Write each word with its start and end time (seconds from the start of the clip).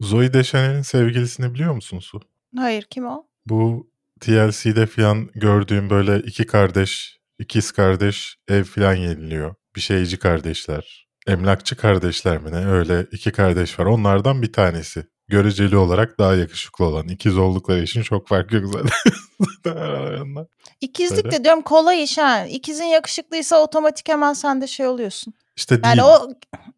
Zoe 0.00 0.32
Deschanel'in 0.32 0.82
sevgilisini 0.82 1.54
biliyor 1.54 1.74
musun 1.74 1.98
Su? 1.98 2.20
Hayır 2.56 2.82
kim 2.82 3.06
o? 3.06 3.26
Bu 3.46 3.90
TLC'de 4.20 4.86
falan 4.86 5.30
gördüğüm 5.34 5.90
böyle 5.90 6.18
iki 6.18 6.46
kardeş, 6.46 7.18
ikiz 7.38 7.72
kardeş 7.72 8.36
ev 8.48 8.64
falan 8.64 8.94
yeniliyor. 8.94 9.54
Bir 9.76 9.80
şeyci 9.80 10.18
kardeşler. 10.18 11.06
Emlakçı 11.26 11.76
kardeşler 11.76 12.38
mi 12.38 12.52
ne? 12.52 12.66
Öyle 12.66 13.06
iki 13.12 13.32
kardeş 13.32 13.78
var. 13.78 13.84
Onlardan 13.86 14.42
bir 14.42 14.52
tanesi. 14.52 15.06
Göreceli 15.28 15.76
olarak 15.76 16.18
daha 16.18 16.34
yakışıklı 16.34 16.84
olan. 16.84 17.08
ikiz 17.08 17.38
oldukları 17.38 17.82
için 17.82 18.02
çok 18.02 18.28
fark 18.28 18.52
yok 18.52 18.64
zaten 18.74 19.80
aralarında. 19.80 20.48
İkizlik 20.80 21.24
Böyle. 21.24 21.36
de 21.38 21.44
diyorum 21.44 21.62
kolay 21.62 22.02
iş 22.02 22.18
ha. 22.18 22.46
İkizin 22.46 22.84
yakışıklıysa 22.84 23.62
otomatik 23.62 24.08
hemen 24.08 24.32
sen 24.32 24.60
de 24.60 24.66
şey 24.66 24.86
oluyorsun. 24.86 25.34
İşte 25.56 25.80
Yani 25.84 25.96
değil 25.96 26.08
o 26.08 26.28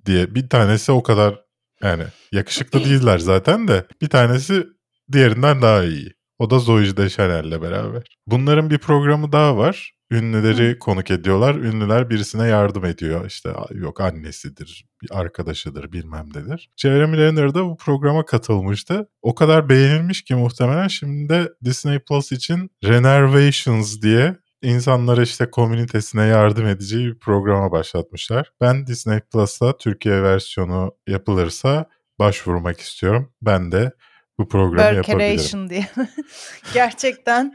diye. 0.06 0.34
Bir 0.34 0.48
tanesi 0.48 0.92
o 0.92 1.02
kadar 1.02 1.44
yani 1.82 2.04
yakışıklı 2.32 2.84
değiller 2.84 3.18
zaten 3.18 3.68
de. 3.68 3.86
Bir 4.02 4.08
tanesi 4.08 4.66
diğerinden 5.12 5.62
daha 5.62 5.84
iyi. 5.84 6.12
O 6.38 6.50
da 6.50 6.58
Zoe 6.58 6.96
Deschanel'le 6.96 7.62
beraber. 7.62 8.02
Bunların 8.26 8.70
bir 8.70 8.78
programı 8.78 9.32
daha 9.32 9.56
var. 9.56 9.92
Ünlüleri 10.10 10.78
konuk 10.78 11.10
ediyorlar. 11.10 11.54
Ünlüler 11.54 12.10
birisine 12.10 12.48
yardım 12.48 12.84
ediyor. 12.84 13.26
İşte 13.26 13.52
yok 13.72 14.00
annesidir, 14.00 14.86
bir 15.02 15.20
arkadaşıdır 15.20 15.92
bilmem 15.92 16.28
nedir. 16.34 16.70
Jeremy 16.76 17.16
Renner 17.16 17.54
da 17.54 17.64
bu 17.64 17.76
programa 17.76 18.24
katılmıştı. 18.24 19.08
O 19.22 19.34
kadar 19.34 19.68
beğenilmiş 19.68 20.22
ki 20.22 20.34
muhtemelen 20.34 20.88
şimdi 20.88 21.28
de 21.28 21.52
Disney 21.64 21.98
Plus 21.98 22.32
için 22.32 22.70
Renervations 22.84 24.02
diye 24.02 24.36
insanlara 24.62 25.22
işte 25.22 25.50
komünitesine 25.50 26.26
yardım 26.26 26.66
edeceği 26.66 27.06
bir 27.06 27.18
programa 27.18 27.72
başlatmışlar. 27.72 28.52
Ben 28.60 28.86
Disney 28.86 29.20
Plus'ta 29.20 29.76
Türkiye 29.76 30.22
versiyonu 30.22 30.94
yapılırsa 31.06 31.86
başvurmak 32.18 32.80
istiyorum. 32.80 33.32
Ben 33.42 33.72
de 33.72 33.92
bu 34.38 34.48
programı 34.48 34.96
yapabilirim. 34.96 35.70
Diye. 35.70 35.86
Gerçekten 36.74 37.54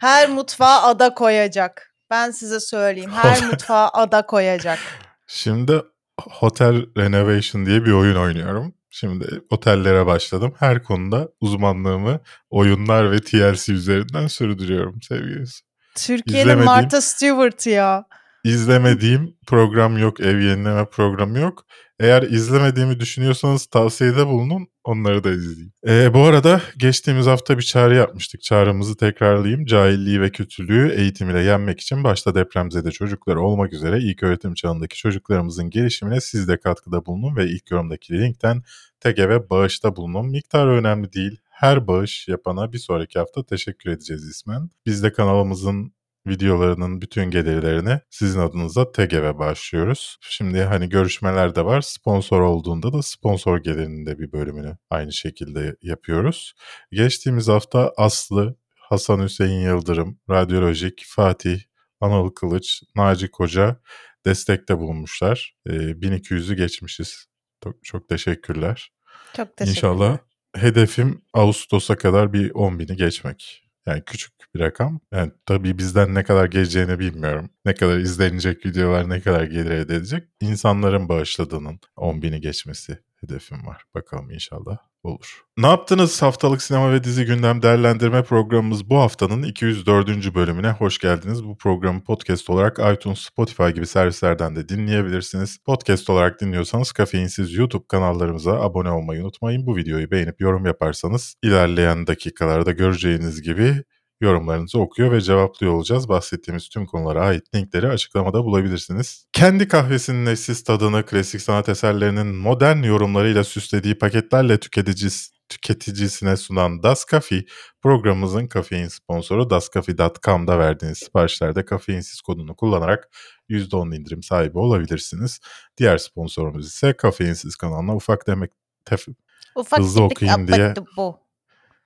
her 0.00 0.28
mutfağa 0.28 0.82
ada 0.82 1.14
koyacak. 1.14 1.94
Ben 2.10 2.30
size 2.30 2.60
söyleyeyim. 2.60 3.10
Her 3.10 3.46
mutfağa 3.50 3.88
ada 3.88 4.26
koyacak. 4.26 4.78
Şimdi 5.26 5.82
Hotel 6.20 6.86
Renovation 6.96 7.66
diye 7.66 7.84
bir 7.84 7.92
oyun 7.92 8.16
oynuyorum. 8.16 8.74
Şimdi 8.90 9.40
otellere 9.50 10.06
başladım. 10.06 10.54
Her 10.58 10.82
konuda 10.82 11.28
uzmanlığımı 11.40 12.20
oyunlar 12.50 13.10
ve 13.10 13.20
TLC 13.20 13.72
üzerinden 13.72 14.26
sürdürüyorum 14.26 15.02
sevgilisi. 15.02 15.64
Türkiye'nin 15.94 16.64
Martha 16.64 17.00
Stewart 17.00 17.66
ya. 17.66 18.04
İzlemediğim 18.44 19.36
program 19.46 19.98
yok, 19.98 20.20
ev 20.20 20.38
yenileme 20.38 20.84
programı 20.84 21.38
yok. 21.38 21.64
Eğer 22.00 22.22
izlemediğimi 22.22 23.00
düşünüyorsanız 23.00 23.66
tavsiyede 23.66 24.26
bulunun, 24.26 24.66
onları 24.84 25.24
da 25.24 25.30
izleyin. 25.30 25.72
Ee, 25.88 26.14
bu 26.14 26.20
arada 26.20 26.60
geçtiğimiz 26.78 27.26
hafta 27.26 27.58
bir 27.58 27.62
çağrı 27.62 27.94
yapmıştık. 27.96 28.42
Çağrımızı 28.42 28.96
tekrarlayayım. 28.96 29.64
Cahilliği 29.64 30.20
ve 30.20 30.30
kötülüğü 30.30 30.92
eğitim 30.96 31.30
ile 31.30 31.40
yenmek 31.40 31.80
için 31.80 32.04
başta 32.04 32.34
depremzede 32.34 32.90
çocukları 32.90 33.40
olmak 33.40 33.72
üzere 33.72 33.98
ilk 33.98 34.22
öğretim 34.22 34.54
çağındaki 34.54 34.96
çocuklarımızın 34.96 35.70
gelişimine 35.70 36.20
siz 36.20 36.48
de 36.48 36.56
katkıda 36.56 37.06
bulunun 37.06 37.36
ve 37.36 37.46
ilk 37.46 37.70
yorumdaki 37.70 38.12
linkten 38.12 38.62
TGV 39.00 39.50
bağışta 39.50 39.96
bulunun. 39.96 40.26
Miktarı 40.26 40.70
önemli 40.70 41.12
değil. 41.12 41.40
Her 41.54 41.86
bağış 41.86 42.28
yapana 42.28 42.72
bir 42.72 42.78
sonraki 42.78 43.18
hafta 43.18 43.46
teşekkür 43.46 43.90
edeceğiz 43.90 44.28
ismen. 44.28 44.70
Biz 44.86 45.02
de 45.02 45.12
kanalımızın 45.12 45.94
videolarının 46.26 47.00
bütün 47.00 47.30
gelirlerini 47.30 48.00
sizin 48.10 48.40
adınıza 48.40 48.92
TGV 48.92 49.38
bağışlıyoruz. 49.38 50.18
Şimdi 50.20 50.62
hani 50.62 50.88
görüşmeler 50.88 51.54
de 51.54 51.64
var. 51.64 51.80
Sponsor 51.80 52.40
olduğunda 52.40 52.92
da 52.92 53.02
sponsor 53.02 53.58
gelirinin 53.58 54.06
de 54.06 54.18
bir 54.18 54.32
bölümünü 54.32 54.76
aynı 54.90 55.12
şekilde 55.12 55.76
yapıyoruz. 55.82 56.54
Geçtiğimiz 56.92 57.48
hafta 57.48 57.92
Aslı, 57.96 58.56
Hasan 58.74 59.22
Hüseyin 59.22 59.60
Yıldırım, 59.60 60.18
Radyolojik, 60.30 61.04
Fatih, 61.06 61.60
Anıl 62.00 62.30
Kılıç, 62.30 62.82
Naci 62.96 63.30
Koca 63.30 63.80
destekte 64.26 64.78
bulunmuşlar. 64.78 65.56
Ee, 65.66 65.70
1200'ü 65.72 66.54
geçmişiz. 66.54 67.26
Çok, 67.64 67.84
çok 67.84 68.08
teşekkürler. 68.08 68.92
Çok 69.36 69.56
teşekkür 69.56 69.76
İnşallah 69.76 70.18
hedefim 70.54 71.22
Ağustos'a 71.32 71.96
kadar 71.96 72.32
bir 72.32 72.50
10 72.50 72.78
bini 72.78 72.96
geçmek. 72.96 73.60
Yani 73.86 74.02
küçük 74.06 74.32
bir 74.54 74.60
rakam. 74.60 75.00
Yani 75.12 75.32
tabii 75.46 75.78
bizden 75.78 76.14
ne 76.14 76.24
kadar 76.24 76.46
geleceğini 76.46 76.98
bilmiyorum. 76.98 77.50
Ne 77.64 77.74
kadar 77.74 77.98
izlenecek 77.98 78.66
videolar 78.66 79.10
ne 79.10 79.20
kadar 79.20 79.44
gelir 79.44 79.70
elde 79.70 79.94
edecek. 79.94 80.28
İnsanların 80.40 81.08
bağışladığının 81.08 81.80
10 81.96 82.22
bini 82.22 82.40
geçmesi 82.40 82.98
hedefim 83.16 83.66
var. 83.66 83.84
Bakalım 83.94 84.30
inşallah 84.30 84.78
olur. 85.04 85.44
Ne 85.56 85.66
yaptınız 85.66 86.22
haftalık 86.22 86.62
sinema 86.62 86.92
ve 86.92 87.04
dizi 87.04 87.24
gündem 87.24 87.62
değerlendirme 87.62 88.22
programımız 88.22 88.90
bu 88.90 88.98
haftanın 88.98 89.42
204. 89.42 90.34
bölümüne 90.34 90.70
hoş 90.70 90.98
geldiniz. 90.98 91.44
Bu 91.44 91.56
programı 91.56 92.04
podcast 92.04 92.50
olarak 92.50 92.78
iTunes, 92.94 93.18
Spotify 93.18 93.68
gibi 93.68 93.86
servislerden 93.86 94.56
de 94.56 94.68
dinleyebilirsiniz. 94.68 95.58
Podcast 95.58 96.10
olarak 96.10 96.40
dinliyorsanız 96.40 96.92
kafeinsiz 96.92 97.54
YouTube 97.54 97.84
kanallarımıza 97.88 98.60
abone 98.60 98.90
olmayı 98.90 99.22
unutmayın. 99.22 99.66
Bu 99.66 99.76
videoyu 99.76 100.10
beğenip 100.10 100.40
yorum 100.40 100.66
yaparsanız 100.66 101.34
ilerleyen 101.42 102.06
dakikalarda 102.06 102.72
göreceğiniz 102.72 103.42
gibi 103.42 103.82
yorumlarınızı 104.24 104.78
okuyor 104.78 105.12
ve 105.12 105.20
cevaplıyor 105.20 105.72
olacağız. 105.72 106.08
Bahsettiğimiz 106.08 106.68
tüm 106.68 106.86
konulara 106.86 107.20
ait 107.24 107.54
linkleri 107.54 107.88
açıklamada 107.88 108.44
bulabilirsiniz. 108.44 109.26
Kendi 109.32 109.68
kahvesinin 109.68 110.26
eşsiz 110.26 110.64
tadını 110.64 111.06
klasik 111.06 111.40
sanat 111.40 111.68
eserlerinin 111.68 112.26
modern 112.26 112.82
yorumlarıyla 112.82 113.44
süslediği 113.44 113.98
paketlerle 113.98 114.60
tüketici, 114.60 115.10
tüketicisine 115.48 116.36
sunan 116.36 116.82
Das 116.82 117.06
Coffee 117.06 117.44
programımızın 117.82 118.46
kafein 118.46 118.88
sponsoru 118.88 119.50
dascafe.com'da 119.50 120.58
verdiğiniz 120.58 120.98
siparişlerde 120.98 121.64
kafeinsiz 121.64 122.20
kodunu 122.20 122.56
kullanarak 122.56 123.08
%10 123.48 123.96
indirim 123.96 124.22
sahibi 124.22 124.58
olabilirsiniz. 124.58 125.40
Diğer 125.76 125.98
sponsorumuz 125.98 126.66
ise 126.66 126.92
kafeinsiz 126.92 127.56
kanalına 127.56 127.96
ufak 127.96 128.26
demek 128.26 128.50
tef- 128.86 129.14
Ufak 129.56 129.78
Hızlı 129.78 130.02
okuyayım 130.02 130.48
diye 130.48 130.74
bu. 130.96 131.23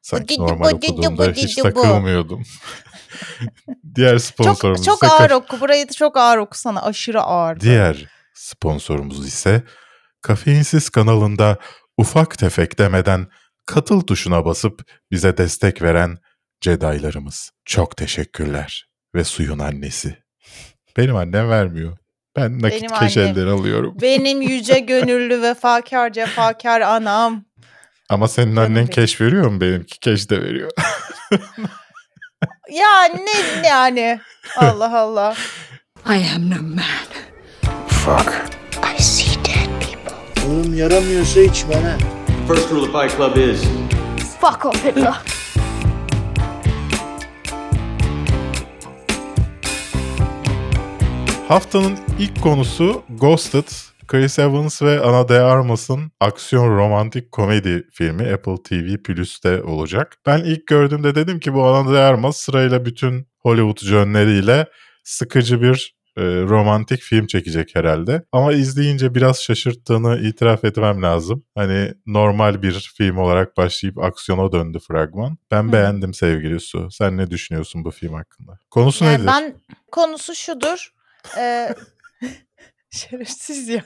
Sanki 0.03 0.39
normal 0.39 0.73
okuduğumda 0.73 1.31
hiç 1.31 1.57
takılmıyordum. 1.57 2.43
Diğer 3.95 4.13
Çok, 4.13 4.23
sponsorumuz 4.23 4.85
çok 4.85 5.03
ise 5.03 5.13
ağır 5.13 5.31
oku. 5.31 5.61
Burayı 5.61 5.89
da 5.89 5.93
çok 5.93 6.17
ağır 6.17 6.39
okusana. 6.39 6.83
Aşırı 6.83 7.23
ağır. 7.23 7.61
Diğer 7.61 8.07
sponsorumuz 8.35 9.27
ise 9.29 9.63
Kafeinsiz 10.23 10.91
kanalında 10.91 11.59
ufak 11.97 12.39
tefek 12.39 12.79
demeden 12.79 13.27
katıl 13.67 14.01
tuşuna 14.01 14.45
basıp 14.45 14.83
bize 15.11 15.37
destek 15.37 15.83
veren 15.83 16.17
Jedi'larımız. 16.61 17.51
Çok 17.65 17.97
teşekkürler. 17.97 18.89
Ve 19.15 19.25
suyun 19.25 19.59
annesi. 19.59 20.19
Benim 20.97 21.17
annem 21.17 21.49
vermiyor. 21.49 21.99
Ben 22.37 22.63
nakit 22.63 22.83
Benim 22.83 23.01
keş 23.01 23.17
annem. 23.17 23.31
elden 23.31 23.47
alıyorum. 23.47 23.97
Benim 24.03 24.43
yüce 24.43 24.79
gönüllü 24.79 25.43
vefakar 25.43 26.13
cefakar 26.13 26.81
anam. 26.81 27.45
Ama 28.09 28.29
senin 28.29 28.57
annen 28.57 28.75
benim. 28.77 28.87
keş 28.87 29.21
veriyor 29.21 29.47
mu? 29.47 29.61
Benimki 29.61 30.01
keş 30.01 30.31
de 30.31 30.43
veriyor. 30.43 30.71
Ya 32.71 33.03
ne 33.05 33.69
yani? 33.69 34.21
Allah 34.57 34.99
Allah. 35.01 35.35
I 36.07 36.35
am 36.35 36.51
no 36.51 36.63
man. 36.63 37.09
Fuck. 37.89 38.33
I 38.99 39.03
see 39.03 39.35
dead 39.45 39.81
people. 39.81 40.47
Oğlum 40.49 40.75
yaramıyorsa 40.75 41.41
içme 41.41 41.75
ha. 41.75 41.97
First 42.49 42.71
rule 42.71 42.81
of 42.97 43.03
Fight 43.03 43.17
Club 43.17 43.37
is 43.37 43.63
Fuck 44.41 44.67
off, 44.67 44.85
Hitler. 44.85 45.15
Haftanın 51.49 51.99
ilk 52.19 52.43
konusu 52.43 53.03
Ghosted. 53.21 53.69
Chris 54.09 54.39
Evans 54.39 54.83
ve 54.83 55.01
Ana 55.01 55.29
de 55.29 55.41
Armas'ın 55.41 56.13
aksiyon 56.21 56.77
romantik 56.77 57.33
komedi 57.33 57.89
filmi 57.93 58.33
Apple 58.33 58.63
TV 58.63 59.03
Plus'te 59.03 59.63
olacak. 59.63 60.17
Ben 60.27 60.39
ilk 60.39 60.67
gördüğümde 60.67 61.15
dedim 61.15 61.41
ki 61.41 61.55
bu 61.55 61.65
Ana 61.65 61.93
de 61.93 61.99
Armas 61.99 62.37
sırayla 62.37 62.85
bütün 62.85 63.29
Hollywood 63.39 63.79
jönleriyle 63.85 64.67
sıkıcı 65.05 65.63
bir 65.63 65.99
e, 66.17 66.23
romantik 66.23 67.01
film 67.01 67.27
çekecek 67.27 67.71
herhalde. 67.75 68.23
Ama 68.33 68.53
izleyince 68.53 69.15
biraz 69.15 69.43
şaşırttığını 69.43 70.19
itiraf 70.19 70.65
etmem 70.65 71.03
lazım. 71.03 71.45
Hani 71.55 71.95
normal 72.07 72.63
bir 72.63 72.93
film 72.97 73.19
olarak 73.19 73.57
başlayıp 73.57 73.99
aksiyona 73.99 74.53
döndü 74.53 74.79
fragman. 74.89 75.39
Ben 75.51 75.69
Hı. 75.69 75.73
beğendim 75.73 76.15
sevgili 76.15 76.61
Su. 76.61 76.91
Sen 76.91 77.17
ne 77.17 77.31
düşünüyorsun 77.31 77.85
bu 77.85 77.91
film 77.91 78.15
hakkında? 78.15 78.59
Konusu 78.71 79.05
Yani 79.05 79.15
nedir? 79.15 79.27
ben 79.27 79.55
konusu 79.93 80.35
şudur. 80.35 80.93
Ee, 81.39 81.75
şerefsiz 82.91 83.69
ya. 83.69 83.85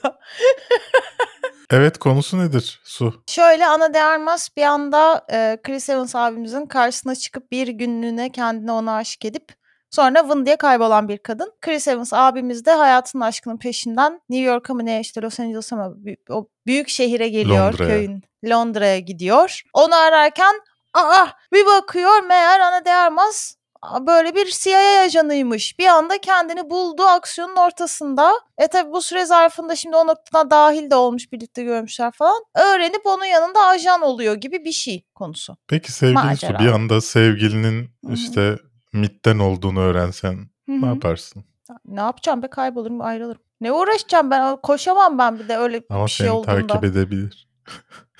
Evet 1.70 1.98
konusu 1.98 2.38
nedir 2.38 2.80
Su? 2.84 3.22
Şöyle 3.26 3.66
Ana 3.66 3.94
de 3.94 4.02
Armas 4.02 4.48
bir 4.56 4.62
anda 4.62 5.26
e, 5.32 5.58
Chris 5.62 5.88
Evans 5.90 6.16
abimizin 6.16 6.66
karşısına 6.66 7.14
çıkıp 7.14 7.52
bir 7.52 7.68
günlüğüne 7.68 8.32
kendine 8.32 8.72
ona 8.72 8.96
aşık 8.96 9.24
edip 9.24 9.62
Sonra 9.92 10.28
vın 10.28 10.46
diye 10.46 10.56
kaybolan 10.56 11.08
bir 11.08 11.18
kadın. 11.18 11.52
Chris 11.60 11.88
Evans 11.88 12.12
abimiz 12.12 12.64
de 12.66 12.72
hayatının 12.72 13.22
aşkının 13.22 13.56
peşinden 13.58 14.20
New 14.28 14.44
York'a 14.44 14.74
mı 14.74 14.86
ne 14.86 15.00
işte 15.00 15.22
Los 15.22 15.40
Angeles'a 15.40 15.76
mı 15.76 15.96
o 16.30 16.48
büyük 16.66 16.88
şehire 16.88 17.28
geliyor 17.28 17.72
Londra'ya. 17.72 17.90
köyün. 17.90 18.22
Londra'ya 18.44 18.98
gidiyor. 18.98 19.62
Onu 19.72 19.94
ararken 19.94 20.54
aa 20.94 21.26
bir 21.52 21.66
bakıyor 21.66 22.22
meğer 22.22 22.60
Ana 22.60 22.84
de 22.84 22.94
Armas 22.94 23.54
böyle 24.00 24.34
bir 24.34 24.50
CIA 24.50 25.00
ajanıymış. 25.04 25.78
Bir 25.78 25.86
anda 25.86 26.18
kendini 26.20 26.70
buldu 26.70 27.02
aksiyonun 27.02 27.56
ortasında. 27.56 28.32
E 28.58 28.66
tabi 28.68 28.92
bu 28.92 29.02
süre 29.02 29.24
zarfında 29.26 29.76
şimdi 29.76 29.96
o 29.96 30.06
noktadan 30.06 30.50
dahil 30.50 30.90
de 30.90 30.94
olmuş 30.96 31.32
birlikte 31.32 31.62
görmüşler 31.62 32.10
falan. 32.12 32.42
Öğrenip 32.54 33.00
onun 33.06 33.24
yanında 33.24 33.60
ajan 33.60 34.02
oluyor 34.02 34.34
gibi 34.34 34.64
bir 34.64 34.72
şey 34.72 35.06
konusu. 35.14 35.56
Peki 35.68 35.92
sevgili 35.92 36.18
Su 36.18 36.22
bir 36.24 36.28
Macera. 36.28 36.74
anda 36.74 37.00
sevgilinin 37.00 37.90
işte 38.12 38.56
MIT'ten 38.92 39.38
olduğunu 39.38 39.80
öğrensen 39.80 40.32
Hı 40.68 40.82
ne 40.82 40.86
yaparsın? 40.86 41.44
Ne 41.84 42.00
yapacağım 42.00 42.42
be 42.42 42.50
kaybolurum 42.50 43.00
ayrılırım. 43.00 43.42
Ne 43.60 43.72
uğraşacağım 43.72 44.30
ben 44.30 44.56
koşamam 44.56 45.18
ben 45.18 45.38
bir 45.38 45.48
de 45.48 45.56
öyle 45.56 45.82
Ama 45.90 46.06
bir 46.06 46.10
şey 46.10 46.26
seni 46.26 46.34
olduğunda. 46.36 46.66
takip 46.66 46.84
edebilir. 46.84 47.48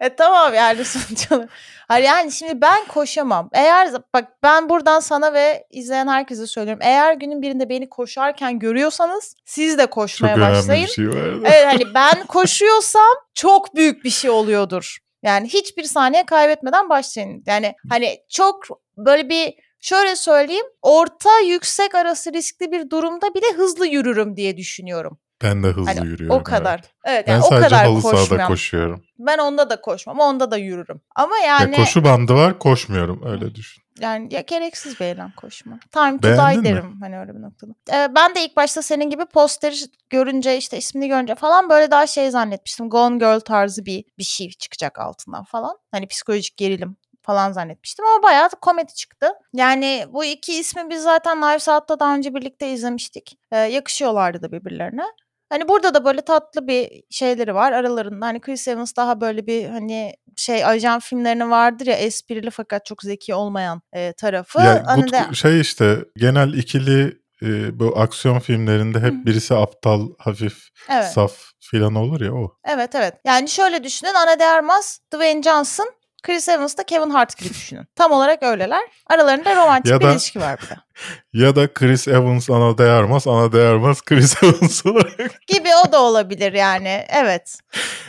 E 0.00 0.16
tamam 0.16 0.54
yani 0.54 0.84
sonuç 0.84 1.32
olarak. 1.32 1.48
Hayır 1.88 2.04
yani 2.04 2.32
şimdi 2.32 2.60
ben 2.60 2.84
koşamam. 2.88 3.50
Eğer 3.52 3.92
bak 4.14 4.24
ben 4.42 4.68
buradan 4.68 5.00
sana 5.00 5.32
ve 5.32 5.66
izleyen 5.70 6.08
herkese 6.08 6.46
söylüyorum. 6.46 6.82
Eğer 6.82 7.12
günün 7.12 7.42
birinde 7.42 7.68
beni 7.68 7.88
koşarken 7.88 8.58
görüyorsanız 8.58 9.34
siz 9.44 9.78
de 9.78 9.82
Çok 9.82 9.90
koşmaya 9.92 10.36
önemli 10.36 10.56
başlayın. 10.56 10.86
bir 10.86 10.90
şey 10.90 11.08
vardı. 11.08 11.40
Evet 11.44 11.66
hani 11.66 11.84
ben 11.94 12.26
koşuyorsam 12.26 13.14
çok 13.34 13.74
büyük 13.74 14.04
bir 14.04 14.10
şey 14.10 14.30
oluyordur. 14.30 14.98
Yani 15.22 15.48
hiçbir 15.48 15.84
saniye 15.84 16.26
kaybetmeden 16.26 16.88
başlayın. 16.88 17.42
Yani 17.46 17.74
hani 17.88 18.18
çok 18.28 18.62
böyle 18.96 19.28
bir 19.28 19.54
şöyle 19.80 20.16
söyleyeyim 20.16 20.66
orta 20.82 21.40
yüksek 21.40 21.94
arası 21.94 22.32
riskli 22.32 22.72
bir 22.72 22.90
durumda 22.90 23.34
bile 23.34 23.46
hızlı 23.56 23.86
yürürüm 23.86 24.36
diye 24.36 24.56
düşünüyorum. 24.56 25.18
Ben 25.42 25.62
de 25.62 25.66
hızlı 25.68 25.84
Hani 25.94 26.06
yürüyorum. 26.06 26.36
o 26.40 26.42
kadar. 26.42 26.78
evet. 26.78 26.92
Evet, 27.04 27.26
Ben 27.26 27.32
yani 27.32 27.44
o 27.44 27.48
sadece 27.48 27.68
kadar 27.68 27.84
halı 27.86 28.02
sahada 28.02 28.44
koşuyorum. 28.46 29.02
Ben 29.18 29.38
onda 29.38 29.70
da 29.70 29.80
koşmam, 29.80 30.18
onda 30.18 30.50
da 30.50 30.56
yürürüm. 30.56 31.00
Ama 31.16 31.38
Ya 31.38 31.44
yani 31.46 31.76
koşu 31.76 32.04
bandı 32.04 32.34
var 32.34 32.58
koşmuyorum 32.58 33.22
öyle 33.26 33.54
düşün. 33.54 33.82
yani 34.00 34.34
ya 34.34 34.40
gereksiz 34.40 35.00
bir 35.00 35.04
eylem 35.04 35.32
koşma. 35.36 35.78
Time 35.92 36.18
to 36.20 36.28
Beğendin 36.28 36.64
die 36.64 36.70
mi? 36.72 36.76
derim 36.76 36.96
hani 37.00 37.18
öyle 37.18 37.34
bir 37.34 37.42
noktada. 37.42 37.72
Ee, 37.92 38.14
ben 38.14 38.34
de 38.34 38.44
ilk 38.44 38.56
başta 38.56 38.82
senin 38.82 39.10
gibi 39.10 39.26
posteri 39.26 39.74
görünce 40.10 40.56
işte 40.56 40.78
ismini 40.78 41.08
görünce 41.08 41.34
falan 41.34 41.68
böyle 41.70 41.90
daha 41.90 42.06
şey 42.06 42.30
zannetmiştim. 42.30 42.90
Gone 42.90 43.18
Girl 43.18 43.40
tarzı 43.40 43.86
bir 43.86 44.04
bir 44.18 44.24
şey 44.24 44.50
çıkacak 44.50 44.98
altından 44.98 45.44
falan. 45.44 45.76
Hani 45.92 46.06
psikolojik 46.06 46.56
gerilim 46.56 46.96
falan 47.22 47.52
zannetmiştim 47.52 48.04
ama 48.04 48.22
bayağı 48.22 48.48
komedi 48.48 48.94
çıktı. 48.94 49.30
Yani 49.54 50.06
bu 50.12 50.24
iki 50.24 50.58
ismi 50.58 50.90
biz 50.90 51.02
zaten 51.02 51.40
Knives 51.40 51.68
Out'ta 51.68 52.00
daha 52.00 52.14
önce 52.14 52.34
birlikte 52.34 52.68
izlemiştik. 52.72 53.38
Ee, 53.52 53.56
yakışıyorlardı 53.58 54.42
da 54.42 54.52
birbirlerine. 54.52 55.04
Hani 55.48 55.68
burada 55.68 55.94
da 55.94 56.04
böyle 56.04 56.20
tatlı 56.20 56.66
bir 56.68 57.02
şeyleri 57.10 57.54
var 57.54 57.72
aralarında. 57.72 58.26
Hani 58.26 58.40
Chris 58.40 58.68
Evans 58.68 58.96
daha 58.96 59.20
böyle 59.20 59.46
bir 59.46 59.68
hani 59.68 60.14
şey 60.36 60.64
ajan 60.64 61.00
filmlerine 61.00 61.50
vardır 61.50 61.86
ya 61.86 61.94
esprili 61.94 62.50
fakat 62.50 62.86
çok 62.86 63.02
zeki 63.02 63.34
olmayan 63.34 63.82
e, 63.92 64.12
tarafı. 64.12 64.60
Ya 64.60 64.82
Hani 64.86 65.06
bu 65.06 65.12
de- 65.12 65.34
şey 65.34 65.60
işte 65.60 66.04
genel 66.16 66.52
ikili 66.52 67.18
e, 67.42 67.78
bu 67.80 67.98
aksiyon 67.98 68.38
filmlerinde 68.38 69.00
hep 69.00 69.12
Hı. 69.12 69.26
birisi 69.26 69.54
aptal, 69.54 70.08
hafif, 70.18 70.58
evet. 70.90 71.06
saf 71.12 71.32
filan 71.60 71.94
olur 71.94 72.20
ya 72.20 72.34
o. 72.34 72.56
Evet 72.64 72.94
evet. 72.94 73.14
Yani 73.24 73.48
şöyle 73.48 73.84
düşünün. 73.84 74.14
Ana 74.14 74.38
de 74.38 74.44
Armas, 74.46 74.98
Dwayne 75.14 75.42
Johnson, 75.42 75.86
Chris 76.22 76.48
Evans 76.48 76.76
da 76.78 76.82
Kevin 76.82 77.10
Hart 77.10 77.36
gibi 77.38 77.48
düşünün. 77.48 77.86
Tam 77.96 78.12
olarak 78.12 78.42
öyleler. 78.42 78.80
Aralarında 79.06 79.56
romantik 79.56 79.92
Ya 79.92 80.00
bir 80.00 80.04
da- 80.04 80.12
ilişki 80.12 80.40
var 80.40 80.58
bir 80.62 80.68
de. 80.68 80.76
Ya 81.32 81.56
da 81.56 81.72
Chris 81.74 82.08
Evans 82.08 82.50
Ana 82.50 82.78
de 82.78 82.82
Armas, 82.82 83.26
Ana 83.26 83.52
de 83.52 83.62
Armas 83.62 84.00
Chris 84.08 84.42
Evans 84.42 84.86
olarak. 84.86 85.46
Gibi 85.46 85.68
o 85.86 85.92
da 85.92 86.02
olabilir 86.02 86.52
yani. 86.52 87.04
Evet. 87.08 87.58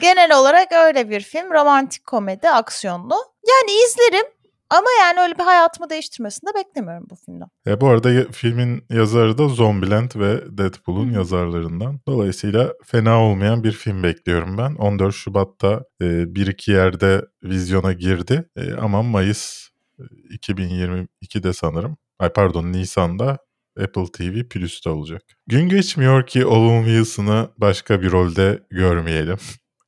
Genel 0.01 0.38
olarak 0.38 0.71
öyle 0.71 1.09
bir 1.09 1.21
film. 1.21 1.51
Romantik 1.53 2.06
komedi, 2.06 2.50
aksiyonlu. 2.50 3.15
Yani 3.50 3.71
izlerim. 3.85 4.25
Ama 4.69 4.88
yani 5.01 5.19
öyle 5.19 5.33
bir 5.39 5.44
hayatımı 5.44 5.89
değiştirmesini 5.89 6.50
de 6.50 6.54
beklemiyorum 6.60 7.07
bu 7.10 7.16
filmden. 7.16 7.48
E, 7.68 7.81
bu 7.81 7.88
arada 7.89 8.12
ya- 8.12 8.31
filmin 8.31 8.86
yazarı 8.89 9.38
da 9.38 9.48
Zombieland 9.48 10.12
ve 10.16 10.57
Deadpool'un 10.57 11.12
yazarlarından. 11.12 12.00
Dolayısıyla 12.07 12.74
fena 12.86 13.24
olmayan 13.24 13.63
bir 13.63 13.71
film 13.71 14.04
bekliyorum 14.04 14.57
ben. 14.57 14.75
14 14.75 15.16
Şubat'ta 15.16 15.83
e, 16.01 16.36
bir 16.36 16.48
iki 16.48 16.71
yerde 16.71 17.21
vizyona 17.44 17.94
girdi. 17.94 18.50
E, 18.56 18.74
ama 18.74 19.04
Mayıs 19.04 19.69
e, 20.00 20.04
2022'de 20.36 21.54
sanırım. 21.54 21.98
Ay 22.19 22.30
pardon 22.33 22.71
Nisan'da 22.71 23.38
Apple 23.83 24.06
TV 24.12 24.48
Plus'ta 24.50 24.89
olacak. 24.92 25.21
Gün 25.48 25.69
geçmiyor 25.69 26.25
ki 26.27 26.45
Owen 26.45 26.83
Wilson'ı 26.86 27.50
başka 27.57 28.01
bir 28.01 28.12
rolde 28.12 28.60
görmeyelim. 28.71 29.38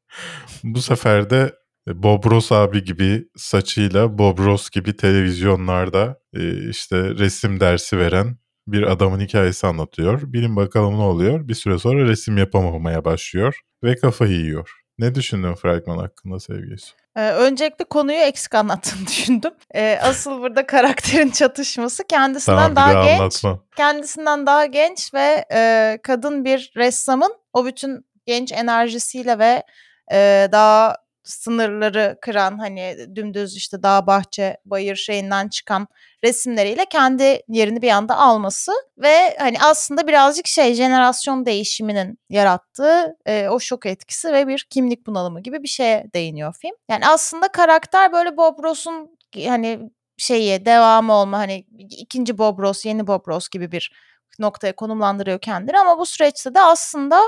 Bu 0.63 0.81
sefer 0.81 1.30
de 1.30 1.56
Bob 1.88 2.25
Ross 2.25 2.51
abi 2.51 2.83
gibi 2.83 3.28
saçıyla 3.38 4.18
Bob 4.18 4.39
Ross 4.39 4.69
gibi 4.69 4.95
televizyonlarda 4.98 6.19
e, 6.33 6.69
işte 6.69 6.98
resim 6.98 7.60
dersi 7.60 7.98
veren 8.00 8.38
bir 8.68 8.83
adamın 8.83 9.19
hikayesi 9.19 9.68
anlatıyor. 9.68 10.22
Bilin 10.33 10.56
bakalım 10.56 10.98
ne 10.98 11.04
oluyor. 11.04 11.48
Bir 11.48 11.54
süre 11.54 11.80
sonra 11.80 12.07
resim 12.07 12.38
yapamamaya 12.38 13.06
başlıyor 13.06 13.60
ve 13.83 13.95
kafayı 13.95 14.31
yiyor. 14.33 14.78
Ne 15.00 15.16
düşündün 15.16 15.54
fragman 15.56 15.98
hakkında 15.98 16.39
sevgilisi? 16.39 16.92
Ee, 17.18 17.30
öncelikle 17.31 17.86
konuyu 17.86 18.18
eksik 18.18 18.56
anlattığını 18.56 19.06
düşündüm. 19.07 19.51
Ee, 19.75 20.00
asıl 20.04 20.42
burada 20.42 20.66
karakterin 20.66 21.30
çatışması 21.30 22.04
kendisinden 22.07 22.57
Tamam 22.57 22.75
daha 22.75 22.94
daha 22.94 23.04
genç. 23.06 23.19
anlatma. 23.19 23.60
kendisinden 23.75 24.45
daha 24.45 24.66
genç 24.66 25.13
ve 25.13 25.45
e, 25.54 26.00
kadın 26.04 26.45
bir 26.45 26.72
ressamın 26.75 27.33
o 27.54 27.66
bütün 27.66 28.06
genç 28.25 28.51
enerjisiyle 28.51 29.39
ve 29.39 29.63
e, 30.12 30.50
daha 30.51 30.95
sınırları 31.23 32.18
kıran 32.21 32.57
hani 32.57 32.97
dümdüz 33.15 33.57
işte 33.57 33.83
dağ 33.83 34.07
bahçe 34.07 34.57
bayır 34.65 34.95
şeyinden 34.95 35.47
çıkan 35.47 35.88
resimleriyle 36.23 36.85
kendi 36.85 37.41
yerini 37.47 37.81
bir 37.81 37.89
anda 37.89 38.18
alması 38.18 38.71
ve 38.97 39.38
hani 39.39 39.57
aslında 39.62 40.07
birazcık 40.07 40.47
şey 40.47 40.73
jenerasyon 40.73 41.45
değişiminin 41.45 42.19
yarattığı 42.29 43.15
e, 43.25 43.47
o 43.50 43.59
şok 43.59 43.85
etkisi 43.85 44.33
ve 44.33 44.47
bir 44.47 44.68
kimlik 44.69 45.07
bunalımı 45.07 45.41
gibi 45.41 45.63
bir 45.63 45.68
şeye 45.68 46.06
değiniyor 46.13 46.56
film. 46.62 46.75
Yani 46.89 47.07
aslında 47.07 47.47
karakter 47.47 48.13
böyle 48.13 48.38
Bob 48.38 48.63
Ross'un 48.63 49.18
hani 49.47 49.79
şeyi 50.18 50.65
devamı 50.65 51.13
olma 51.13 51.38
hani 51.38 51.65
ikinci 51.79 52.38
Bob 52.38 52.59
Ross 52.59 52.85
yeni 52.85 53.07
Bob 53.07 53.27
Ross 53.27 53.50
gibi 53.50 53.71
bir 53.71 53.91
noktaya 54.39 54.75
konumlandırıyor 54.75 55.39
kendini 55.39 55.79
ama 55.79 56.00
bu 56.00 56.06
süreçte 56.06 56.56
de 56.56 56.62
aslında 56.62 57.21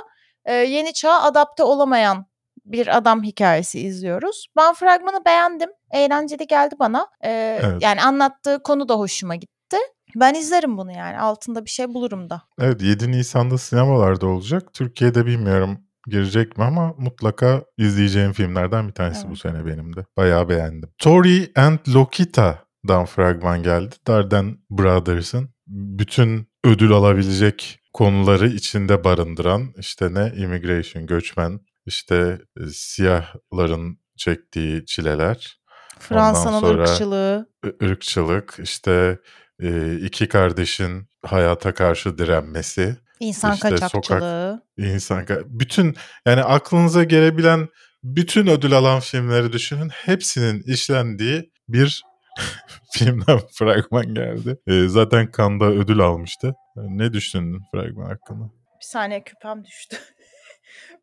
e, 0.45 0.54
yeni 0.54 0.94
çağa 0.94 1.22
adapte 1.22 1.63
olamayan 1.63 2.25
bir 2.65 2.98
adam 2.98 3.24
hikayesi 3.24 3.80
izliyoruz. 3.80 4.48
Ben 4.57 4.74
fragmanı 4.74 5.25
beğendim. 5.25 5.69
Eğlenceli 5.92 6.47
geldi 6.47 6.76
bana. 6.80 7.07
E, 7.23 7.59
Evet. 7.64 7.81
Yani 7.83 8.02
anlattığı 8.02 8.64
konu 8.64 8.90
da 8.90 8.94
hoşuma 8.95 9.35
gitti. 9.35 9.78
Ben 10.16 10.33
izlerim 10.33 10.78
bunu 10.78 10.92
yani. 10.92 11.19
Altında 11.19 11.66
bir 11.66 11.69
şey 11.69 11.88
bulurum 11.94 12.30
da. 12.30 12.42
Evet 12.61 12.81
7 12.81 13.11
Nisan'da 13.11 13.57
sinemalarda 13.57 14.28
olacak. 14.28 14.73
Türkiye'de 14.73 15.26
bilmiyorum 15.26 15.78
girecek 16.07 16.57
mi 16.57 16.64
ama 16.64 16.94
mutlaka 16.97 17.64
izleyeceğim 17.78 18.33
filmlerden 18.33 18.88
bir 18.88 18.94
tanesi 18.94 19.23
bu 19.23 19.28
Evet. 19.28 19.38
sene 19.40 19.66
benim 19.66 19.95
de. 19.95 20.06
Bayağı 20.18 20.49
beğendim. 20.49 20.90
Tori 20.97 21.52
and 21.56 21.80
Lokita'dan 21.94 23.06
fragman 23.06 23.64
geldi. 23.64 23.95
Darden 24.07 24.57
Brothers'ın 24.69 25.49
bütün 25.68 26.47
ödül 26.64 26.92
alabilecek 26.92 27.80
konuları 27.94 28.47
içinde 28.47 29.04
barındıran 29.04 29.73
işte 29.78 30.14
ne 30.14 30.31
immigration, 30.38 31.06
göçmen, 31.06 31.59
işte 31.85 32.40
e, 32.59 32.68
siyahların 32.73 33.99
çektiği 34.18 34.85
çileler, 34.85 35.59
Fransa'nın 35.99 36.59
sonra- 36.59 36.83
ırkçılığı. 36.83 37.49
ırkçılık, 37.83 38.56
işte 38.63 39.19
e, 39.61 39.95
iki 39.95 40.28
kardeşin 40.28 41.07
hayata 41.25 41.73
karşı 41.73 42.18
direnmesi, 42.18 42.97
insan 43.19 43.54
İşte 43.54 43.68
sokak- 43.68 43.80
kaçakçılığı. 43.92 44.61
insan 44.78 45.23
ka- 45.23 45.44
bütün 45.47 45.95
yani 46.25 46.44
aklınıza 46.44 47.04
gelebilen 47.04 47.68
bütün 48.04 48.47
ödül 48.47 48.73
alan 48.73 48.99
filmleri 48.99 49.52
düşünün. 49.54 49.90
Hepsinin 49.90 50.61
işlendiği 50.63 51.52
bir 51.69 52.04
filmden 52.94 53.40
fragman 53.54 54.13
geldi. 54.13 54.57
E, 54.68 54.87
zaten 54.87 55.30
Cannes'da 55.37 55.66
ödül 55.66 55.99
almıştı. 55.99 56.47
E, 56.78 56.81
Ne 56.81 57.13
düşündün 57.13 57.61
fragman 57.71 58.06
hakkında? 58.09 58.44
Bir 58.81 58.85
saniye 58.87 59.23
küpem 59.23 59.63
düştü. 59.66 59.97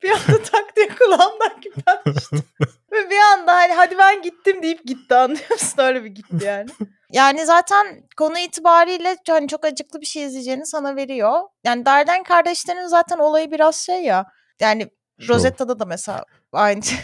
bir 0.02 0.10
anda 0.10 0.42
tak 0.52 0.76
diye 0.76 0.88
kulağımdan 0.88 1.60
küpem 1.60 2.14
düştü. 2.14 2.36
Ve 2.92 3.10
bir 3.10 3.18
anda 3.18 3.54
hani 3.54 3.72
hadi 3.72 3.98
ben 3.98 4.22
gittim 4.22 4.62
deyip 4.62 4.84
gitti 4.86 5.14
anlıyor 5.14 5.50
musun? 5.50 5.78
Öyle 5.82 6.04
bir 6.04 6.08
gitti 6.08 6.44
yani. 6.44 6.70
Yani 7.12 7.46
zaten 7.46 8.02
konu 8.16 8.38
itibariyle 8.38 9.16
hani 9.28 9.48
çok 9.48 9.64
acıklı 9.64 10.00
bir 10.00 10.06
şey 10.06 10.24
izleyeceğini 10.24 10.66
sana 10.66 10.96
veriyor. 10.96 11.40
Yani 11.64 11.86
Darden 11.86 12.22
kardeşlerin 12.22 12.86
zaten 12.86 13.18
olayı 13.18 13.50
biraz 13.50 13.76
şey 13.76 14.02
ya. 14.04 14.26
Yani. 14.60 14.90
Rosetta'da 15.28 15.78
da 15.78 15.84
mesela 15.84 16.24
aynı 16.52 16.82
şey 16.82 16.98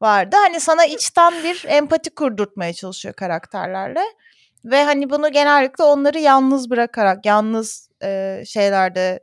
vardı. 0.00 0.36
Hani 0.40 0.60
sana 0.60 0.84
içten 0.84 1.32
bir 1.44 1.64
empati 1.68 2.10
kurdurtmaya 2.10 2.72
çalışıyor 2.72 3.14
karakterlerle. 3.14 4.02
Ve 4.64 4.84
hani 4.84 5.10
bunu 5.10 5.32
genellikle 5.32 5.84
onları 5.84 6.18
yalnız 6.18 6.70
bırakarak, 6.70 7.26
yalnız 7.26 7.88
e, 8.02 8.42
şeylerde 8.46 9.20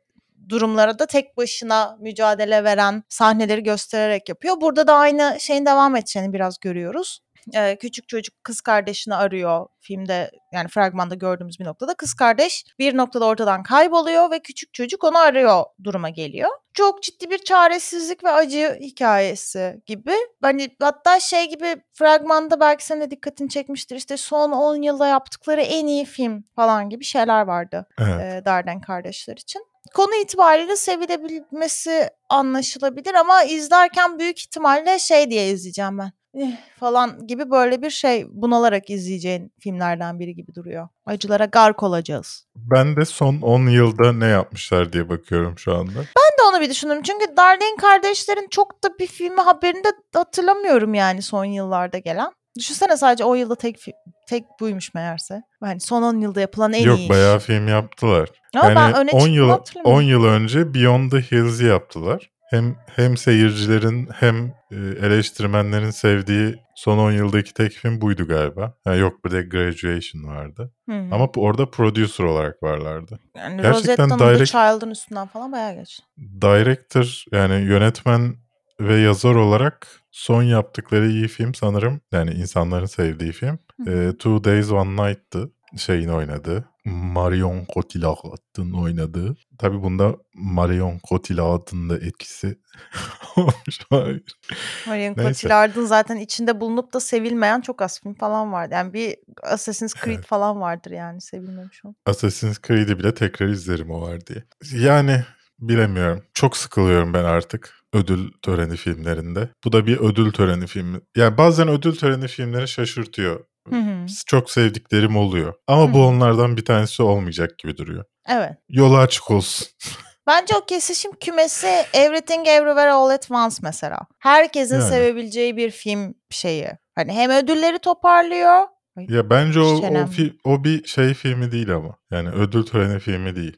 durumlara 0.49 0.99
da 0.99 1.05
tek 1.05 1.37
başına 1.37 1.97
mücadele 1.99 2.63
veren 2.63 3.03
sahneleri 3.09 3.63
göstererek 3.63 4.29
yapıyor. 4.29 4.61
Burada 4.61 4.87
da 4.87 4.93
aynı 4.95 5.37
şeyin 5.39 5.65
devam 5.65 5.95
edeceğini 5.95 6.33
biraz 6.33 6.59
görüyoruz. 6.59 7.19
Ee, 7.55 7.75
küçük 7.75 8.07
çocuk 8.07 8.43
kız 8.43 8.61
kardeşini 8.61 9.15
arıyor 9.15 9.67
filmde 9.79 10.31
yani 10.53 10.67
fragmanda 10.67 11.15
gördüğümüz 11.15 11.59
bir 11.59 11.65
noktada 11.65 11.93
kız 11.93 12.13
kardeş 12.13 12.63
bir 12.79 12.97
noktada 12.97 13.25
ortadan 13.25 13.63
kayboluyor 13.63 14.31
ve 14.31 14.39
küçük 14.39 14.73
çocuk 14.73 15.03
onu 15.03 15.17
arıyor 15.17 15.63
duruma 15.83 16.09
geliyor. 16.09 16.49
Çok 16.73 17.03
ciddi 17.03 17.29
bir 17.29 17.37
çaresizlik 17.37 18.23
ve 18.23 18.29
acı 18.29 18.77
hikayesi 18.81 19.81
gibi. 19.85 20.13
Hani 20.41 20.69
hatta 20.81 21.19
şey 21.19 21.49
gibi 21.49 21.75
fragmanda 21.93 22.59
belki 22.59 22.85
senin 22.85 23.01
de 23.01 23.11
dikkatini 23.11 23.49
çekmiştir 23.49 23.95
işte 23.95 24.17
son 24.17 24.51
10 24.51 24.81
yılda 24.81 25.07
yaptıkları 25.07 25.61
en 25.61 25.87
iyi 25.87 26.05
film 26.05 26.43
falan 26.55 26.89
gibi 26.89 27.03
şeyler 27.03 27.41
vardı 27.41 27.87
Evet. 27.99 28.21
e, 28.21 28.45
Darden 28.45 28.81
kardeşler 28.81 29.35
için. 29.37 29.61
Konu 29.93 30.15
itibariyle 30.23 30.75
sevilebilmesi 30.75 32.09
anlaşılabilir 32.29 33.13
ama 33.13 33.43
izlerken 33.43 34.19
büyük 34.19 34.39
ihtimalle 34.39 34.99
şey 34.99 35.29
diye 35.29 35.49
izleyeceğim 35.49 35.97
ben. 35.97 36.11
"Eh" 36.33 36.51
falan 36.79 37.27
gibi 37.27 37.51
böyle 37.51 37.81
bir 37.81 37.89
şey 37.89 38.25
bunalarak 38.29 38.89
izleyeceğin 38.89 39.51
filmlerden 39.59 40.19
biri 40.19 40.35
gibi 40.35 40.55
duruyor. 40.55 40.87
Acılara 41.05 41.45
gark 41.45 41.83
olacağız. 41.83 42.45
Ben 42.55 42.95
de 42.95 43.05
son 43.05 43.41
10 43.41 43.67
yılda 43.67 44.13
ne 44.13 44.25
yapmışlar 44.27 44.93
diye 44.93 45.09
bakıyorum 45.09 45.57
şu 45.57 45.73
anda. 45.75 45.95
Ben 45.99 46.37
de 46.39 46.43
onu 46.49 46.61
bir 46.61 46.69
düşündüm. 46.69 47.01
Çünkü 47.01 47.25
Darlene 47.37 47.75
kardeşlerin 47.81 48.47
çok 48.51 48.83
da 48.83 48.99
bir 48.99 49.07
filmi 49.07 49.41
haberinde 49.41 49.87
hatırlamıyorum 50.13 50.93
yani 50.93 51.21
son 51.21 51.45
yıllarda 51.45 51.97
gelen. 51.97 52.31
Düşünsene 52.59 52.97
sadece 52.97 53.23
o 53.23 53.35
yılda 53.35 53.55
tek 53.55 53.85
tek 54.27 54.43
buymuş 54.59 54.93
meğerse. 54.93 55.41
Yani 55.63 55.79
son 55.79 56.03
10 56.03 56.19
yılda 56.21 56.41
yapılan 56.41 56.73
en 56.73 56.83
Yok 56.85 56.99
iyi 56.99 57.03
iş. 57.03 57.09
bayağı 57.09 57.39
film 57.39 57.67
yaptılar. 57.67 58.29
Ama 58.55 58.75
ben 58.75 58.93
öne 58.93 59.11
10 59.11 59.19
çıktığını 59.19 59.35
yıl 59.35 59.49
hatırlamıyorum. 59.49 59.97
10 59.97 60.01
yıl 60.09 60.25
önce 60.25 60.73
Beyond 60.73 61.11
the 61.11 61.21
Hills'i 61.21 61.65
yaptılar. 61.65 62.29
Hem 62.49 62.75
hem 62.95 63.17
seyircilerin 63.17 64.09
hem 64.13 64.45
e, 64.71 64.75
eleştirmenlerin 64.75 65.89
sevdiği 65.89 66.55
son 66.75 66.97
10 66.97 67.11
yıldaki 67.11 67.53
tek 67.53 67.71
film 67.71 68.01
buydu 68.01 68.27
galiba. 68.27 68.73
Ha, 68.83 68.95
yok 68.95 69.25
bir 69.25 69.31
de 69.31 69.41
Graduation 69.41 70.23
vardı. 70.23 70.73
Hı 70.89 70.95
hı. 70.95 71.15
Ama 71.15 71.29
orada 71.35 71.69
producer 71.69 72.23
olarak 72.25 72.63
varlardı. 72.63 73.19
yani 73.37 73.61
gerçekten 73.61 73.73
Rosetta'nın 73.73 74.17
The 74.17 74.23
direct- 74.43 74.45
Child'ın 74.75 74.91
üstünden 74.91 75.27
falan 75.27 75.51
bayağı 75.51 75.75
geç. 75.75 75.99
Director 76.41 77.23
yani 77.31 77.53
yönetmen 77.53 78.35
ve 78.79 78.99
yazar 78.99 79.35
olarak 79.35 79.87
son 80.11 80.43
yaptıkları 80.43 81.07
iyi 81.09 81.27
film 81.27 81.53
sanırım 81.53 82.01
yani 82.11 82.31
insanların 82.31 82.85
sevdiği 82.85 83.31
film 83.31 83.59
e, 83.87 84.11
Two 84.11 84.43
Days 84.43 84.71
One 84.71 85.07
Night'tı 85.07 85.51
şeyin 85.77 86.09
oynadığı. 86.09 86.65
Marion 86.85 87.65
Cotillard'ın 87.73 88.73
oynadığı. 88.73 89.35
Tabi 89.57 89.81
bunda 89.81 90.15
Marion 90.33 90.99
Cotillard'ın 91.09 91.89
da 91.89 91.97
etkisi 91.97 92.59
olmuş 93.35 93.79
olabilir. 93.91 94.39
Marion. 94.87 95.15
Cotillard'ın 95.15 95.85
zaten 95.85 96.17
içinde 96.17 96.61
bulunup 96.61 96.93
da 96.93 96.99
sevilmeyen 96.99 97.61
çok 97.61 97.81
az 97.81 98.01
film 98.01 98.13
falan 98.13 98.51
vardı. 98.51 98.73
Yani 98.73 98.93
bir 98.93 99.15
Assassin's 99.43 99.93
Creed 99.93 100.15
Evet. 100.15 100.25
falan 100.25 100.61
vardır 100.61 100.91
yani 100.91 101.21
sevilmemiş 101.21 101.85
olan. 101.85 101.95
Assassin's 102.05 102.59
Creed'i 102.67 102.99
bile 102.99 103.13
tekrar 103.13 103.47
izlerim 103.47 103.91
o 103.91 104.01
var 104.01 104.27
diye. 104.27 104.43
Yani 104.73 105.23
bilemiyorum. 105.59 106.23
Çok 106.33 106.57
sıkılıyorum 106.57 107.13
ben 107.13 107.23
artık 107.23 107.73
ödül 107.93 108.31
töreni 108.41 108.75
filmlerinde. 108.77 109.49
Bu 109.65 109.71
da 109.71 109.87
bir 109.87 109.97
ödül 109.97 110.31
töreni 110.31 110.67
filmi. 110.67 110.99
Yani 111.17 111.37
bazen 111.37 111.67
ödül 111.67 111.95
töreni 111.95 112.27
filmleri 112.27 112.67
şaşırtıyor. 112.67 113.45
Hı 113.69 113.75
hı. 113.75 114.05
Çok 114.27 114.51
sevdiklerim 114.51 115.17
oluyor. 115.17 115.53
Ama 115.67 115.89
Hı 115.89 115.93
bu 115.93 115.97
hı. 115.97 116.01
onlardan 116.03 116.57
bir 116.57 116.65
tanesi 116.65 117.03
olmayacak 117.03 117.57
gibi 117.59 117.77
duruyor. 117.77 118.03
Evet. 118.29 118.51
Yolu 118.69 118.97
açık 118.97 119.31
olsun. 119.31 119.67
Bence 120.27 120.53
o 120.55 120.65
kesişim 120.65 121.11
kümesi 121.11 121.67
Everything 121.93 122.47
Everywhere 122.47 122.91
All 122.91 123.09
at 123.09 123.31
Once 123.31 123.55
mesela. 123.63 123.99
Herkesin 124.19 124.75
Yani. 124.79 124.89
sevebileceği 124.89 125.57
bir 125.57 125.71
film 125.71 126.13
şeyi. 126.29 126.69
Hani 126.95 127.13
hem 127.13 127.31
ödülleri 127.31 127.79
toparlıyor. 127.79 128.61
Ya 128.97 129.29
bence 129.29 129.59
o, 129.59 129.63
o, 129.63 129.79
fi- 129.81 130.37
o 130.43 130.63
bir 130.63 130.87
şey 130.87 131.13
filmi 131.13 131.51
değil 131.51 131.75
ama. 131.75 131.95
Yani 132.11 132.29
ödül 132.29 132.63
töreni 132.65 132.99
filmi 132.99 133.35
değil. 133.35 133.57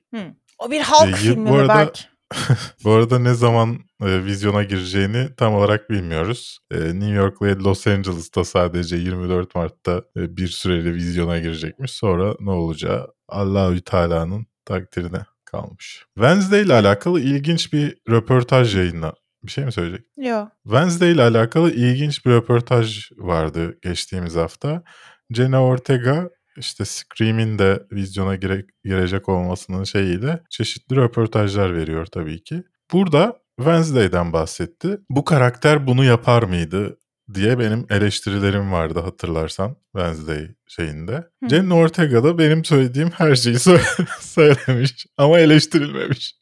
O 0.59 0.71
bir 0.71 0.81
halk 0.81 1.09
Ee, 1.09 1.15
filmi 1.15 1.50
bu 1.50 1.53
arada- 1.55 1.75
belki? 1.75 2.03
Bu 2.83 2.91
arada 2.91 3.19
ne 3.19 3.33
zaman 3.33 3.79
e, 4.01 4.24
vizyona 4.25 4.63
gireceğini 4.63 5.29
tam 5.38 5.53
olarak 5.53 5.89
bilmiyoruz. 5.89 6.59
E, 6.71 6.77
New 6.79 7.09
York 7.09 7.41
ve 7.41 7.55
Los 7.55 7.88
Angeles'ta 7.88 8.43
sadece 8.43 8.95
24 8.95 9.55
Mart'ta 9.55 10.03
e, 10.17 10.38
bir 10.38 10.48
süreli 10.48 10.93
vizyona 10.93 11.39
girecekmiş. 11.39 11.91
Sonra 11.91 12.36
ne 12.39 12.51
olacağı 12.51 13.07
Allahü 13.27 13.81
Teala'nın 13.81 14.45
takdirine 14.65 15.25
kalmış. 15.45 16.05
Wednesday 16.15 16.62
ile 16.62 16.74
alakalı 16.74 17.21
ilginç 17.21 17.74
bir 17.74 17.98
röportaj 18.09 18.75
yayınla. 18.75 19.13
Bir 19.43 19.51
şey 19.51 19.65
mi 19.65 19.71
söyleyecek? 19.71 20.05
Yok. 20.17 20.48
Wednesday 20.63 21.12
ile 21.12 21.21
alakalı 21.21 21.71
ilginç 21.71 22.25
bir 22.25 22.31
röportaj 22.31 23.12
vardı 23.17 23.77
geçtiğimiz 23.81 24.36
hafta. 24.36 24.83
Jenna 25.31 25.63
Ortega 25.63 26.29
işte 26.59 26.85
Scream'in 26.85 27.59
de 27.59 27.83
vizyona 27.91 28.35
gire- 28.35 28.65
girecek 28.83 29.29
olmasının 29.29 29.83
şeyiyle 29.83 30.43
çeşitli 30.49 30.95
röportajlar 30.95 31.75
veriyor 31.75 32.05
tabii 32.05 32.43
ki. 32.43 32.63
Burada 32.93 33.39
Wednesday'den 33.57 34.33
bahsetti. 34.33 34.99
Bu 35.09 35.25
karakter 35.25 35.87
bunu 35.87 36.03
yapar 36.05 36.43
mıydı 36.43 36.97
diye 37.33 37.59
benim 37.59 37.85
eleştirilerim 37.89 38.71
vardı 38.71 38.99
hatırlarsan 38.99 39.75
Wednesday 39.95 40.47
şeyinde. 40.67 41.13
Hı. 41.43 41.49
Jenna 41.49 41.75
Ortega 41.75 42.23
da 42.23 42.37
benim 42.37 42.65
söylediğim 42.65 43.09
her 43.11 43.35
şeyi 43.35 43.55
sö- 43.55 44.07
söylemiş 44.21 45.05
ama 45.17 45.39
eleştirilmemiş. 45.39 46.35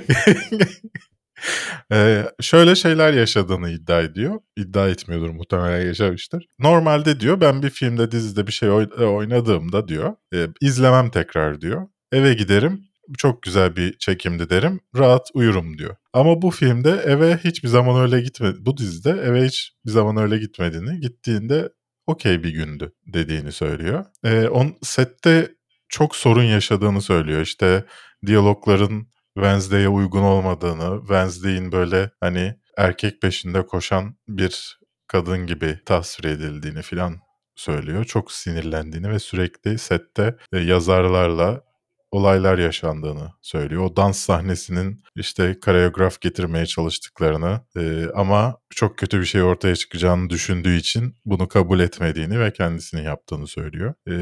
Ee, 1.93 2.25
şöyle 2.41 2.75
şeyler 2.75 3.13
yaşadığını 3.13 3.71
iddia 3.71 4.01
ediyor. 4.01 4.41
İddia 4.57 4.89
etmiyordur 4.89 5.31
muhtemelen 5.31 5.87
yaşamıştır. 5.87 6.47
Normalde 6.59 7.21
diyor 7.21 7.41
ben 7.41 7.63
bir 7.63 7.71
filmde 7.71 8.11
dizide 8.11 8.47
bir 8.47 8.53
şey 8.53 8.71
oy- 8.71 9.05
oynadığımda 9.07 9.89
diyor 9.89 10.15
e, 10.35 10.47
izlemem 10.61 11.11
tekrar 11.11 11.61
diyor. 11.61 11.89
Eve 12.13 12.35
giderim 12.35 12.81
çok 13.19 13.43
güzel 13.43 13.77
bir 13.77 13.99
çekimdi 13.99 14.51
derim 14.51 14.81
rahat 14.97 15.29
uyurum 15.35 15.79
diyor. 15.79 15.97
Ama 16.13 16.43
bu 16.43 16.51
filmde 16.51 16.91
eve 16.91 17.37
hiçbir 17.37 17.69
zaman 17.69 18.03
öyle 18.03 18.21
gitmedi. 18.21 18.57
Bu 18.61 18.77
dizide 18.77 19.11
eve 19.11 19.45
hiçbir 19.45 19.91
zaman 19.91 20.17
öyle 20.17 20.39
gitmediğini 20.39 21.01
gittiğinde 21.01 21.69
okey 22.07 22.43
bir 22.43 22.51
gündü 22.51 22.93
dediğini 23.07 23.53
söylüyor. 23.53 24.05
Ee, 24.25 24.49
on 24.49 24.77
sette 24.83 25.49
çok 25.89 26.17
sorun 26.17 26.43
yaşadığını 26.45 27.03
söylüyor. 27.03 27.41
İşte 27.41 27.85
diyalogların 28.27 29.07
Wednesday'e 29.37 29.89
uygun 29.89 30.23
olmadığını, 30.23 31.01
Wednesday'in 31.01 31.73
böyle 31.73 32.11
hani 32.21 32.55
erkek 32.77 33.23
peşinde 33.23 33.67
koşan 33.67 34.17
bir 34.29 34.79
kadın 35.07 35.47
gibi 35.47 35.79
tasvir 35.87 36.25
edildiğini 36.25 36.83
filan 36.83 37.17
söylüyor. 37.57 38.05
Çok 38.05 38.33
sinirlendiğini 38.33 39.11
ve 39.11 39.19
sürekli 39.19 39.79
sette 39.79 40.37
e, 40.53 40.59
yazarlarla 40.59 41.63
olaylar 42.11 42.59
yaşandığını 42.59 43.33
söylüyor. 43.43 43.83
O 43.83 43.97
dans 43.97 44.19
sahnesinin 44.19 45.03
işte 45.17 45.61
koreograf 45.61 46.21
getirmeye 46.21 46.67
çalıştıklarını 46.67 47.61
e, 47.77 48.07
ama 48.15 48.57
çok 48.71 48.99
kötü 48.99 49.21
bir 49.21 49.27
şey 49.27 49.43
ortaya 49.43 49.77
çıkacağını 49.77 50.31
düşündüğü 50.31 50.77
için 50.77 51.15
bunu 51.25 51.49
kabul 51.49 51.81
etmediğini 51.81 52.41
ve 52.41 52.53
kendisinin 52.53 53.03
yaptığını 53.03 53.47
söylüyor. 53.47 53.95
E, 54.09 54.13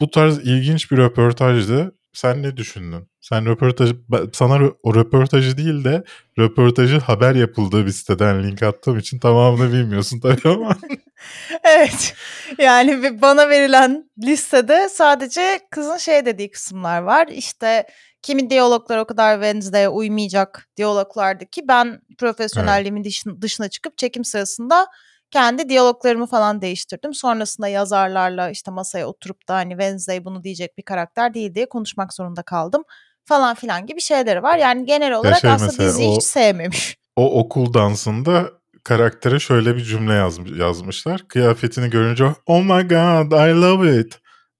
bu 0.00 0.10
tarz 0.10 0.38
ilginç 0.38 0.90
bir 0.90 0.96
röportajdı. 0.96 1.98
Sen 2.12 2.42
ne 2.42 2.56
düşündün? 2.56 3.08
Sen 3.24 3.46
röportaj 3.46 3.92
sana 4.32 4.70
o 4.82 4.94
röportajı 4.94 5.56
değil 5.56 5.84
de 5.84 6.04
röportajın 6.38 7.00
haber 7.00 7.34
yapıldığı 7.34 7.86
bir 7.86 7.90
siteden 7.90 8.42
link 8.42 8.62
attığım 8.62 8.98
için 8.98 9.18
tamamını 9.18 9.72
bilmiyorsun 9.72 10.20
tabii 10.20 10.48
ama. 10.48 10.76
Evet. 11.64 12.14
Yani 12.58 13.22
bana 13.22 13.48
verilen 13.48 14.10
listede 14.24 14.88
sadece 14.88 15.60
kızın 15.70 15.96
şey 15.96 16.26
dediği 16.26 16.50
kısımlar 16.50 17.02
var. 17.02 17.28
İşte 17.28 17.86
kimi 18.22 18.50
diyaloglar 18.50 18.98
o 18.98 19.04
kadar 19.04 19.34
Wednesday'e 19.34 19.88
uymayacak 19.88 20.68
diyaloglardı 20.76 21.46
ki 21.46 21.62
ben 21.68 22.00
profesyonelliğimin 22.18 23.04
dışın- 23.04 23.42
dışına 23.42 23.68
çıkıp 23.68 23.98
çekim 23.98 24.24
sırasında 24.24 24.86
kendi 25.30 25.68
diyaloglarımı 25.68 26.26
falan 26.26 26.60
değiştirdim. 26.62 27.14
Sonrasında 27.14 27.68
yazarlarla 27.68 28.50
işte 28.50 28.70
masaya 28.70 29.06
oturup 29.06 29.48
da 29.48 29.54
hani 29.54 29.70
Wednesday 29.70 30.24
bunu 30.24 30.42
diyecek 30.42 30.78
bir 30.78 30.82
karakter 30.82 31.34
değil 31.34 31.54
diye 31.54 31.68
konuşmak 31.68 32.14
zorunda 32.14 32.42
kaldım 32.42 32.84
falan 33.24 33.54
filan 33.54 33.86
gibi 33.86 34.00
şeyleri 34.00 34.42
var. 34.42 34.58
Yani 34.58 34.86
genel 34.86 35.12
olarak 35.12 35.38
şey 35.40 35.50
aslında 35.50 35.66
mesela 35.72 35.88
diziyi 35.88 36.08
o- 36.10 36.16
hiç 36.16 36.22
sevmemiş. 36.24 36.96
O 37.16 37.40
okul 37.40 37.74
dansında 37.74 38.50
karaktere 38.84 39.38
şöyle 39.40 39.76
bir 39.76 39.80
cümle 39.84 40.12
yazmış, 40.12 40.50
yazmışlar. 40.58 41.28
Kıyafetini 41.28 41.90
görünce 41.90 42.24
oh 42.46 42.60
my 42.62 42.88
god 42.88 43.32
I 43.32 43.60
love 43.62 44.00
it 44.00 44.18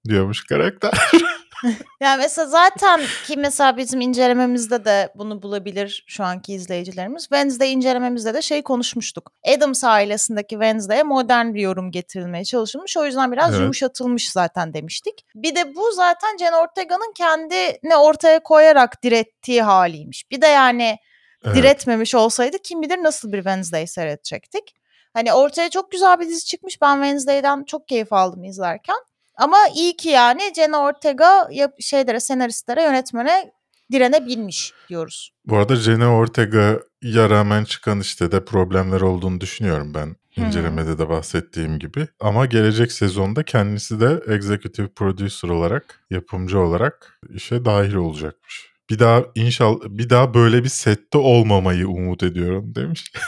diyormuş 0.09 0.43
karakter. 0.45 0.91
Yani 2.01 2.17
mesela 2.21 2.47
zaten 2.47 3.01
ki 3.25 3.37
mesela 3.37 3.77
bizim 3.77 4.01
incelememizde 4.01 4.85
de 4.85 5.09
bunu 5.15 5.41
bulabilir 5.41 6.03
şu 6.07 6.23
anki 6.23 6.53
izleyicilerimiz. 6.53 7.23
Wednesday 7.23 7.73
incelememizde 7.73 8.33
de 8.33 8.41
şey 8.41 8.63
konuşmuştuk. 8.63 9.31
Adams 9.55 9.83
ailesindeki 9.83 10.49
Wednesday'e 10.49 11.03
modern 11.03 11.53
bir 11.53 11.61
yorum 11.61 11.91
getirilmeye 11.91 12.43
çalışılmış. 12.45 12.97
O 12.97 13.05
yüzden 13.05 13.31
biraz 13.31 13.49
Evet. 13.51 13.61
yumuşatılmış 13.61 14.31
zaten 14.31 14.73
demiştik. 14.73 15.25
Bir 15.35 15.55
de 15.55 15.75
bu 15.75 15.91
zaten 15.91 16.37
Jenna 16.37 16.61
Ortega'nın 16.61 17.13
kendini 17.13 17.95
ortaya 17.95 18.43
koyarak 18.43 19.03
direttiği 19.03 19.61
haliymiş. 19.61 20.31
Bir 20.31 20.41
de 20.41 20.47
yani 20.47 20.97
Evet. 21.45 21.55
diretmemiş 21.55 22.15
olsaydı 22.15 22.57
kim 22.63 22.81
bilir 22.81 22.97
nasıl 23.03 23.31
bir 23.31 23.37
Wednesday 23.37 23.87
seyredecektik. 23.87 24.75
Hani 25.13 25.33
ortaya 25.33 25.69
çok 25.69 25.91
güzel 25.91 26.19
bir 26.19 26.27
dizi 26.27 26.45
çıkmış. 26.45 26.81
Ben 26.81 26.95
Wednesday'den 26.95 27.63
çok 27.63 27.87
keyif 27.87 28.13
aldım 28.13 28.43
izlerken. 28.43 28.95
Ama 29.37 29.57
iyi 29.75 29.97
ki 29.97 30.09
yani 30.09 30.41
Jenna 30.55 30.79
Ortega 30.79 31.47
yap- 31.51 31.81
şeylere, 31.81 32.19
senaristlere, 32.19 32.83
yönetmene 32.83 33.51
direnebilmiş 33.91 34.73
diyoruz. 34.89 35.31
Bu 35.45 35.57
arada 35.57 35.75
Jenna 35.75 36.15
Ortega'ya 36.15 37.29
rağmen 37.29 37.63
çıkan 37.63 37.99
işte 37.99 38.31
de 38.31 38.45
problemler 38.45 39.01
olduğunu 39.01 39.41
düşünüyorum 39.41 39.93
ben. 39.93 40.15
İncelemede 40.37 40.97
de 40.97 41.09
bahsettiğim 41.09 41.79
gibi. 41.79 42.07
Ama 42.19 42.45
gelecek 42.45 42.91
sezonda 42.91 43.43
kendisi 43.43 43.99
de 43.99 44.21
executive 44.33 44.87
producer 44.87 45.49
olarak, 45.49 45.99
yapımcı 46.09 46.59
olarak 46.59 47.19
işe 47.29 47.65
dahil 47.65 47.93
olacakmış. 47.93 48.69
Bir 48.89 48.99
daha 48.99 49.21
inşallah 49.35 49.79
bir 49.85 50.09
daha 50.09 50.33
böyle 50.33 50.63
bir 50.63 50.69
sette 50.69 51.17
olmamayı 51.17 51.87
umut 51.87 52.23
ediyorum 52.23 52.75
demiş. 52.75 53.11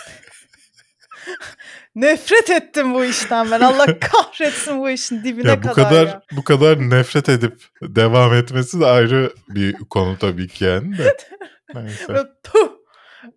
Nefret 1.97 2.49
ettim 2.49 2.93
bu 2.93 3.05
işten 3.05 3.51
ben. 3.51 3.59
Allah 3.61 3.99
kahretsin 3.99 4.79
bu 4.79 4.89
işin 4.89 5.23
dibine 5.23 5.49
ya 5.49 5.63
bu 5.63 5.67
kadar, 5.67 5.89
kadar 5.89 6.07
ya. 6.07 6.21
bu 6.31 6.43
kadar 6.43 6.89
nefret 6.89 7.29
edip 7.29 7.63
devam 7.81 8.33
etmesi 8.33 8.79
de 8.79 8.85
ayrı 8.85 9.33
bir 9.49 9.73
konu 9.73 10.17
tabii 10.17 10.47
ki 10.47 10.65
yani 10.65 10.97
de. 10.97 11.17
Neyse. 11.73 12.27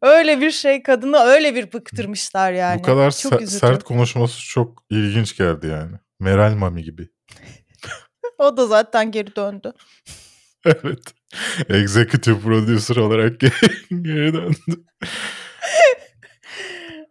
Öyle 0.03 0.41
bir 0.41 0.51
şey 0.51 0.83
kadını 0.83 1.19
öyle 1.19 1.55
bir 1.55 1.73
bıktırmışlar 1.73 2.53
yani. 2.53 2.79
Bu 2.79 2.83
kadar 2.83 3.11
Çok 3.11 3.33
se- 3.33 3.43
üzücü. 3.43 3.59
sert 3.59 3.83
konuşması 3.85 4.43
çok 4.45 4.83
ilginç 4.91 5.37
geldi 5.37 5.67
yani. 5.67 5.97
Meral 6.21 6.55
Mami 6.55 6.83
gibi. 6.83 7.09
O 8.39 8.57
da 8.57 8.67
zaten 8.67 9.11
geri 9.11 9.37
döndü. 9.37 9.73
Evet. 10.67 11.01
Executive 11.69 12.41
producer 12.41 12.97
olarak 12.97 13.41
geri 13.91 14.35
döndü. 14.35 14.57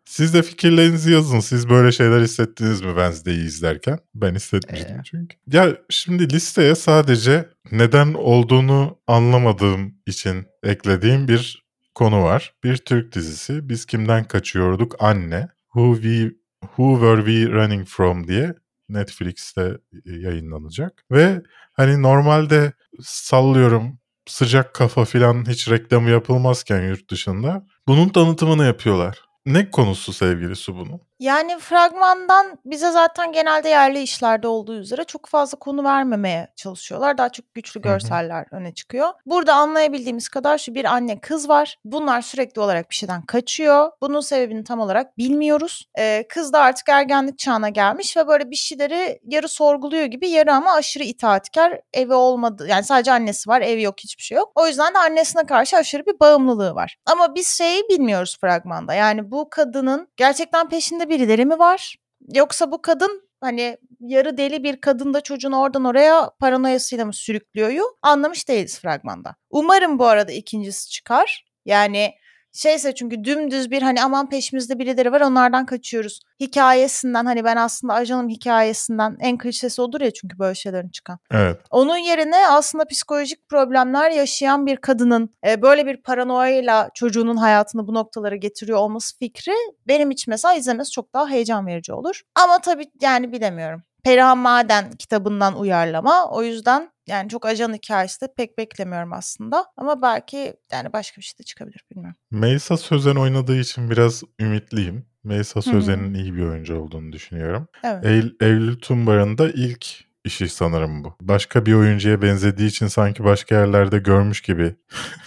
Siz 0.10 0.34
de 0.34 0.44
fikirlerinizi 0.44 1.12
yazın. 1.12 1.40
Siz 1.40 1.70
böyle 1.70 1.92
şeyler 1.92 2.22
hissettiniz 2.22 2.82
mi 2.82 2.88
Wednesday'i 2.88 3.46
izlerken? 3.46 4.00
Ben 4.16 4.36
hissetmiştim 4.36 4.96
Ee. 5.00 5.04
çünkü. 5.04 5.38
Ya 5.48 5.78
şimdi 5.90 6.34
listeye 6.34 6.76
sadece 6.76 7.50
neden 7.72 8.14
olduğunu 8.14 8.98
anlamadığım 9.08 9.96
için 10.08 10.46
eklediğim 10.64 11.28
bir 11.28 11.64
konu 11.96 12.24
var. 12.24 12.54
Bir 12.64 12.78
Türk 12.78 13.16
dizisi. 13.16 13.70
Biz 13.70 13.86
kimden 13.86 14.24
kaçıyorduk? 14.24 14.96
Anne. 15.00 15.48
Who 15.74 15.96
we 15.96 16.32
Who 16.62 16.94
Were 16.94 17.26
We 17.26 17.54
Running 17.54 17.88
From 17.88 18.28
diye 18.28 18.54
Netflix'te 18.90 19.78
e, 20.06 20.12
yayınlanacak. 20.12 21.04
Ve 21.12 21.42
hani 21.74 22.02
normalde 22.02 22.74
sallıyorum 23.02 24.00
sıcak 24.28 24.74
kafa 24.74 25.06
filan 25.06 25.50
hiç 25.50 25.70
reklamı 25.70 26.10
yapılmazken 26.10 26.82
yurt 26.88 27.12
dışında 27.12 27.68
bunun 27.88 28.10
tanıtımını 28.10 28.66
yapıyorlar. 28.66 29.29
Ne 29.50 29.72
konusu 29.72 30.14
sevgili 30.14 30.56
Su 30.56 30.76
bunun? 30.76 31.00
Yani 31.20 31.60
fragmandan 31.60 32.60
bize 32.66 32.92
zaten 32.92 33.32
genelde 33.32 33.70
yerli 33.70 34.02
işlerde 34.02 34.48
olduğu 34.48 34.76
üzere 34.76 35.04
çok 35.04 35.26
fazla 35.26 35.60
konu 35.60 35.84
vermemeye 35.84 36.48
çalışıyorlar. 36.56 37.18
Daha 37.18 37.30
çok 37.30 37.54
güçlü 37.54 37.80
Hı 37.84 37.90
hı. 37.90 37.94
görseller 37.94 38.46
öne 38.52 38.74
çıkıyor. 38.74 39.10
Burada 39.26 39.54
anlayabildiğimiz 39.54 40.30
kadar 40.30 40.58
şu 40.58 40.76
bir 40.76 40.86
anne 40.86 41.20
kız 41.20 41.50
var. 41.50 41.78
Bunlar 41.86 42.22
sürekli 42.22 42.62
olarak 42.62 42.90
bir 42.90 42.96
şeyden 42.96 43.22
kaçıyor. 43.22 43.92
Bunun 44.02 44.20
sebebini 44.20 44.64
tam 44.64 44.80
olarak 44.80 45.18
bilmiyoruz. 45.18 45.86
Ee, 45.98 46.26
kız 46.30 46.54
da 46.54 46.60
artık 46.60 46.90
ergenlik 46.90 47.40
çağına 47.40 47.70
gelmiş 47.70 48.18
ve 48.18 48.28
böyle 48.28 48.52
bir 48.52 48.56
şeyleri 48.56 49.20
yarı 49.28 49.48
sorguluyor 49.48 50.06
gibi 50.06 50.30
yarı 50.30 50.54
ama 50.54 50.74
aşırı 50.74 51.04
itaatkar. 51.04 51.82
Evi 51.94 52.14
olmadı 52.14 52.68
yani 52.70 52.84
sadece 52.84 53.12
annesi 53.12 53.50
var 53.50 53.62
evi 53.62 53.82
yok 53.82 53.96
hiçbir 54.00 54.24
şey 54.24 54.38
yok. 54.38 54.52
O 54.56 54.68
yüzden 54.68 54.94
de 54.94 54.98
annesine 54.98 55.46
karşı 55.46 55.78
aşırı 55.78 56.06
bir 56.06 56.20
bağımlılığı 56.20 56.76
var. 56.76 56.96
Ama 57.06 57.36
biz 57.36 57.48
şeyi 57.48 57.84
bilmiyoruz 57.90 58.38
fragmanda. 58.42 58.94
Yani 58.94 59.32
bu 59.32 59.50
kadının 59.50 60.08
gerçekten 60.18 60.70
peşinde 60.70 61.09
birileri 61.10 61.46
mi 61.46 61.60
var? 61.60 61.96
Yoksa 62.34 62.72
bu 62.72 62.82
kadın 62.82 63.30
hani 63.42 63.78
yarı 64.00 64.38
deli 64.38 64.64
bir 64.64 64.82
kadın 64.82 65.14
da 65.14 65.22
çocuğunu 65.22 65.62
oradan 65.62 65.86
oraya 65.86 66.32
paranoyasıyla 66.40 67.06
mı 67.06 67.14
sürüklüyor? 67.14 67.86
Anlamış 68.02 68.48
değiliz 68.50 68.80
fragmanda. 68.80 69.36
Umarım 69.50 70.00
bu 70.00 70.06
arada 70.06 70.32
ikincisi 70.32 70.90
çıkar. 70.90 71.46
Yani 71.66 72.14
şeyse 72.54 72.96
çünkü 72.96 73.24
dümdüz 73.24 73.72
bir 73.72 73.82
hani 73.82 74.04
aman 74.04 74.30
peşimizde 74.30 74.80
birileri 74.80 75.12
var 75.12 75.22
onlardan 75.22 75.66
kaçıyoruz. 75.66 76.20
Hikayesinden 76.40 77.26
hani 77.26 77.44
ben 77.44 77.56
aslında 77.56 77.94
ajanım 77.94 78.30
hikayesinden 78.30 79.18
en 79.20 79.38
klişesi 79.38 79.82
odur 79.82 80.02
ya 80.02 80.12
çünkü 80.12 80.40
böyle 80.40 80.56
şeylerin 80.56 80.90
çıkan. 80.90 81.20
Evet. 81.32 81.62
Onun 81.72 81.98
yerine 81.98 82.48
aslında 82.50 82.86
psikolojik 82.86 83.50
problemler 83.50 84.12
yaşayan 84.12 84.66
bir 84.66 84.78
kadının 84.78 85.36
e, 85.48 85.62
böyle 85.62 85.86
bir 85.86 85.98
paranoyayla 86.04 86.90
çocuğunun 86.94 87.38
hayatını 87.38 87.88
bu 87.88 87.94
noktalara 87.94 88.36
getiriyor 88.36 88.78
olması 88.78 89.18
fikri 89.20 89.54
benim 89.88 90.12
için 90.12 90.32
mesela 90.32 90.54
izlemesi 90.54 90.92
çok 90.92 91.14
daha 91.14 91.30
heyecan 91.30 91.68
verici 91.68 91.94
olur. 91.94 92.22
Ama 92.36 92.60
tabii 92.60 92.86
yani 93.02 93.32
bilemiyorum. 93.32 93.84
Perihan 94.04 94.38
Maden 94.38 94.92
kitabından 94.92 95.60
uyarlama. 95.60 96.30
O 96.32 96.44
yüzden 96.44 96.92
yani 97.10 97.30
çok 97.30 97.46
ajan 97.46 97.74
hikayesi 97.74 98.22
de 98.22 98.34
pek 98.38 98.58
beklemiyorum 98.58 99.14
aslında. 99.14 99.66
Ama 99.78 100.02
belki 100.02 100.54
yani 100.72 100.94
başka 100.94 101.18
bir 101.18 101.26
şey 101.26 101.40
de 101.40 101.44
çıkabilir 101.44 101.84
bilmiyorum. 101.92 102.16
Meysa 102.32 102.78
Sözen 102.78 103.16
oynadığı 103.16 103.60
için 103.60 103.90
biraz 103.90 104.24
ümitliyim. 104.40 105.10
Hı. 105.28 105.44
Sözen'in 105.44 106.14
iyi 106.14 106.36
bir 106.36 106.42
oyuncu 106.42 106.80
olduğunu 106.80 107.12
düşünüyorum. 107.12 107.68
Evet. 107.84 108.06
Eylül, 108.06 108.36
Eylül 108.42 108.80
Tumbar'ın 108.80 109.38
da 109.38 109.50
ilk 109.50 109.86
işi 110.24 110.50
sanırım 110.50 111.04
bu. 111.04 111.16
Başka 111.22 111.66
bir 111.66 111.74
oyuncuya 111.74 112.22
benzediği 112.22 112.70
için 112.70 112.88
sanki 112.88 113.24
başka 113.24 113.56
yerlerde 113.56 114.00
görmüş 114.00 114.42
gibi 114.42 114.76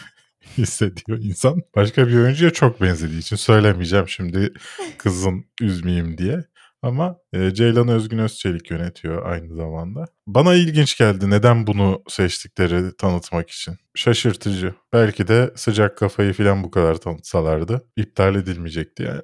hissediyor 0.59 1.19
insan. 1.19 1.63
Başka 1.77 2.09
bir 2.09 2.15
oyuncuya 2.15 2.51
çok 2.51 2.81
benzediği 2.81 3.21
için 3.21 3.37
söylemeyeceğim 3.37 4.09
şimdi 4.09 4.53
kızın 4.99 5.45
üzmeyeyim 5.61 6.19
diye. 6.19 6.45
Ama 6.83 7.17
e, 7.33 7.55
Ceylan 7.55 7.89
Özgün 7.89 8.19
Özçelik 8.19 8.71
yönetiyor 8.71 9.27
aynı 9.27 9.55
zamanda. 9.55 10.05
Bana 10.27 10.55
ilginç 10.55 10.99
geldi 10.99 11.31
neden 11.31 11.67
bunu 11.67 12.03
seçtikleri 12.09 12.97
tanıtmak 12.97 13.51
için. 13.51 13.75
Şaşırtıcı. 13.95 14.75
Belki 14.93 15.29
de 15.29 15.51
sıcak 15.57 15.99
kafayı 15.99 16.33
falan 16.33 16.65
bu 16.65 16.71
kadar 16.71 16.95
tanıtsalardı 16.95 17.89
iptal 17.97 18.35
edilmeyecekti 18.35 19.03
yani. 19.03 19.21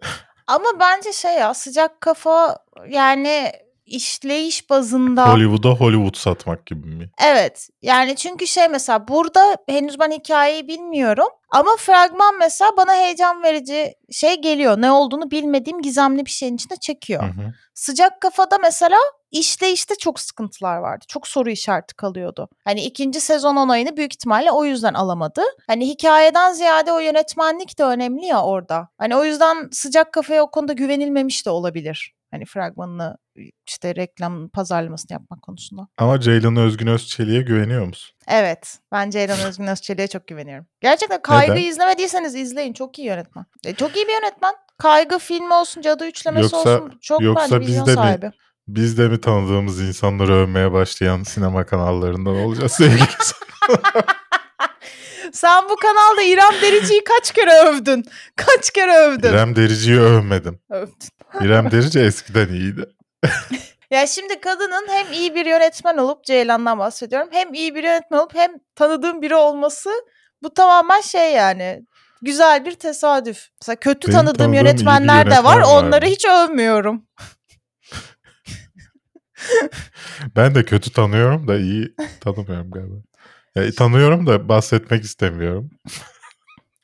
Ama 0.47 0.81
bence 0.81 1.12
şey 1.12 1.35
ya 1.35 1.55
sıcak 1.55 2.01
kafa 2.01 2.57
yani 2.88 3.53
işleyiş 3.88 4.70
bazında 4.70 5.33
Hollywood'a 5.33 5.70
Hollywood 5.70 6.16
satmak 6.16 6.66
gibi 6.66 6.87
mi? 6.88 7.11
Evet. 7.18 7.68
Yani 7.83 8.16
çünkü 8.16 8.46
şey 8.46 8.68
mesela 8.68 9.09
burada 9.09 9.57
henüz 9.68 9.98
ben 9.98 10.11
hikayeyi 10.11 10.68
bilmiyorum. 10.68 11.29
Ama 11.51 11.77
fragman 11.79 12.38
mesela 12.38 12.70
bana 12.77 12.94
heyecan 12.94 13.42
verici 13.42 13.94
şey 14.11 14.40
geliyor. 14.40 14.81
Ne 14.81 14.92
olduğunu 14.92 15.31
bilmediğim 15.31 15.83
gizemli 15.83 16.27
bir 16.27 16.31
şeyin 16.31 16.55
içine 16.55 16.77
çekiyor. 16.77 17.22
Hı 17.22 17.27
hı. 17.27 17.55
Sıcak 17.74 18.20
kafada 18.20 18.59
mesela 18.59 18.98
işleyişte 19.31 19.94
çok 19.94 20.20
sıkıntılar 20.20 20.77
vardı. 20.77 21.05
Çok 21.09 21.29
soru 21.29 21.51
işareti 21.51 21.94
kalıyordu. 21.94 22.48
Hani 22.64 22.85
ikinci 22.85 23.20
sezon 23.20 23.57
onayını 23.57 23.96
büyük 23.96 24.14
ihtimalle 24.14 24.53
o 24.53 24.64
yüzden 24.64 24.94
alamadı. 24.94 25.42
Hani 25.66 25.88
hikayeden 25.88 26.53
ziyade 26.53 26.92
o 26.92 26.98
yönetmenlik 26.98 27.79
de 27.79 27.85
önemli 27.85 28.27
ya 28.27 28.42
orada. 28.42 28.88
Hani 28.98 29.16
o 29.16 29.24
yüzden 29.24 29.68
sıcak 29.72 30.12
kafaya 30.12 30.42
o 30.42 30.51
konuda 30.51 30.72
güvenilmemiş 30.72 31.46
de 31.46 31.51
olabilir. 31.51 32.17
Hani 32.31 32.45
fragmanını 32.45 33.17
işte 33.67 33.95
reklam 33.95 34.49
pazarlamasını 34.49 35.12
yapmak 35.12 35.43
konusunda. 35.43 35.88
Ama 35.99 36.21
Ceylan 36.21 36.57
Özgün 36.57 36.87
Özçelik'e 36.87 37.43
güveniyor 37.43 37.87
musun? 37.87 38.17
Evet. 38.29 38.79
Ben 38.93 39.11
Ceylan 39.11 39.41
Özgün 39.41 39.67
Özçelik'e 39.73 40.07
çok 40.09 40.27
güveniyorum. 40.27 40.67
Gerçekten 40.81 41.23
Kaygı'yı 41.23 41.59
Neden? 41.61 41.71
izlemediyseniz 41.71 42.35
izleyin. 42.35 42.73
Çok 42.73 42.99
iyi 42.99 43.07
yönetmen. 43.07 43.45
E, 43.64 43.75
çok 43.75 43.97
iyi 43.97 44.07
bir 44.09 44.12
yönetmen. 44.12 44.55
Kaygı 44.79 45.19
filmi 45.19 45.55
olsun, 45.55 45.83
Cadı 45.83 46.07
Üçlemesi 46.07 46.55
Yoksa- 46.57 46.77
olsun. 46.81 46.99
Çok 47.01 47.23
yoksa 47.23 47.45
bence 47.45 47.61
vizyon 47.67 47.87
bizde 47.87 48.01
mi? 48.01 48.07
sahibi. 48.07 48.31
Biz 48.69 48.99
de 48.99 49.09
mi 49.09 49.21
tanıdığımız 49.21 49.81
insanları 49.81 50.35
övmeye 50.35 50.73
başlayan 50.73 51.23
sinema 51.23 51.67
kanallarından 51.67 52.37
olacağız 52.37 52.73
sevgili 52.73 53.03
Sen 55.33 55.64
bu 55.71 55.77
kanalda 55.77 56.23
İrem 56.23 56.62
Derici'yi 56.62 57.05
kaç 57.05 57.33
kere 57.33 57.53
övdün? 57.53 58.05
Kaç 58.37 58.71
kere 58.71 58.93
övdün? 58.97 59.29
İrem 59.29 59.57
Derici'yi 59.57 59.99
övmedim. 59.99 60.59
Övdün. 60.71 61.09
İrem 61.41 61.71
Derici 61.71 62.01
eskiden 62.01 62.49
iyiydi. 62.49 62.85
Ya 63.91 64.07
şimdi 64.07 64.41
kadının 64.41 64.88
hem 64.88 65.12
iyi 65.12 65.35
bir 65.35 65.47
yönetmen 65.47 65.97
olup 65.97 66.25
Ceylan'dan 66.25 66.79
bahsediyorum. 66.79 67.29
Hem 67.33 67.55
iyi 67.55 67.75
bir 67.75 67.85
yönetmen 67.85 68.19
olup 68.19 68.35
hem 68.35 68.51
tanıdığım 68.75 69.23
biri 69.23 69.35
olması 69.35 69.91
bu 70.43 70.55
tamamen 70.55 71.01
şey 71.01 71.33
yani 71.33 71.83
güzel 72.23 72.64
bir 72.64 72.75
tesadüf. 72.75 73.49
Mesela 73.62 73.77
kötü 73.77 74.09
Benim 74.09 74.19
tanıdığım 74.19 74.55
yönetmenler 74.55 75.27
de 75.31 75.31
var. 75.31 75.35
yönetmen 75.55 75.75
var 75.75 75.83
Onları 75.83 76.07
hiç 76.07 76.25
övmüyorum. 76.27 77.07
Ben 80.37 80.55
de 80.55 80.64
kötü 80.64 80.93
tanıyorum 80.93 81.49
da 81.49 81.59
iyi 81.59 81.95
tanımıyorum 82.21 82.71
galiba. 82.71 82.95
Ya, 83.55 83.73
tanıyorum 83.73 84.27
da 84.27 84.49
bahsetmek 84.49 85.05
istemiyorum. 85.05 85.71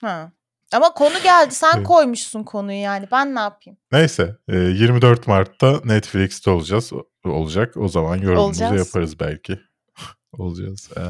Ha. 0.00 0.32
Ama 0.74 0.94
konu 0.94 1.22
geldi. 1.22 1.54
Sen 1.54 1.84
koymuşsun 1.84 2.42
konuyu 2.44 2.80
yani. 2.80 3.06
Ben 3.12 3.34
ne 3.34 3.40
yapayım? 3.40 3.78
Neyse, 3.92 4.36
eee, 4.48 4.56
24 4.58 5.26
Mart'ta 5.26 5.80
Netflix'te 5.84 6.50
olacağız 6.50 6.92
olacak. 7.24 7.76
O 7.76 7.88
zaman 7.88 8.16
yorumumuzu 8.16 8.64
Olacağız. 8.64 8.86
yaparız 8.86 9.20
belki. 9.20 9.60
Olacağız. 10.38 10.90
Eee, 10.96 11.02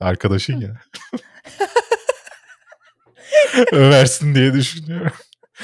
arkadaşın 0.00 0.60
ya. 0.60 0.70
Översin 3.72 4.34
diye 4.34 4.52
düşünüyorum. 4.52 5.12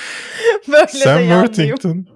Böyle 0.69 0.87
Sam 0.87 1.19
de. 1.19 1.23
Worthington 1.29 2.07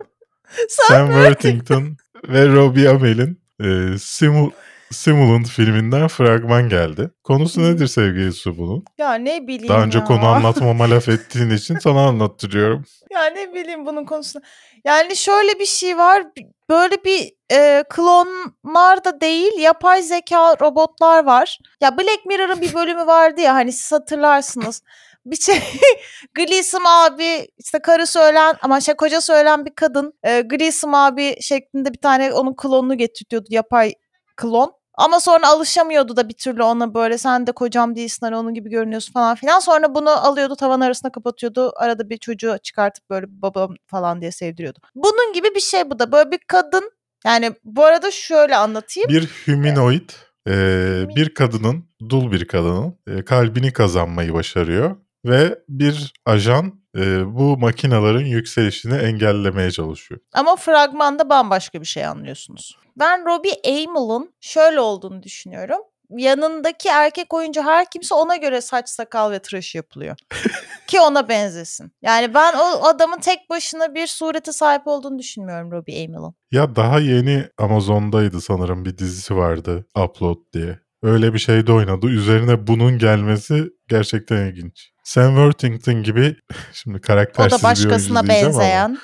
Sam 0.68 1.06
Worthington 1.06 1.96
ve 2.28 2.48
Robbie 2.48 2.88
Amell'in 2.88 3.42
eee, 3.60 3.98
Simu 3.98 4.52
Simulant 4.92 5.48
filminden 5.48 6.08
fragman 6.08 6.68
geldi. 6.68 7.10
Konusu 7.24 7.62
nedir 7.62 7.86
sevgili 7.86 8.32
Su 8.32 8.58
bunun? 8.58 8.84
Ya 8.98 9.14
ne 9.14 9.46
bileyim 9.46 9.68
Daha 9.68 9.82
önce 9.82 9.98
ya. 9.98 10.04
konu 10.04 10.26
anlatmama 10.26 10.90
laf 10.90 11.08
ettiğin 11.08 11.50
için 11.50 11.78
sana 11.78 12.06
anlattırıyorum. 12.06 12.84
Ya 13.10 13.24
ne 13.24 13.54
bileyim 13.54 13.86
bunun 13.86 14.04
konusunu. 14.04 14.42
Yani 14.84 15.16
şöyle 15.16 15.58
bir 15.58 15.66
şey 15.66 15.98
var. 15.98 16.24
Böyle 16.70 17.04
bir 17.04 17.32
e, 17.52 17.84
klonlar 17.90 19.04
da 19.04 19.20
değil, 19.20 19.52
yapay 19.58 20.02
zeka 20.02 20.56
robotlar 20.60 21.24
var. 21.24 21.58
Ya 21.80 21.98
Black 21.98 22.26
Mirror'ın 22.26 22.60
bir 22.60 22.74
bölümü 22.74 23.06
vardı 23.06 23.40
ya 23.40 23.54
hani 23.54 23.72
siz 23.72 23.92
hatırlarsınız. 23.92 24.82
Bir 25.26 25.36
şey 25.36 25.62
Gleason 26.34 26.84
abi 26.86 27.48
işte 27.58 27.78
karı 27.78 28.06
söylen 28.06 28.56
ama 28.62 28.80
şey 28.80 28.94
koca 28.94 29.20
söylen 29.20 29.64
bir 29.64 29.74
kadın 29.74 30.12
e, 30.22 30.40
Gleason 30.40 30.92
abi 30.92 31.36
şeklinde 31.40 31.92
bir 31.92 31.98
tane 32.00 32.32
onun 32.32 32.54
klonunu 32.54 32.96
getiriyordu 32.98 33.46
yapay 33.50 33.92
klon. 34.36 34.81
Ama 34.94 35.20
sonra 35.20 35.48
alışamıyordu 35.48 36.16
da 36.16 36.28
bir 36.28 36.34
türlü 36.34 36.62
ona 36.62 36.94
böyle 36.94 37.18
sen 37.18 37.46
de 37.46 37.52
kocam 37.52 37.96
değilsin 37.96 38.26
hani 38.26 38.36
onun 38.36 38.54
gibi 38.54 38.70
görünüyorsun 38.70 39.12
falan 39.12 39.34
filan. 39.34 39.60
Sonra 39.60 39.94
bunu 39.94 40.10
alıyordu 40.10 40.56
tavan 40.56 40.80
arasına 40.80 41.12
kapatıyordu. 41.12 41.72
Arada 41.76 42.10
bir 42.10 42.16
çocuğu 42.16 42.56
çıkartıp 42.62 43.10
böyle 43.10 43.26
babam 43.28 43.74
falan 43.86 44.20
diye 44.20 44.32
sevdiriyordu. 44.32 44.78
Bunun 44.94 45.32
gibi 45.32 45.48
bir 45.54 45.60
şey 45.60 45.90
bu 45.90 45.98
da. 45.98 46.12
Böyle 46.12 46.30
bir 46.30 46.38
kadın 46.46 46.90
yani 47.26 47.52
bu 47.64 47.84
arada 47.84 48.10
şöyle 48.10 48.56
anlatayım. 48.56 49.08
Bir 49.08 49.28
humanoid 49.46 50.10
eee, 50.46 51.06
bir 51.16 51.34
kadının, 51.34 51.84
dul 52.08 52.32
bir 52.32 52.44
kadının 52.48 52.98
eee, 53.08 53.24
kalbini 53.24 53.72
kazanmayı 53.72 54.34
başarıyor 54.34 54.96
ve 55.24 55.58
bir 55.68 56.12
ajan 56.26 56.81
eee, 56.96 57.22
bu 57.26 57.58
makinaların 57.58 58.24
yükselişini 58.24 58.94
engellemeye 58.94 59.70
çalışıyor. 59.70 60.20
Ama 60.32 60.56
fragmanda 60.56 61.30
bambaşka 61.30 61.80
bir 61.80 61.86
şey 61.86 62.06
anlıyorsunuz. 62.06 62.76
Ben 62.96 63.26
Robbie 63.26 63.54
Amell'ın 63.66 64.34
şöyle 64.40 64.80
olduğunu 64.80 65.22
düşünüyorum. 65.22 65.78
Yanındaki 66.16 66.88
erkek 66.88 67.34
oyuncu 67.34 67.62
her 67.62 67.90
kimse 67.90 68.14
ona 68.14 68.36
göre 68.36 68.60
saç 68.60 68.88
sakal 68.88 69.30
ve 69.30 69.38
tıraş 69.38 69.74
yapılıyor. 69.74 70.16
Ki 70.86 71.00
ona 71.00 71.28
benzesin. 71.28 71.92
Yani 72.02 72.34
ben 72.34 72.54
o 72.54 72.84
adamın 72.84 73.18
tek 73.18 73.50
başına 73.50 73.94
bir 73.94 74.06
surete 74.06 74.52
sahip 74.52 74.86
olduğunu 74.86 75.18
düşünmüyorum 75.18 75.70
Robbie 75.72 76.04
Amell'ın. 76.04 76.34
Ya 76.50 76.76
daha 76.76 76.98
yeni 76.98 77.44
Amazon'daydı 77.58 78.40
sanırım 78.40 78.84
bir 78.84 78.98
dizisi 78.98 79.36
vardı 79.36 79.86
Upload 80.04 80.38
diye. 80.52 80.78
Öyle 81.02 81.34
bir 81.34 81.38
şeyde 81.38 81.72
oynadı. 81.72 82.06
Üzerine 82.06 82.66
bunun 82.66 82.98
gelmesi 82.98 83.70
gerçekten 83.88 84.46
ilginç. 84.46 84.92
Sam 85.04 85.34
Worthington 85.34 86.02
gibi 86.02 86.36
şimdi 86.72 86.98
O 86.98 87.00
karaktersiz 87.00 87.52
da 87.52 87.58
bir 87.58 87.66
oyuncu 87.66 87.90
başkasına 87.90 88.26
diyeceğim 88.26 88.48
ama 88.48 88.58
benzeyen. 88.58 88.98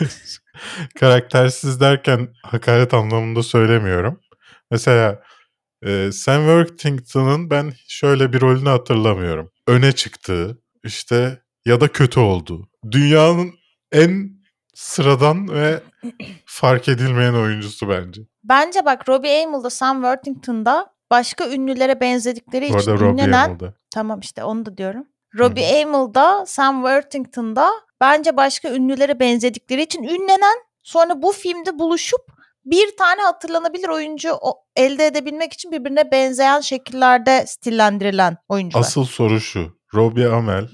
karaktersiz 1.00 1.80
derken 1.80 2.28
hakaret 2.42 2.94
anlamında 2.94 3.42
söylemiyorum. 3.42 4.20
Mesela 4.70 5.22
e, 5.86 6.12
Sam 6.12 6.42
Worthington'ın 6.42 7.50
ben 7.50 7.72
şöyle 7.88 8.32
bir 8.32 8.40
rolünü 8.40 8.68
hatırlamıyorum. 8.68 9.50
Öne 9.66 9.92
çıktığı 9.92 10.58
işte 10.84 11.42
ya 11.66 11.80
da 11.80 11.88
kötü 11.88 12.20
olduğu. 12.20 12.68
Dünyanın 12.90 13.54
en 13.92 14.42
sıradan 14.74 15.48
ve 15.48 15.82
fark 16.46 16.88
edilmeyen 16.88 17.34
oyuncusu 17.34 17.88
bence. 17.88 18.22
Bence 18.44 18.84
bak 18.84 19.08
Robbie 19.08 19.44
Amell'da 19.44 19.70
Sam 19.70 19.96
Worthington'da 19.96 20.92
başka 21.12 21.48
ünlülere 21.48 22.00
benzedikleri 22.00 22.72
Bu 22.72 22.78
için 22.78 22.90
arada 22.90 23.04
Robbie 23.04 23.12
ünlenen 23.12 23.44
Amell'da. 23.44 23.74
Tamam 23.90 24.20
işte 24.20 24.44
onu 24.44 24.66
da 24.66 24.76
diyorum. 24.76 25.04
Robbie 25.38 25.82
Amell'da, 25.84 26.46
Sam 26.46 26.76
Worthington'da 26.76 27.70
bence 28.00 28.36
başka 28.36 28.74
ünlülere 28.74 29.20
benzedikleri 29.20 29.82
için 29.82 30.02
ünlenen 30.02 30.56
sonra 30.82 31.22
bu 31.22 31.32
filmde 31.32 31.78
buluşup 31.78 32.20
bir 32.64 32.96
tane 32.96 33.22
hatırlanabilir 33.22 33.88
oyuncu 33.88 34.38
elde 34.76 35.06
edebilmek 35.06 35.52
için 35.52 35.72
birbirine 35.72 36.12
benzeyen 36.12 36.60
şekillerde 36.60 37.44
stillendirilen 37.46 38.36
oyuncular. 38.48 38.80
Asıl 38.80 39.04
soru 39.04 39.40
şu. 39.40 39.76
Robbie 39.94 40.26
Amell 40.26 40.68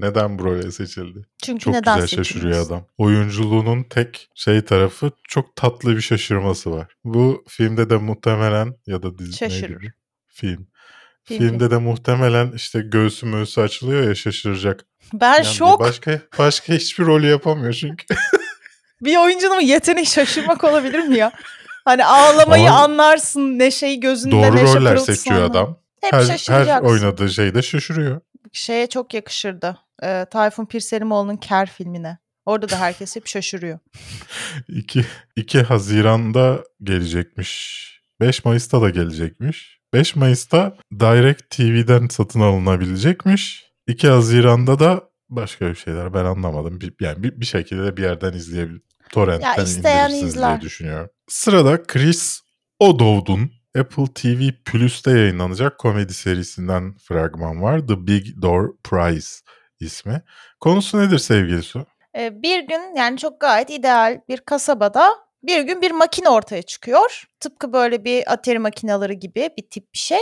neden 0.00 0.38
bu 0.38 0.44
role 0.44 0.70
seçildi? 0.70 1.26
Çünkü 1.42 1.64
Çok 1.64 1.74
neden 1.74 2.00
güzel 2.00 2.08
şaşırıyor 2.08 2.66
adam. 2.66 2.86
Oyunculuğunun 2.98 3.82
tek 3.82 4.28
şey 4.34 4.64
tarafı 4.64 5.10
çok 5.28 5.56
tatlı 5.56 5.96
bir 5.96 6.00
şaşırması 6.00 6.70
var. 6.70 6.86
Bu 7.04 7.44
filmde 7.48 7.90
de 7.90 7.96
muhtemelen 7.96 8.74
ya 8.86 9.02
da 9.02 9.18
dizi 9.18 9.36
Şaşırır. 9.36 9.80
neydi? 9.80 9.94
Film. 10.28 10.66
Film, 11.24 11.38
Filmde 11.38 11.70
de 11.70 11.76
muhtemelen 11.76 12.52
işte 12.52 12.80
göğsü 12.80 13.26
möğüsü 13.26 13.60
açılıyor 13.60 14.08
ya 14.08 14.14
şaşıracak. 14.14 14.84
Ben 15.12 15.34
Yani 15.34 15.44
şok. 15.44 15.80
Başka 15.80 16.20
başka 16.38 16.74
hiçbir 16.74 17.04
rolü 17.04 17.26
yapamıyor 17.26 17.72
çünkü. 17.72 18.04
Bir 19.02 19.16
oyuncunun 19.16 19.60
yeteneği 19.60 20.06
şaşırmak 20.06 20.64
olabilir 20.64 20.98
mi 20.98 21.16
ya? 21.16 21.32
Hani 21.84 22.04
ağlamayı 22.04 22.70
Ama 22.70 22.78
anlarsın, 22.78 23.58
neşeyi 23.58 24.00
gözünde 24.00 24.34
Doğru 24.34 24.56
neşe 24.56 24.74
roller 24.74 24.92
pırıltısı 24.92 25.22
seçiyor 25.22 25.42
adam. 25.42 25.78
Hep 26.00 26.12
Her, 26.12 26.38
her 26.48 26.80
oynadığı 26.82 27.30
şeyde 27.30 27.62
şaşırıyor. 27.62 28.20
Şeye 28.52 28.86
çok 28.86 29.14
yakışırdı. 29.14 29.78
Ee, 30.02 30.26
Tayfun 30.30 30.66
Pirselimoğlu'nun 30.66 31.36
Ker 31.36 31.70
filmine. 31.70 32.18
Orada 32.46 32.68
da 32.68 32.80
herkes 32.80 33.16
hep 33.16 33.26
şaşırıyor. 33.26 33.78
2, 34.68 35.04
2 35.36 35.62
Haziran'da 35.62 36.64
gelecekmiş. 36.82 37.80
5 38.20 38.44
Mayıs'ta 38.44 38.82
da 38.82 38.90
gelecekmiş. 38.90 39.80
5 39.94 40.16
Mayıs'ta 40.16 40.76
Direct 41.00 41.50
TV'den 41.50 42.08
satın 42.08 42.40
alınabilecekmiş. 42.40 43.64
2 43.86 44.08
Haziran'da 44.08 44.78
da 44.78 45.10
başka 45.28 45.70
bir 45.70 45.74
şeyler 45.74 46.14
ben 46.14 46.24
anlamadım. 46.24 46.80
Bir, 46.80 46.92
yani 47.00 47.22
bir, 47.22 47.40
bir 47.40 47.46
şekilde 47.46 47.84
de 47.84 47.96
bir 47.96 48.02
yerden 48.02 48.32
izleyebilir. 48.32 48.82
Torrent'ten 49.12 49.48
Ya 49.48 49.64
indirirsiniz 49.64 50.34
izler. 50.34 50.50
diye 50.50 50.60
düşünüyorum. 50.60 51.10
Sırada 51.28 51.82
Chris 51.82 52.40
O'Dowd'un 52.78 53.52
Apple 53.78 54.06
TV 54.14 54.50
Plus'ta 54.64 55.10
yayınlanacak 55.10 55.78
komedi 55.78 56.14
serisinden 56.14 56.94
fragman 56.98 57.62
var. 57.62 57.86
The 57.86 58.06
Big 58.06 58.42
Door 58.42 58.76
Prize 58.84 59.36
ismi. 59.80 60.22
Konusu 60.60 60.98
nedir 60.98 61.18
sevgili 61.18 61.62
Su? 61.62 61.86
Ee, 62.18 62.42
bir 62.42 62.60
gün 62.60 62.94
yani 62.96 63.18
çok 63.18 63.40
gayet 63.40 63.70
ideal 63.70 64.20
bir 64.28 64.38
kasabada 64.38 65.10
bir 65.42 65.62
gün 65.62 65.82
bir 65.82 65.90
makine 65.90 66.28
ortaya 66.28 66.62
çıkıyor. 66.62 67.24
Tıpkı 67.40 67.72
böyle 67.72 68.04
bir 68.04 68.32
Atari 68.32 68.58
makineleri 68.58 69.18
gibi 69.18 69.50
bir 69.58 69.70
tip 69.70 69.94
bir 69.94 69.98
şey. 69.98 70.20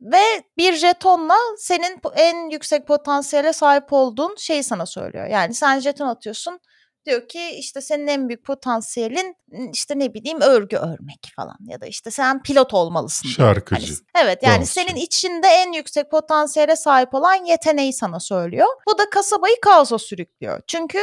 Ve 0.00 0.22
bir 0.56 0.74
jetonla 0.74 1.36
senin 1.56 2.00
en 2.16 2.50
yüksek 2.50 2.86
potansiyele 2.86 3.52
sahip 3.52 3.92
olduğun 3.92 4.34
şeyi 4.38 4.62
sana 4.62 4.86
söylüyor. 4.86 5.26
Yani 5.26 5.54
sen 5.54 5.80
jeton 5.80 6.06
atıyorsun. 6.06 6.60
Diyor 7.08 7.28
ki 7.28 7.50
işte 7.50 7.80
senin 7.80 8.06
en 8.06 8.28
büyük 8.28 8.44
potansiyelin 8.44 9.36
işte 9.72 9.98
ne 9.98 10.14
bileyim 10.14 10.40
örgü 10.40 10.76
örmek 10.76 11.32
falan 11.36 11.56
ya 11.66 11.80
da 11.80 11.86
işte 11.86 12.10
sen 12.10 12.42
pilot 12.42 12.74
olmalısın. 12.74 13.28
diyor. 13.28 13.38
Hani 13.48 13.54
Şarkıcı. 13.54 13.94
evet 14.22 14.38
yani 14.42 14.58
dansçı. 14.60 14.72
senin 14.72 14.96
içinde 14.96 15.46
en 15.48 15.72
yüksek 15.72 16.10
potansiyele 16.10 16.76
sahip 16.76 17.14
olan 17.14 17.44
yeteneği 17.44 17.92
sana 17.92 18.20
söylüyor. 18.20 18.66
Bu 18.88 18.98
da 18.98 19.10
kasabayı 19.10 19.56
kaosa 19.62 19.98
sürüklüyor. 19.98 20.60
Çünkü 20.66 20.98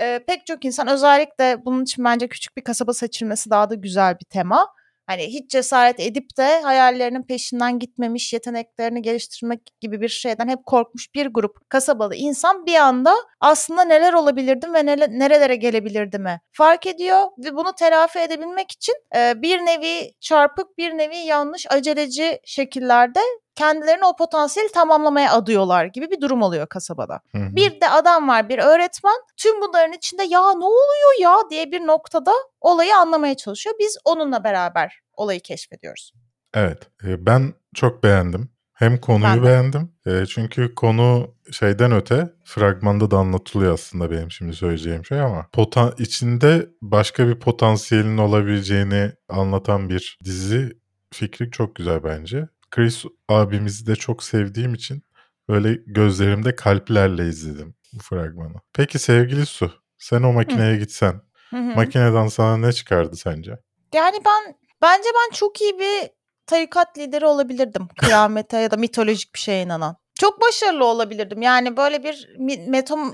e, 0.00 0.24
pek 0.26 0.46
çok 0.46 0.64
insan 0.64 0.88
özellikle 0.88 1.64
bunun 1.64 1.82
için 1.84 2.04
bence 2.04 2.28
küçük 2.28 2.56
bir 2.56 2.64
kasaba 2.64 2.92
seçilmesi 2.94 3.50
daha 3.50 3.70
da 3.70 3.74
güzel 3.74 4.14
bir 4.20 4.24
tema. 4.24 4.66
Hani 5.08 5.22
hiç 5.22 5.50
cesaret 5.50 6.00
edip 6.00 6.36
de 6.38 6.60
hayallerinin 6.60 7.22
peşinden 7.22 7.78
gitmemiş, 7.78 8.32
yeteneklerini 8.32 9.02
geliştirmek 9.02 9.60
gibi 9.80 10.00
bir 10.00 10.08
şeyden 10.08 10.48
hep 10.48 10.66
korkmuş 10.66 11.14
bir 11.14 11.26
grup 11.26 11.70
kasabalı 11.70 12.14
insan 12.14 12.66
bir 12.66 12.74
anda 12.74 13.14
aslında 13.40 13.84
neler 13.84 14.12
olabilirdim 14.12 14.74
ve 14.74 14.80
nele- 14.80 15.18
nerelere 15.18 15.56
gelebilirdim 15.56 16.18
fark 16.52 16.86
ediyor 16.86 17.24
ve 17.38 17.54
bunu 17.56 17.72
telafi 17.78 18.18
edebilmek 18.18 18.72
için 18.72 18.94
e, 19.16 19.42
bir 19.42 19.58
nevi 19.58 20.12
çarpık, 20.20 20.78
bir 20.78 20.98
nevi 20.98 21.16
yanlış, 21.16 21.66
aceleci 21.70 22.40
şekillerde 22.44 23.20
kendilerini 23.58 24.04
o 24.04 24.16
potansiyeli 24.16 24.72
tamamlamaya 24.72 25.32
adıyorlar 25.32 25.84
gibi 25.84 26.10
bir 26.10 26.20
durum 26.20 26.42
oluyor 26.42 26.66
kasabada. 26.66 27.20
Hı 27.32 27.38
hı. 27.38 27.56
Bir 27.56 27.80
de 27.80 27.88
adam 27.90 28.28
var, 28.28 28.48
bir 28.48 28.58
öğretmen. 28.58 29.16
Tüm 29.36 29.60
bunların 29.62 29.92
içinde 29.92 30.22
ya 30.22 30.52
ne 30.52 30.64
oluyor 30.64 31.20
ya 31.20 31.36
diye 31.50 31.72
bir 31.72 31.80
noktada 31.86 32.32
olayı 32.60 32.96
anlamaya 32.96 33.34
çalışıyor. 33.36 33.74
Biz 33.80 33.98
onunla 34.04 34.44
beraber 34.44 35.00
olayı 35.12 35.40
keşfediyoruz. 35.40 36.12
Evet. 36.54 36.82
e, 37.04 37.26
Ben 37.26 37.54
çok 37.74 38.02
beğendim. 38.04 38.48
Hem 38.72 39.00
konuyu 39.00 39.24
Ben 39.24 39.38
de. 39.38 39.42
beğendim. 39.46 39.92
e, 40.06 40.26
Çünkü 40.26 40.74
konu 40.74 41.34
şeyden 41.52 41.92
öte 41.92 42.28
fragmanda 42.44 43.10
da 43.10 43.16
anlatılıyor 43.16 43.74
aslında 43.74 44.10
benim 44.10 44.30
şimdi 44.30 44.52
söyleyeceğim 44.52 45.04
şey 45.04 45.20
ama 45.20 45.46
potan 45.52 45.94
içinde 45.98 46.66
başka 46.82 47.28
bir 47.28 47.40
potansiyelin 47.40 48.18
olabileceğini 48.18 49.12
anlatan 49.28 49.88
bir 49.88 50.18
dizi 50.24 50.78
fikri 51.12 51.50
çok 51.50 51.74
güzel 51.76 52.04
bence. 52.04 52.48
Chris 52.70 53.04
abimizi 53.28 53.86
de 53.86 53.96
çok 53.96 54.22
sevdiğim 54.22 54.74
için 54.74 55.02
böyle 55.48 55.74
gözlerimde 55.86 56.54
kalplerle 56.54 57.28
izledim 57.28 57.74
bu 57.92 58.02
fragmanı. 58.02 58.54
Peki 58.72 58.98
sevgili 58.98 59.46
Su, 59.46 59.70
sen 59.98 60.22
o 60.22 60.32
makineye 60.32 60.76
gitsen, 60.76 61.20
Hı 61.50 61.56
hı. 61.56 61.74
makineden 61.76 62.28
sana 62.28 62.56
ne 62.56 62.72
çıkardı 62.72 63.16
sence? 63.16 63.58
Yani 63.94 64.16
ben 64.26 64.54
bence 64.82 65.08
ben 65.14 65.34
çok 65.34 65.60
iyi 65.60 65.78
bir 65.78 66.10
tarikat 66.46 66.98
lideri 66.98 67.26
olabilirdim. 67.26 67.88
Kıyamete 67.98 68.56
ya 68.56 68.70
da 68.70 68.76
mitolojik 68.76 69.34
bir 69.34 69.40
şeye 69.40 69.62
inanan. 69.62 69.96
Çok 70.14 70.40
başarılı 70.40 70.84
olabilirdim. 70.84 71.42
Yani 71.42 71.76
böyle 71.76 72.04
bir 72.04 72.28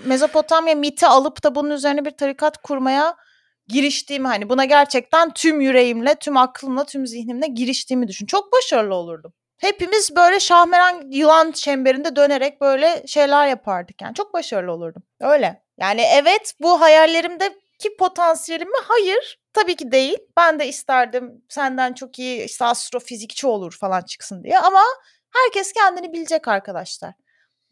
Mezopotamya 0.05 0.75
miti 0.75 1.07
alıp 1.07 1.45
da 1.45 1.55
bunun 1.55 1.71
üzerine 1.71 2.05
bir 2.05 2.11
tarikat 2.11 2.62
kurmaya 2.62 3.17
giriştiğimi 3.69 4.27
hani 4.27 4.49
buna 4.49 4.64
gerçekten 4.64 5.31
tüm 5.35 5.61
yüreğimle, 5.61 6.14
tüm 6.14 6.37
aklımla, 6.37 6.85
tüm 6.85 7.07
zihnimle 7.07 7.47
giriştiğimi 7.47 8.09
düşün. 8.09 8.27
Çok 8.27 8.53
başarılı 8.53 8.95
olurdum. 8.95 9.33
Hepimiz 9.59 10.17
böyle 10.17 10.40
şahmeran 10.40 11.11
yılan 11.11 11.53
çemberinde 11.53 12.17
dönerek 12.17 12.61
böyle 12.61 13.03
şeyler 13.07 13.47
yapardık 13.49 14.03
yani. 14.03 14.14
Çok 14.14 14.35
başarılı 14.35 14.73
olurdum. 14.73 15.03
Öyle. 15.21 15.64
Yani 15.81 16.01
evet 16.01 16.55
bu 16.61 16.81
hayallerimdeki 16.81 17.97
potansiyelim 17.99 18.69
mi? 18.69 18.79
Hayır. 18.85 19.40
Tabii 19.53 19.77
ki 19.77 19.93
değil. 19.93 20.19
Ben 20.37 20.59
de 20.59 20.69
isterdim 20.69 21.45
senden 21.49 21.93
çok 21.93 22.19
iyi 22.19 22.45
işte 22.45 22.64
astrofizikçi 22.64 23.47
olur 23.47 23.77
falan 23.81 24.03
çıksın 24.03 24.45
diye 24.45 24.59
ama 24.59 24.83
herkes 25.31 25.73
kendini 25.73 26.12
bilecek 26.12 26.49
arkadaşlar. 26.49 27.14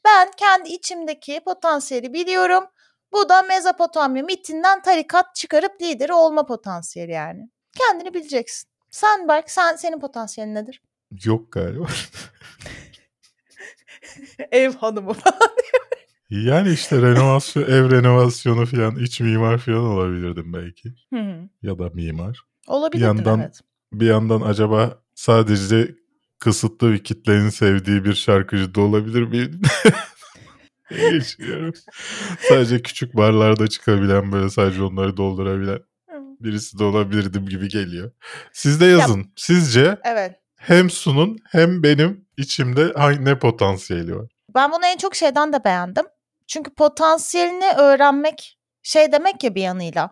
Ben 0.05 0.31
kendi 0.37 0.69
içimdeki 0.69 1.41
potansiyeli 1.45 2.13
biliyorum. 2.13 2.65
Bu 3.13 3.29
da 3.29 3.43
Mezopotamya 3.43 4.23
mitinden 4.23 4.83
tarikat 4.83 5.35
çıkarıp 5.35 5.83
lideri 5.83 6.13
olma 6.13 6.47
potansiyeli 6.47 7.13
yani. 7.13 7.49
Kendini 7.79 8.15
bileceksin. 8.15 8.71
Sen 8.91 9.29
Berk, 9.29 9.51
sen 9.51 9.77
senin 9.77 10.01
potansiyelin 10.01 10.55
nedir? 10.55 10.83
Yok 11.25 11.53
galiba. 11.53 11.87
Ev 14.53 14.73
hanımı 14.73 15.13
falan. 15.13 15.39
yani 16.31 16.73
işte 16.73 17.03
renovasyon, 17.03 17.63
ev 17.63 17.91
renovasyonu 17.91 18.67
falan, 18.67 18.97
iç 18.99 19.21
mimar 19.21 19.59
falan 19.59 19.85
olabilirdim 19.85 20.53
belki. 20.53 20.89
Hı 21.15 21.21
hı. 21.21 21.49
Ya 21.63 21.79
da 21.79 21.91
mimar. 21.95 22.41
Olabilirdin 22.67 23.07
yandan- 23.07 23.41
evet. 23.41 23.61
Bir 23.93 24.07
yandan 24.07 24.41
acaba 24.41 25.03
sadece 25.15 25.95
kısıtlı 26.39 26.93
bir 26.93 27.05
kitlenin 27.05 27.49
sevdiği 27.49 28.05
bir 28.05 28.15
şarkıcı 28.15 28.75
da 28.75 28.81
olabilir 28.81 29.23
miyim? 29.23 29.61
Geçiyorum. 30.91 31.75
sadece 32.49 32.83
küçük 32.83 33.17
barlarda 33.17 33.69
çıkabilen 33.69 34.33
böyle 34.33 34.51
sadece 34.51 34.83
onları 34.83 35.17
doldurabilen 35.17 35.79
birisi 36.41 36.79
de 36.79 36.85
olabilirdim 36.85 37.47
gibi 37.49 37.69
geliyor. 37.69 38.11
Siz 38.53 38.81
de 38.81 38.87
yazın. 38.87 39.33
Sizce 39.37 39.99
Evet. 40.05 40.42
Hem 40.63 40.91
Sun'un 40.91 41.39
hem 41.51 41.83
benim 41.83 42.27
içimde 42.37 42.93
ne 43.25 43.39
potansiyeli 43.39 44.17
var? 44.17 44.31
Ben 44.55 44.73
bunu 44.73 44.87
en 44.87 44.97
çok 44.97 45.15
şeyden 45.15 45.53
de 45.53 45.65
beğendim. 45.65 46.05
Çünkü 46.49 46.75
potansiyelini 46.75 47.73
öğrenmek 47.77 48.59
şey 48.83 49.13
demek 49.13 49.45
ya 49.45 49.55
bir 49.55 49.63
yanıyla. 49.63 50.11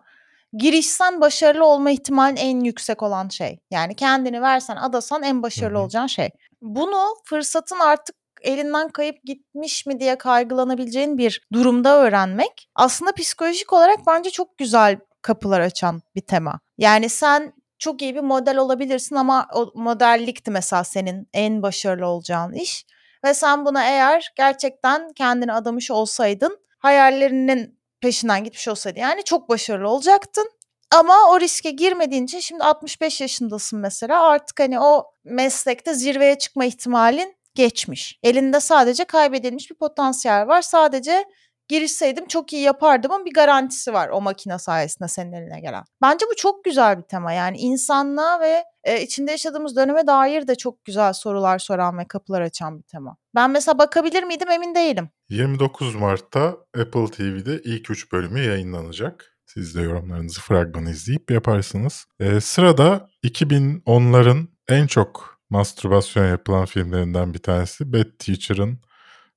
Girişsen 0.53 1.21
başarılı 1.21 1.65
olma 1.65 1.91
ihtimalin 1.91 2.35
en 2.35 2.59
yüksek 2.59 3.03
olan 3.03 3.29
şey. 3.29 3.59
Yani 3.71 3.95
kendini 3.95 4.41
versen 4.41 4.75
adasan 4.75 5.23
en 5.23 5.43
başarılı 5.43 5.75
Hı 5.75 5.79
hı. 5.79 5.83
olacağın 5.83 6.07
şey. 6.07 6.29
Bunu 6.61 7.15
fırsatın 7.25 7.79
artık 7.79 8.15
elinden 8.41 8.89
kayıp 8.89 9.23
gitmiş 9.23 9.85
mi 9.85 9.99
diye 9.99 10.17
kaygılanabileceğin 10.17 11.17
bir 11.17 11.41
durumda 11.53 11.97
öğrenmek 11.97 12.69
aslında 12.75 13.11
psikolojik 13.11 13.73
olarak 13.73 13.99
bence 14.07 14.29
çok 14.29 14.57
güzel 14.57 14.99
kapılar 15.21 15.59
açan 15.59 16.01
bir 16.15 16.21
tema. 16.21 16.59
Yani 16.77 17.09
sen 17.09 17.53
çok 17.81 18.01
iyi 18.01 18.15
bir 18.15 18.21
model 18.21 18.57
olabilirsin 18.57 19.15
ama 19.15 19.47
o 19.53 19.71
modellikti 19.75 20.51
mesela 20.51 20.83
senin 20.83 21.29
en 21.33 21.61
başarılı 21.61 22.07
olacağın 22.07 22.53
iş. 22.53 22.85
Ve 23.25 23.33
sen 23.33 23.65
buna 23.65 23.85
eğer 23.89 24.31
gerçekten 24.35 25.13
kendini 25.13 25.53
adamış 25.53 25.91
olsaydın, 25.91 26.57
hayallerinin 26.79 27.79
peşinden 28.01 28.43
gitmiş 28.43 28.67
olsaydın 28.67 28.99
yani 28.99 29.23
çok 29.23 29.49
başarılı 29.49 29.89
olacaktın. 29.89 30.51
Ama 30.91 31.15
o 31.29 31.39
riske 31.39 31.71
girmediğin 31.71 32.25
için 32.25 32.39
şimdi 32.39 32.63
65 32.63 33.21
yaşındasın 33.21 33.79
mesela 33.79 34.23
artık 34.23 34.59
hani 34.59 34.79
o 34.79 35.05
meslekte 35.23 35.93
zirveye 35.93 36.37
çıkma 36.37 36.65
ihtimalin 36.65 37.35
geçmiş. 37.55 38.19
Elinde 38.23 38.59
sadece 38.59 39.03
kaybedilmiş 39.03 39.71
bir 39.71 39.75
potansiyel 39.75 40.47
var. 40.47 40.61
Sadece 40.61 41.25
girişseydim 41.71 42.27
çok 42.27 42.53
iyi 42.53 42.61
yapardımın 42.61 43.25
bir 43.25 43.33
garantisi 43.33 43.93
var 43.93 44.09
o 44.09 44.21
makine 44.21 44.59
sayesinde 44.59 45.07
senin 45.07 45.33
eline 45.33 45.59
gelen. 45.59 45.83
Bence 46.01 46.25
bu 46.31 46.35
çok 46.35 46.63
güzel 46.63 46.97
bir 46.97 47.03
tema. 47.03 47.33
Yani 47.33 47.57
insanlığa 47.57 48.39
ve 48.39 48.63
e, 48.83 49.01
içinde 49.01 49.31
yaşadığımız 49.31 49.75
döneme 49.75 50.07
dair 50.07 50.47
de 50.47 50.55
çok 50.55 50.85
güzel 50.85 51.13
sorular 51.13 51.59
soran 51.59 51.97
ve 51.97 52.07
kapılar 52.07 52.41
açan 52.41 52.77
bir 52.77 52.83
tema. 52.83 53.17
Ben 53.35 53.51
mesela 53.51 53.77
bakabilir 53.77 54.23
miydim 54.23 54.49
emin 54.49 54.75
değilim. 54.75 55.09
29 55.29 55.95
Mart'ta 55.95 56.57
Apple 56.79 57.11
TV'de 57.11 57.61
ilk 57.63 57.89
3 57.89 58.11
bölümü 58.11 58.39
yayınlanacak. 58.39 59.37
Siz 59.45 59.75
de 59.75 59.81
yorumlarınızı 59.81 60.41
fragmanı 60.41 60.89
izleyip 60.89 61.31
yaparsınız. 61.31 62.05
Ee, 62.19 62.41
sırada 62.41 63.09
2010'ların 63.23 64.47
en 64.69 64.87
çok 64.87 65.39
mastürbasyon 65.49 66.27
yapılan 66.27 66.65
filmlerinden 66.65 67.33
bir 67.33 67.39
tanesi 67.39 67.93
Bad 67.93 68.17
Teacher'ın 68.19 68.79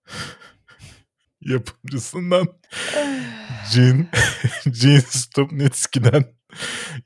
yapımcısından 1.45 2.47
Gene, 3.75 4.07
Gene 4.83 5.01
Stupnitsky'den 5.01 6.25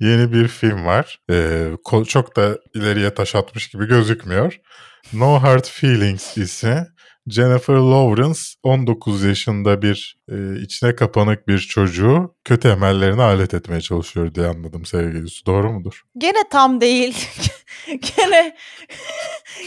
yeni 0.01 0.33
bir 0.33 0.49
film 0.49 0.87
var. 0.87 1.21
Ee, 1.31 1.71
çok 2.07 2.37
da 2.37 2.59
ileriye 2.75 3.15
taş 3.15 3.35
atmış 3.35 3.69
gibi 3.69 3.87
gözükmüyor. 3.87 4.61
No 5.13 5.43
Hard 5.43 5.65
Feelings 5.65 6.37
ise 6.37 6.87
Jennifer 7.29 7.75
Lawrence 7.75 8.41
19 8.63 9.25
yaşında 9.25 9.83
bir 9.83 10.19
e, 10.31 10.61
içine 10.61 10.97
kapanık 10.97 11.49
bir 11.49 11.59
çocuğu 11.59 12.35
kötü 12.45 12.69
emellerine 12.69 13.23
alet 13.23 13.55
etmeye 13.55 13.81
çalışıyor 13.81 14.35
diye 14.35 14.47
anladım 14.47 14.85
sevgilisi. 14.85 15.47
Doğru 15.47 15.73
mudur? 15.73 16.03
Gene 16.19 16.49
tam 16.51 16.81
değil. 16.81 17.29
gene 17.87 18.57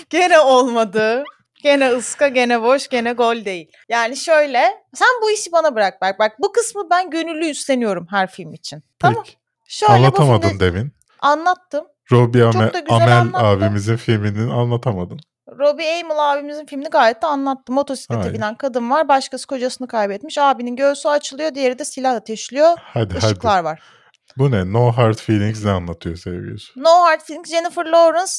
gene 0.10 0.40
olmadı. 0.40 1.24
Gene 1.64 1.90
ıska, 1.92 2.28
gene 2.28 2.62
boş, 2.62 2.88
gene 2.88 3.14
gol 3.14 3.46
değil. 3.46 3.72
Yani 3.90 4.18
şöyle, 4.18 4.62
sen 4.96 5.08
bu 5.24 5.32
işi 5.32 5.52
bana 5.52 5.76
bırak 5.76 6.02
bak. 6.02 6.20
Bak 6.20 6.32
bu 6.40 6.52
kısmı 6.52 6.90
ben 6.92 7.10
gönüllü 7.10 7.50
üstleniyorum 7.50 8.08
her 8.10 8.28
film 8.32 8.54
için. 8.54 8.84
Tamam. 9.00 9.24
Peki. 9.26 9.38
Şöyle 9.68 9.94
Anlatamadın 9.94 10.48
filmde 10.50 10.74
demin. 10.74 10.94
anlattım. 11.20 11.86
Robbie 12.12 12.44
Amel, 12.44 12.72
Amel 12.90 13.18
anlattın. 13.18 13.46
abimizin 13.46 13.96
filmini 13.96 14.54
anlatamadın. 14.54 15.20
Robbie 15.60 16.02
Amell 16.04 16.32
abimizin 16.34 16.66
filmini 16.66 16.90
gayet 16.90 17.22
de 17.22 17.28
anlattı. 17.28 17.74
Motosiklete 17.74 18.22
Hayır. 18.22 18.34
binen 18.34 18.56
kadın 18.56 18.90
var. 18.90 19.08
Başkası 19.08 19.48
kocasını 19.48 19.88
kaybetmiş. 19.88 20.38
Abinin 20.38 20.76
göğsü 20.76 21.08
açılıyor. 21.10 21.56
Diğeri 21.56 21.80
de 21.80 21.86
silah 21.86 22.16
ateşliyor. 22.16 22.78
Hadi 22.82 23.18
Işıklar 23.18 23.54
hadi. 23.54 23.64
var. 23.66 23.82
Bu 24.38 24.52
ne? 24.52 24.74
No 24.74 24.92
Hard 24.92 25.16
Feelings 25.18 25.66
ne 25.66 25.72
anlatıyor 25.72 26.16
sevgilisi? 26.16 26.66
No 26.76 26.90
Hard 26.90 27.22
Feelings, 27.22 27.50
Jennifer 27.52 27.86
Lawrence 27.86 28.32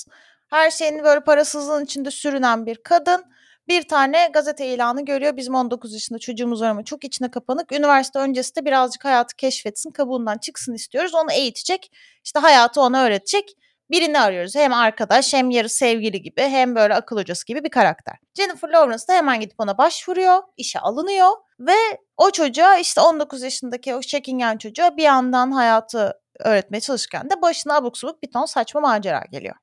her 0.53 0.71
şeyini 0.71 1.05
böyle 1.05 1.21
parasızlığın 1.21 1.85
içinde 1.85 2.11
sürünen 2.11 2.67
bir 2.67 2.77
kadın. 2.77 3.25
Bir 3.69 3.83
tane 3.83 4.31
gazete 4.35 4.67
ilanı 4.67 5.05
görüyor. 5.05 5.37
Bizim 5.37 5.55
19 5.55 5.93
yaşında 5.93 6.19
çocuğumuz 6.19 6.63
var 6.63 6.69
ama 6.69 6.85
çok 6.85 7.05
içine 7.05 7.31
kapanık. 7.31 7.73
Üniversite 7.73 8.19
öncesi 8.19 8.57
de 8.57 8.65
birazcık 8.65 9.05
hayatı 9.05 9.37
keşfetsin, 9.37 9.91
kabuğundan 9.91 10.39
çıksın 10.39 10.75
istiyoruz. 10.75 11.15
Onu 11.15 11.33
eğitecek, 11.33 11.91
işte 12.25 12.41
hayatı 12.41 12.81
ona 12.81 13.03
öğretecek. 13.03 13.57
Birini 13.91 14.21
arıyoruz. 14.21 14.55
Hem 14.55 14.73
arkadaş 14.73 15.35
hem 15.35 15.51
yarı 15.51 15.69
sevgili 15.69 16.23
gibi 16.23 16.43
hem 16.43 16.75
böyle 16.75 16.95
akıl 16.95 17.17
hocası 17.17 17.47
gibi 17.47 17.65
bir 17.65 17.71
karakter. 17.71 18.15
Jennifer 18.35 18.69
Lawrence 18.69 19.09
da 19.09 19.13
hemen 19.13 19.41
gidip 19.41 19.61
ona 19.61 19.79
başvuruyor. 19.79 20.43
işe 20.57 20.81
alınıyor 20.81 21.31
ve 21.61 21.75
o 22.17 22.31
çocuğa 22.31 22.79
işte 22.79 23.01
19 23.01 23.43
yaşındaki 23.43 23.95
o 23.95 24.01
çekingen 24.01 24.59
çocuğa 24.59 24.97
bir 24.97 25.03
yandan 25.03 25.51
hayatı 25.51 26.13
öğretmeye 26.39 26.81
çalışırken 26.81 27.31
de 27.31 27.43
başına 27.43 27.77
abuk 27.77 27.99
subuk 27.99 28.23
bir 28.23 28.31
ton 28.31 28.45
saçma 28.45 28.81
macera 28.81 29.23
geliyor. 29.31 29.55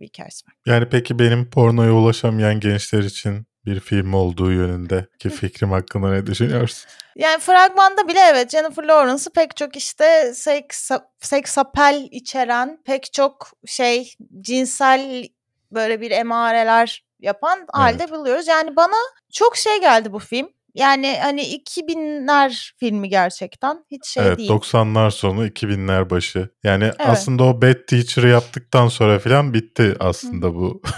Bir 0.00 0.06
hikayesi 0.06 0.46
var. 0.46 0.54
Yani 0.66 0.88
peki 0.88 1.18
benim 1.18 1.50
pornoya 1.50 1.92
ulaşamayan 1.92 2.60
gençler 2.60 3.02
için 3.02 3.46
bir 3.66 3.80
film 3.80 4.14
olduğu 4.14 4.52
yönündeki 4.52 5.30
fikrim 5.30 5.70
hakkında 5.70 6.10
ne 6.10 6.26
düşünüyorsun? 6.26 6.90
Yani 7.16 7.38
fragmanda 7.40 8.08
bile 8.08 8.20
evet 8.20 8.50
Jennifer 8.50 8.84
Lawrence'ı 8.84 9.32
pek 9.32 9.56
çok 9.56 9.76
işte 9.76 10.32
seks, 10.34 10.90
seksapel 11.20 12.08
içeren 12.10 12.78
pek 12.84 13.12
çok 13.12 13.50
şey 13.66 14.14
cinsel 14.40 15.28
böyle 15.72 16.00
bir 16.00 16.10
emareler 16.10 17.04
yapan 17.20 17.66
halde 17.72 18.10
buluyoruz. 18.10 18.48
Yani 18.48 18.76
bana 18.76 18.96
çok 19.32 19.56
şey 19.56 19.80
geldi 19.80 20.12
bu 20.12 20.18
film. 20.18 20.48
Yani 20.78 21.18
hani 21.22 21.42
2000'ler 21.42 22.72
filmi 22.78 23.08
gerçekten 23.08 23.84
hiç 23.90 24.06
şey 24.06 24.26
evet 24.26 24.38
değil. 24.38 24.50
90'lar 24.50 25.10
sonu 25.10 25.46
2000'ler 25.46 26.10
başı. 26.10 26.48
Yani 26.64 26.84
Evet. 26.84 26.96
aslında 26.98 27.44
o 27.44 27.62
Bad 27.62 27.86
Teacher'ı 27.86 28.28
yaptıktan 28.28 28.88
sonra 28.88 29.18
falan 29.18 29.54
bitti 29.54 29.96
aslında 30.00 30.54
bu. 30.54 30.82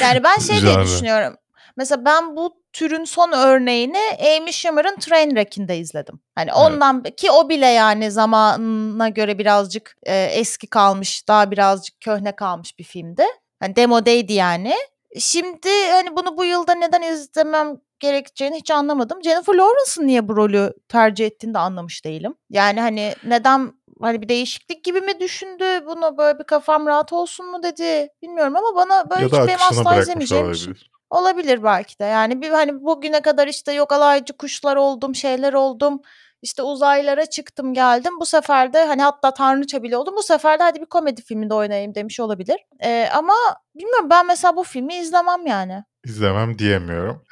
Yani 0.00 0.24
ben 0.24 0.38
şey 0.38 0.60
diye 0.60 0.82
düşünüyorum. 0.82 1.36
Mesela 1.76 2.04
ben 2.04 2.36
bu 2.36 2.56
türün 2.72 3.04
son 3.04 3.32
örneğini 3.32 3.98
Amy 4.36 4.52
Schumer'ın 4.52 4.96
Trainwreck'inde 4.96 5.78
izledim. 5.78 6.20
Hani 6.34 6.52
ondan 6.52 7.02
ki 7.02 7.30
o 7.30 7.48
bile 7.48 7.66
yani 7.66 8.10
zamanına 8.10 9.08
göre 9.08 9.38
birazcık 9.38 9.96
e, 10.02 10.24
eski 10.24 10.66
kalmış, 10.66 11.28
daha 11.28 11.50
birazcık 11.50 12.00
köhne 12.00 12.36
kalmış 12.36 12.78
bir 12.78 12.84
filmdi. 12.84 13.24
Hani 13.60 13.76
demodeydi 13.76 14.32
yani. 14.32 14.74
Şimdi 15.18 15.68
hani 15.92 16.16
bunu 16.16 16.36
bu 16.36 16.44
yılda 16.44 16.74
neden 16.74 17.02
izlemem 17.02 17.76
gerekeceğini 18.00 18.56
hiç 18.56 18.70
anlamadım. 18.70 19.22
Jennifer 19.24 19.54
Lawrence'ın 19.54 20.06
niye 20.06 20.28
bu 20.28 20.36
rolü 20.36 20.74
tercih 20.88 21.26
ettiğini 21.26 21.54
de 21.54 21.58
anlamış 21.58 22.04
değilim. 22.04 22.34
Yani 22.50 22.80
hani 22.80 23.14
neden 23.24 23.72
hani 24.00 24.22
bir 24.22 24.28
değişiklik 24.28 24.84
gibi 24.84 25.00
mi 25.00 25.20
düşündü 25.20 25.86
bunu 25.86 26.18
böyle 26.18 26.38
bir 26.38 26.44
kafam 26.44 26.86
rahat 26.86 27.12
olsun 27.12 27.46
mu 27.46 27.62
dedi 27.62 28.08
bilmiyorum 28.22 28.56
ama 28.56 28.76
bana 28.76 29.10
böyle 29.10 29.22
Ya 29.22 29.28
hiç 29.28 29.48
benim 29.48 29.62
asla 29.70 29.96
izlemeyeceğim 29.96 30.54
şey. 30.54 30.64
olabilir. 30.66 30.90
Olabilir 31.10 31.62
belki 31.62 31.98
de. 31.98 32.04
Yani 32.04 32.42
bir 32.42 32.50
hani 32.50 32.84
bugüne 32.84 33.20
kadar 33.20 33.48
işte 33.48 33.72
yok 33.72 33.92
alaycı 33.92 34.36
kuşlar 34.36 34.76
oldum, 34.76 35.14
şeyler 35.14 35.52
oldum. 35.52 36.00
İşte 36.42 36.62
uzaylara 36.62 37.26
çıktım 37.26 37.74
geldim. 37.74 38.12
Bu 38.20 38.26
sefer 38.26 38.72
de 38.72 38.84
hani 38.84 39.02
hatta 39.02 39.34
tanrıça 39.34 39.82
bile 39.82 39.96
oldum. 39.96 40.14
Bu 40.16 40.22
sefer 40.22 40.58
de 40.58 40.62
hadi 40.62 40.80
bir 40.80 40.86
komedi 40.86 41.22
filminde 41.22 41.54
oynayayım 41.54 41.94
demiş 41.94 42.20
olabilir. 42.20 42.56
Ee, 42.84 43.08
ama 43.14 43.34
bilmiyorum 43.74 44.10
ben 44.10 44.26
mesela 44.26 44.56
bu 44.56 44.62
filmi 44.64 44.94
izlemem 44.94 45.46
yani. 45.46 45.84
İzlemem 46.04 46.58
diyemiyorum. 46.58 47.22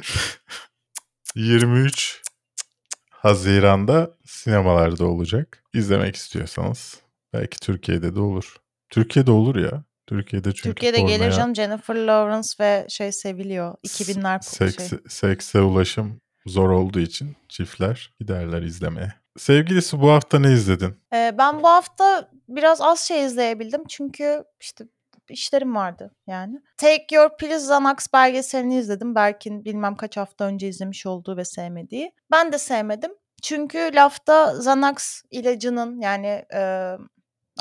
23 1.35 2.23
Haziran'da 3.11 4.11
sinemalarda 4.27 5.07
olacak. 5.07 5.65
İzlemek 5.75 6.17
istiyorsanız 6.17 7.01
belki 7.33 7.61
Türkiye'de 7.61 8.15
de 8.15 8.21
olur. 8.21 8.57
Türkiye'de 8.91 9.31
olur 9.31 9.57
ya. 9.57 9.85
Türkiye'de 10.07 10.53
çünkü 10.53 10.69
Türkiye'de 10.69 11.01
gelir 11.01 11.19
pornoya 11.19 11.31
canım 11.31 11.55
Jennifer 11.55 11.95
Lawrence 11.95 12.49
ve 12.61 12.87
şey 12.89 13.13
seviliyor. 13.13 13.75
2000'ler 13.87 14.39
po- 14.39 14.43
seks, 14.43 14.91
şey. 14.91 14.99
sekse 15.09 15.61
ulaşım 15.61 16.21
zor 16.47 16.71
olduğu 16.71 17.01
için 17.01 17.37
çiftler 17.49 18.15
giderler 18.21 18.63
izlemeye. 18.63 19.13
Sevgilisi 19.39 20.01
bu 20.01 20.11
hafta 20.11 20.39
ne 20.39 20.53
izledin? 20.53 20.97
Ee, 21.13 21.35
ben 21.39 21.63
bu 21.63 21.69
hafta 21.69 22.31
biraz 22.49 22.81
az 22.81 23.01
şey 23.01 23.25
izleyebildim 23.25 23.85
çünkü 23.89 24.45
işte 24.61 24.85
işlerim 25.29 25.75
vardı 25.75 26.15
yani. 26.27 26.61
Take 26.77 27.07
Your 27.13 27.37
Pills 27.37 27.63
Xanax 27.63 28.07
belgeselini 28.13 28.77
izledim. 28.79 29.15
Berk'in 29.15 29.65
bilmem 29.65 29.97
kaç 29.97 30.17
hafta 30.17 30.45
önce 30.45 30.69
izlemiş 30.69 31.07
olduğu 31.07 31.37
ve 31.37 31.45
sevmediği. 31.45 32.13
Ben 32.31 32.53
de 32.53 32.59
sevmedim. 32.59 33.13
Çünkü 33.43 33.91
lafta 33.95 34.53
Xanax 34.53 35.23
ilacının 35.31 36.01
yani 36.01 36.45
e, 36.55 36.93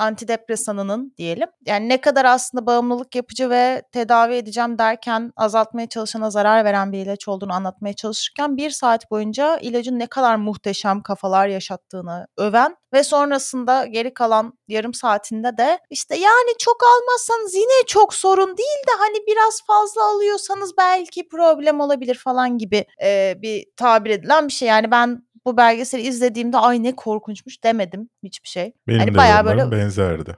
antidepresanının 0.01 1.13
diyelim. 1.17 1.47
Yani 1.65 1.89
ne 1.89 2.01
kadar 2.01 2.25
aslında 2.25 2.65
bağımlılık 2.65 3.15
yapıcı 3.15 3.49
ve 3.49 3.81
tedavi 3.91 4.33
edeceğim 4.33 4.77
derken 4.77 5.31
azaltmaya 5.35 5.87
çalışana 5.87 6.31
zarar 6.31 6.65
veren 6.65 6.91
bir 6.91 6.97
ilaç 6.97 7.27
olduğunu 7.27 7.53
anlatmaya 7.53 7.93
çalışırken 7.93 8.57
bir 8.57 8.69
saat 8.69 9.11
boyunca 9.11 9.57
ilacın 9.57 9.99
ne 9.99 10.07
kadar 10.07 10.35
muhteşem 10.35 11.01
kafalar 11.01 11.47
yaşattığını 11.47 12.27
öven 12.37 12.75
ve 12.93 13.03
sonrasında 13.03 13.85
geri 13.85 14.13
kalan 14.13 14.53
yarım 14.67 14.93
saatinde 14.93 15.57
de 15.57 15.79
işte 15.89 16.15
yani 16.15 16.51
çok 16.59 16.77
almazsanız 16.83 17.55
yine 17.55 17.85
çok 17.87 18.13
sorun 18.13 18.57
değil 18.57 18.81
de 18.87 18.91
hani 18.99 19.17
biraz 19.27 19.61
fazla 19.67 20.03
alıyorsanız 20.03 20.77
belki 20.77 21.27
problem 21.27 21.79
olabilir 21.79 22.15
falan 22.15 22.57
gibi 22.57 22.85
e, 23.03 23.35
bir 23.41 23.65
tabir 23.77 24.09
edilen 24.09 24.47
bir 24.47 24.53
şey. 24.53 24.67
Yani 24.67 24.91
ben 24.91 25.23
bu 25.45 25.58
belgeseli 25.58 26.01
izlediğimde 26.01 26.58
ay 26.58 26.84
ne 26.84 26.95
korkunçmuş 26.95 27.63
demedim 27.63 28.10
hiçbir 28.23 28.49
şey. 28.49 28.73
Benim 28.88 28.99
Hani 28.99 29.13
de 29.13 29.17
bayağı 29.17 29.45
böyle 29.45 29.71
benzerdi. 29.71 30.38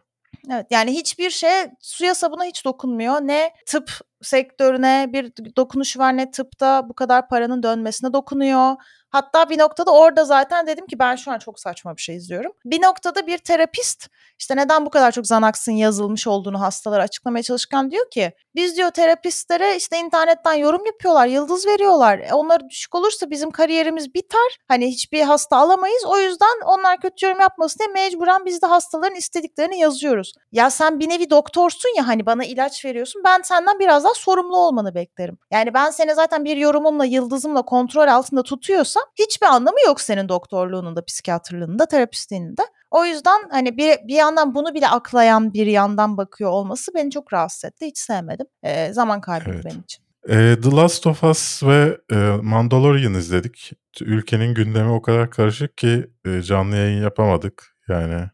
Evet 0.52 0.66
yani 0.70 0.92
hiçbir 0.92 1.30
şey 1.30 1.52
suya 1.80 2.16
sabuna 2.16 2.44
hiç 2.44 2.66
dokunmuyor. 2.66 3.22
Ne 3.22 3.52
tıp 3.66 3.92
sektörüne 4.22 5.10
bir 5.13 5.32
dokunuşu 5.56 6.00
var 6.00 6.18
ne 6.18 6.32
tıpta 6.32 6.89
bu 6.89 6.94
kadar 6.94 7.28
paranın 7.30 7.63
dönmesine 7.63 8.13
dokunuyor. 8.13 8.76
Hatta 9.13 9.49
bir 9.49 9.60
noktada 9.60 9.91
orada 9.91 10.26
zaten 10.26 10.67
dedim 10.67 10.88
ki 10.88 10.99
ben 10.99 11.15
şu 11.15 11.32
an 11.32 11.39
çok 11.39 11.60
saçma 11.60 11.95
bir 11.95 12.02
şey 12.02 12.15
izliyorum. 12.15 12.52
Bir 12.65 12.82
noktada 12.82 13.28
bir 13.28 13.38
terapist 13.38 14.08
işte 14.39 14.56
neden 14.56 14.86
bu 14.86 14.89
kadar 14.89 15.12
çok 15.12 15.23
Xanax'ın 15.26 15.71
yazılmış 15.71 16.28
olduğunu 16.28 16.62
hastalara 16.62 17.04
açıklamaya 17.04 17.43
çalışırken 17.43 17.91
diyor 17.91 18.10
ki 18.10 18.32
biz 18.56 18.78
diyor 18.78 18.91
terapistlere 18.91 19.76
işte 19.76 19.99
internetten 19.99 20.54
yorum 20.54 20.86
yapıyorlar, 20.86 21.28
yıldız 21.28 21.67
veriyorlar. 21.67 22.19
E, 22.19 22.34
Onları 22.34 22.69
düşük 22.69 22.95
olursa 22.95 23.30
bizim 23.30 23.52
kariyerimiz 23.52 24.13
biter. 24.13 24.58
Hani 24.67 24.88
hiçbir 24.88 25.21
hasta 25.21 25.58
alamayız. 25.58 26.06
O 26.06 26.19
yüzden 26.19 26.62
onlar 26.65 27.02
kötü 27.02 27.26
yorum 27.26 27.41
yapmasın 27.41 27.80
diye 27.80 27.88
mecburen 27.88 28.45
biz 28.45 28.62
de 28.62 28.67
hastaların 28.67 29.15
istediklerini 29.15 29.80
yazıyoruz. 29.80 30.34
Ya 30.52 30.69
sen 30.69 30.99
bir 30.99 31.10
nevi 31.10 31.30
doktorsun 31.30 31.97
ya 31.97 32.08
hani 32.08 32.26
bana 32.26 32.43
ilaç 32.45 32.86
veriyorsun. 32.86 33.21
Ben 33.26 33.41
senden 33.41 33.80
biraz 33.80 34.04
daha 34.04 34.13
sorumlu 34.13 34.58
olmanı 34.58 34.95
beklerim. 34.95 35.38
Yani 35.52 35.73
ben 35.73 35.89
seni 35.91 36.15
zaten 36.15 36.45
bir 36.45 36.58
yorumumla, 36.58 37.06
yıldızımla 37.06 37.62
kontrol 37.62 38.08
altında 38.08 38.43
tutuyorsam 38.43 39.03
hiçbir 39.20 39.48
anlamı 39.48 39.78
yok 39.86 40.02
senin 40.02 40.30
doktorluğunun 40.30 40.96
da, 40.96 41.06
psikiyatrlığının 41.06 41.80
da, 41.80 41.86
terapistliğinin 41.86 42.58
de. 42.58 42.62
O 42.92 43.06
yüzden 43.06 43.50
hani 43.52 43.78
bir, 43.78 43.98
bir 44.08 44.16
yandan 44.16 44.56
bunu 44.56 44.74
bile 44.74 44.88
aklayan 44.88 45.54
bir 45.54 45.68
yandan 45.68 46.18
bakıyor 46.18 46.50
olması 46.50 46.94
beni 46.96 47.12
çok 47.12 47.34
rahatsız 47.34 47.66
etti. 47.66 47.86
Hiç 47.86 47.98
sevmedim. 47.98 48.46
Ee, 48.63 48.94
zaman 48.94 49.22
kaybıydı 49.22 49.56
Evet. 49.56 49.66
benim 49.66 49.82
için. 49.82 50.04
E, 50.30 50.62
The 50.62 50.72
Last 50.72 51.08
of 51.08 51.24
Us 51.24 51.63
ve 51.63 51.98
e, 52.12 52.16
Mandalorian 52.42 53.13
izledik. 53.13 53.72
Ülkenin 54.02 54.54
gündemi 54.54 54.92
o 54.92 55.02
kadar 55.02 55.32
karışık 55.32 55.78
ki 55.78 56.08
e, 56.26 56.42
canlı 56.42 56.76
yayın 56.76 57.02
yapamadık. 57.04 57.76
Yani 57.88 58.30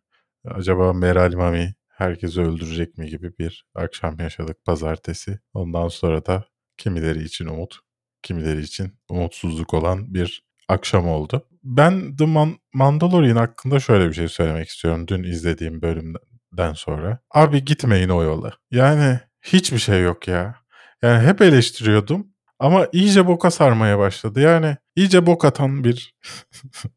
acaba 0.45 0.93
Meral 0.93 1.34
Mami 1.34 1.75
herkesi 1.89 2.41
öldürecek 2.41 2.97
mi 2.97 3.10
gibi 3.10 3.38
bir 3.38 3.65
akşam 3.75 4.19
yaşadık 4.19 4.65
pazartesi. 4.65 5.39
Ondan 5.53 5.88
sonra 5.88 6.25
da 6.25 6.45
kimileri 6.77 7.23
için 7.23 7.45
umut, 7.45 7.79
kimileri 8.21 8.62
için 8.62 8.93
umutsuzluk 9.10 9.73
olan 9.73 10.13
bir 10.13 10.48
akşam 10.69 11.08
oldu. 11.08 11.45
Ben 11.63 12.15
The 12.15 12.25
Man- 12.25 12.58
Mandalorian 12.73 13.36
hakkında 13.36 13.79
şöyle 13.79 14.10
bir 14.10 14.13
şey 14.13 14.27
söylemek 14.27 14.67
istiyorum 14.69 15.08
dün 15.08 15.23
izlediğim 15.23 15.82
bölümden 15.82 16.73
sonra. 16.73 17.19
Abi 17.32 17.65
gitmeyin 17.65 18.10
o 18.10 18.23
yola. 18.23 18.51
Yani 18.71 19.19
hiçbir 19.41 19.77
şey 19.79 20.01
yok 20.01 20.27
ya. 20.27 20.55
Yani 21.01 21.27
hep 21.27 21.41
eleştiriyordum 21.41 22.27
ama 22.60 22.88
iyice 22.91 23.27
boka 23.27 23.51
sarmaya 23.51 23.99
başladı. 23.99 24.39
Yani 24.41 24.77
iyice 24.95 25.25
bok 25.25 25.45
atan 25.45 25.84
bir... 25.84 26.15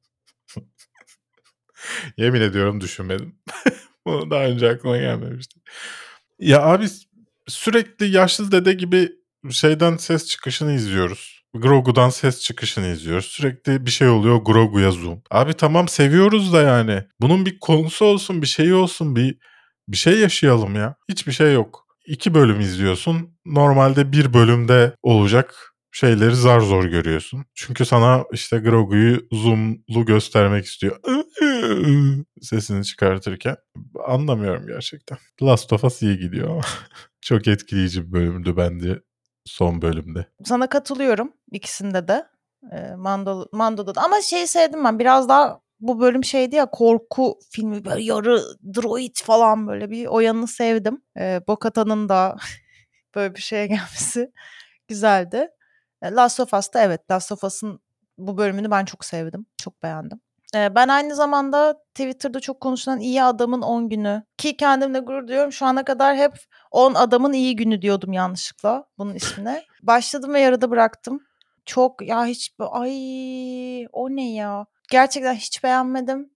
Yemin 2.16 2.40
ediyorum 2.40 2.80
düşünmedim. 2.80 3.36
Bunu 4.06 4.30
daha 4.30 4.44
önce 4.44 4.70
aklıma 4.70 4.96
gelmemişti. 4.98 5.60
Ya 6.38 6.62
abi 6.62 6.86
sürekli 7.48 8.08
yaşlı 8.10 8.52
dede 8.52 8.72
gibi 8.72 9.08
şeyden 9.50 9.96
ses 9.96 10.26
çıkışını 10.26 10.72
izliyoruz. 10.72 11.41
Grogu'dan 11.54 12.10
ses 12.10 12.40
çıkışını 12.40 12.86
izliyoruz. 12.86 13.26
Sürekli 13.26 13.86
bir 13.86 13.90
şey 13.90 14.08
oluyor 14.08 14.36
Grogu'ya 14.36 14.90
zoom. 14.90 15.22
Abi 15.30 15.54
tamam 15.54 15.88
seviyoruz 15.88 16.52
da 16.52 16.62
yani. 16.62 17.04
Bunun 17.20 17.46
bir 17.46 17.58
konusu 17.60 18.04
olsun, 18.04 18.42
bir 18.42 18.46
şeyi 18.46 18.74
olsun, 18.74 19.16
bir 19.16 19.38
bir 19.88 19.96
şey 19.96 20.18
yaşayalım 20.18 20.74
ya. 20.74 20.96
Hiçbir 21.08 21.32
şey 21.32 21.54
yok. 21.54 21.86
İki 22.06 22.34
bölüm 22.34 22.60
izliyorsun. 22.60 23.38
Normalde 23.46 24.12
bir 24.12 24.34
bölümde 24.34 24.96
olacak 25.02 25.72
şeyleri 25.92 26.36
zar 26.36 26.60
zor 26.60 26.84
görüyorsun. 26.84 27.44
Çünkü 27.54 27.84
sana 27.84 28.24
işte 28.32 28.58
Grogu'yu 28.58 29.28
zoomlu 29.32 30.06
göstermek 30.06 30.64
istiyor. 30.64 30.96
Sesini 32.42 32.84
çıkartırken. 32.84 33.56
Anlamıyorum 34.06 34.66
gerçekten. 34.66 35.18
Last 35.42 35.72
of 35.72 35.84
Us 35.84 36.02
iyi 36.02 36.18
gidiyor 36.18 36.50
ama. 36.50 36.60
Çok 37.20 37.48
etkileyici 37.48 38.06
bir 38.06 38.12
bölümdü 38.12 38.56
bence 38.56 39.00
son 39.44 39.82
bölümde. 39.82 40.26
Sana 40.44 40.68
katılıyorum 40.68 41.32
ikisinde 41.50 42.08
de. 42.08 42.26
Ee, 42.72 42.94
Mando, 42.96 43.46
Mando'da 43.52 43.94
da. 43.94 44.02
Ama 44.02 44.20
şeyi 44.20 44.46
sevdim 44.46 44.84
ben. 44.84 44.98
Biraz 44.98 45.28
daha 45.28 45.60
bu 45.80 46.00
bölüm 46.00 46.24
şeydi 46.24 46.56
ya 46.56 46.66
korku 46.70 47.38
filmi 47.50 47.84
böyle 47.84 48.02
yarı 48.02 48.42
droid 48.74 49.16
falan 49.16 49.66
böyle 49.66 49.90
bir 49.90 50.06
o 50.06 50.20
yanını 50.20 50.46
sevdim. 50.46 51.02
Ee, 51.18 51.40
Bokata'nın 51.48 52.08
da 52.08 52.36
böyle 53.14 53.34
bir 53.34 53.40
şeye 53.40 53.66
gelmesi 53.66 54.32
güzeldi. 54.88 55.48
E, 56.02 56.10
Last 56.10 56.40
of 56.40 56.54
Us'ta 56.54 56.82
evet 56.82 57.10
Last 57.10 57.32
of 57.32 57.44
Us'ın 57.44 57.80
bu 58.18 58.38
bölümünü 58.38 58.70
ben 58.70 58.84
çok 58.84 59.04
sevdim. 59.04 59.46
Çok 59.56 59.82
beğendim. 59.82 60.20
Ben 60.54 60.88
aynı 60.88 61.14
zamanda 61.14 61.74
Twitter'da 61.94 62.40
çok 62.40 62.60
konuşulan 62.60 63.00
iyi 63.00 63.22
adamın 63.22 63.62
10 63.62 63.88
günü 63.88 64.22
ki 64.38 64.56
kendimle 64.56 64.98
gurur 64.98 65.28
duyuyorum. 65.28 65.52
Şu 65.52 65.66
ana 65.66 65.84
kadar 65.84 66.16
hep 66.16 66.32
10 66.70 66.94
adamın 66.94 67.32
iyi 67.32 67.56
günü 67.56 67.82
diyordum 67.82 68.12
yanlışlıkla 68.12 68.84
bunun 68.98 69.14
ismine. 69.14 69.62
Başladım 69.82 70.34
ve 70.34 70.40
yarıda 70.40 70.70
bıraktım. 70.70 71.20
Çok 71.64 72.02
ya 72.02 72.24
hiç 72.24 72.54
ay 72.58 72.92
o 73.92 74.10
ne 74.10 74.32
ya? 74.32 74.66
Gerçekten 74.90 75.34
hiç 75.34 75.64
beğenmedim. 75.64 76.30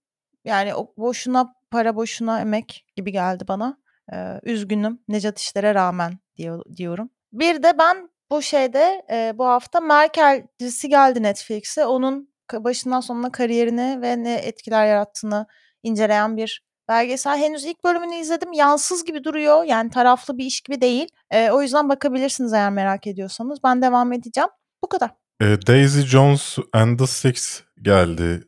Yani 0.45 0.75
o 0.75 0.93
boşuna 0.97 1.53
para 1.71 1.95
boşuna 1.95 2.41
emek 2.41 2.85
gibi 2.95 3.11
geldi 3.11 3.47
bana. 3.47 3.77
Ee, 4.13 4.39
üzgünüm 4.43 4.99
Necat 5.07 5.39
İşler'e 5.39 5.75
rağmen 5.75 6.19
diyor, 6.37 6.65
diyorum. 6.77 7.09
Bir 7.33 7.63
de 7.63 7.77
ben 7.79 8.09
bu 8.29 8.41
şeyde 8.41 9.05
e, 9.11 9.37
bu 9.37 9.45
hafta 9.45 9.79
Merkel 9.79 10.47
dizisi 10.59 10.89
geldi 10.89 11.23
Netflix'e. 11.23 11.85
Onun 11.85 12.29
başından 12.53 12.99
sonuna 12.99 13.31
kariyerini 13.31 14.01
ve 14.01 14.23
ne 14.23 14.33
etkiler 14.35 14.87
yarattığını 14.87 15.47
inceleyen 15.83 16.37
bir 16.37 16.61
belgesel. 16.89 17.37
Henüz 17.37 17.65
ilk 17.65 17.83
bölümünü 17.83 18.15
izledim. 18.15 18.53
Yansız 18.53 19.05
gibi 19.05 19.23
duruyor. 19.23 19.63
Yani 19.63 19.89
taraflı 19.89 20.37
bir 20.37 20.45
iş 20.45 20.61
gibi 20.61 20.81
değil. 20.81 21.07
Ee, 21.31 21.51
o 21.51 21.61
yüzden 21.61 21.89
bakabilirsiniz 21.89 22.53
eğer 22.53 22.71
merak 22.71 23.07
ediyorsanız. 23.07 23.59
Ben 23.63 23.81
devam 23.81 24.13
edeceğim. 24.13 24.49
Bu 24.83 24.89
kadar. 24.89 25.11
E, 25.41 25.45
Daisy 25.67 26.01
Jones 26.01 26.57
and 26.73 26.99
the 26.99 27.07
Six 27.07 27.63
geldi 27.81 28.43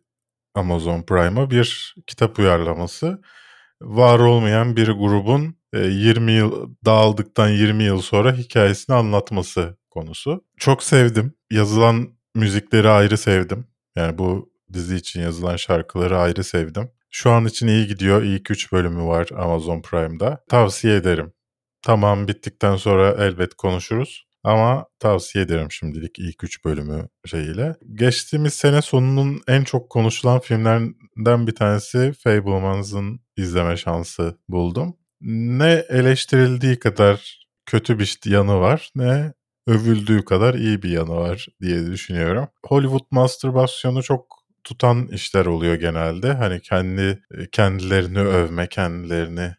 Amazon 0.56 1.02
Prime'a 1.02 1.50
bir 1.50 1.96
kitap 2.08 2.40
uyarlaması. 2.40 3.22
Var 3.82 4.20
olmayan 4.20 4.76
bir 4.76 4.88
grubun 4.88 5.56
e, 5.74 5.80
20 5.80 6.32
yıl 6.32 6.76
dağıldıktan 6.86 7.50
20 7.50 7.84
yıl 7.84 8.02
sonra 8.02 8.34
hikayesini 8.34 8.96
anlatması 8.96 9.78
konusu. 9.90 10.46
Çok 10.58 10.84
sevdim. 10.84 11.34
Yazılan 11.52 12.10
müzikleri 12.36 12.90
ayrı 12.90 13.18
sevdim. 13.18 13.68
Yani 14.00 14.18
bu 14.18 14.54
dizi 14.74 14.96
için 14.96 15.22
yazılan 15.22 15.56
şarkıları 15.56 16.20
ayrı 16.20 16.44
sevdim. 16.44 16.92
Şu 17.10 17.30
an 17.32 17.46
için 17.46 17.68
iyi 17.68 17.88
gidiyor. 17.88 18.24
İlk 18.24 18.52
3 18.52 18.72
bölümü 18.72 19.04
var 19.04 19.28
Amazon 19.38 19.82
Prime'da. 19.82 20.44
Tavsiye 20.50 20.96
ederim. 20.96 21.34
Tamam 21.82 22.28
bittikten 22.28 22.76
sonra 22.76 23.26
elbet 23.26 23.54
konuşuruz. 23.54 24.26
Ama 24.44 24.86
tavsiye 25.00 25.44
ederim 25.44 25.72
şimdilik 25.72 26.20
ilk 26.20 26.44
3 26.44 26.66
bölümü 26.66 27.10
şeyiyle. 27.26 27.76
Geçtiğimiz 27.94 28.54
sene 28.54 28.82
sonunun 28.82 29.42
en 29.48 29.64
çok 29.64 29.90
konuşulan 29.90 30.40
filmlerinden 30.40 31.48
bir 31.48 31.56
tanesi 31.56 32.14
Fabelmans'ın 32.24 33.20
izleme 33.38 33.78
şansı 33.78 34.38
buldum. 34.50 34.98
Ne 35.22 35.86
eleştirildiği 35.90 36.80
kadar 36.80 37.46
kötü 37.66 38.00
bir 38.00 38.20
yanı 38.26 38.60
var 38.60 38.90
ne 38.96 39.34
övüldüğü 39.68 40.26
kadar 40.26 40.54
iyi 40.54 40.82
bir 40.84 40.90
yanı 40.90 41.16
var 41.16 41.48
diye 41.62 41.86
düşünüyorum. 41.86 42.48
Hollywood 42.66 43.06
mastürbasyonu 43.12 44.04
çok 44.04 44.40
tutan 44.64 45.08
işler 45.08 45.46
oluyor 45.46 45.76
genelde. 45.76 46.34
Hani 46.34 46.62
kendi 46.62 47.24
kendilerini 47.52 48.20
övme, 48.20 48.68
kendilerini 48.68 49.52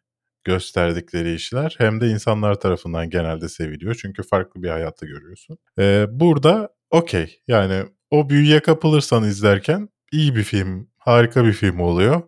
gösterdikleri 0.45 1.35
işler 1.35 1.75
hem 1.79 2.01
de 2.01 2.09
insanlar 2.09 2.61
tarafından 2.61 3.11
genelde 3.11 3.49
seviliyor. 3.49 3.95
Çünkü 4.03 4.23
farklı 4.23 4.63
bir 4.63 4.69
hayatı 4.69 5.07
görüyorsun. 5.07 5.59
Ee, 5.79 6.07
burada 6.11 6.69
okey 6.91 7.41
yani 7.49 7.85
o 8.11 8.31
büyüye 8.31 8.61
kapılırsan 8.61 9.25
izlerken 9.25 9.89
iyi 10.13 10.37
bir 10.37 10.43
film, 10.43 10.89
harika 10.99 11.45
bir 11.45 11.53
film 11.53 11.81
oluyor. 11.81 12.23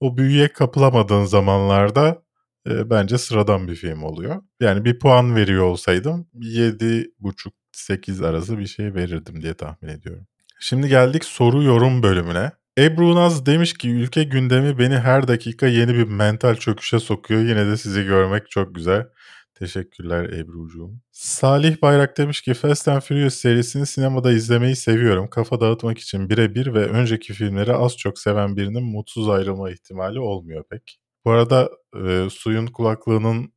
O 0.00 0.16
büyüye 0.16 0.48
kapılamadığın 0.48 1.24
zamanlarda 1.24 2.22
e, 2.70 2.90
bence 2.90 3.18
sıradan 3.18 3.68
bir 3.68 3.74
film 3.74 4.02
oluyor. 4.02 4.42
Yani 4.60 4.84
bir 4.84 4.98
puan 4.98 5.36
veriyor 5.36 5.64
olsaydım 5.64 6.26
7,5-8 6.34 8.26
arası 8.26 8.58
bir 8.58 8.66
şey 8.66 8.94
verirdim 8.94 9.42
diye 9.42 9.54
tahmin 9.54 9.88
ediyorum. 9.88 10.26
Şimdi 10.60 10.88
geldik 10.88 11.24
soru 11.24 11.62
yorum 11.62 12.02
bölümüne. 12.02 12.52
Ebru 12.78 13.14
Naz 13.14 13.46
demiş 13.46 13.74
ki 13.74 13.90
ülke 13.90 14.24
gündemi 14.24 14.78
beni 14.78 14.98
her 14.98 15.28
dakika 15.28 15.66
yeni 15.66 15.94
bir 15.94 16.04
mental 16.04 16.54
çöküşe 16.54 16.98
sokuyor. 16.98 17.40
Yine 17.40 17.66
de 17.66 17.76
sizi 17.76 18.04
görmek 18.04 18.50
çok 18.50 18.74
güzel. 18.74 19.06
Teşekkürler 19.54 20.24
Ebru'cuğum. 20.24 21.00
Salih 21.12 21.82
Bayrak 21.82 22.18
demiş 22.18 22.40
ki 22.42 22.54
Fast 22.54 22.88
and 22.88 23.00
Furious 23.00 23.34
serisini 23.34 23.86
sinemada 23.86 24.32
izlemeyi 24.32 24.76
seviyorum. 24.76 25.30
Kafa 25.30 25.60
dağıtmak 25.60 25.98
için 25.98 26.30
birebir 26.30 26.74
ve 26.74 26.86
önceki 26.86 27.32
filmleri 27.32 27.74
az 27.74 27.96
çok 27.96 28.18
seven 28.18 28.56
birinin 28.56 28.84
mutsuz 28.84 29.28
ayrılma 29.28 29.70
ihtimali 29.70 30.20
olmuyor 30.20 30.64
pek. 30.70 30.98
Bu 31.24 31.30
arada 31.30 31.70
e, 32.06 32.30
suyun 32.30 32.66
kulaklığının 32.66 33.52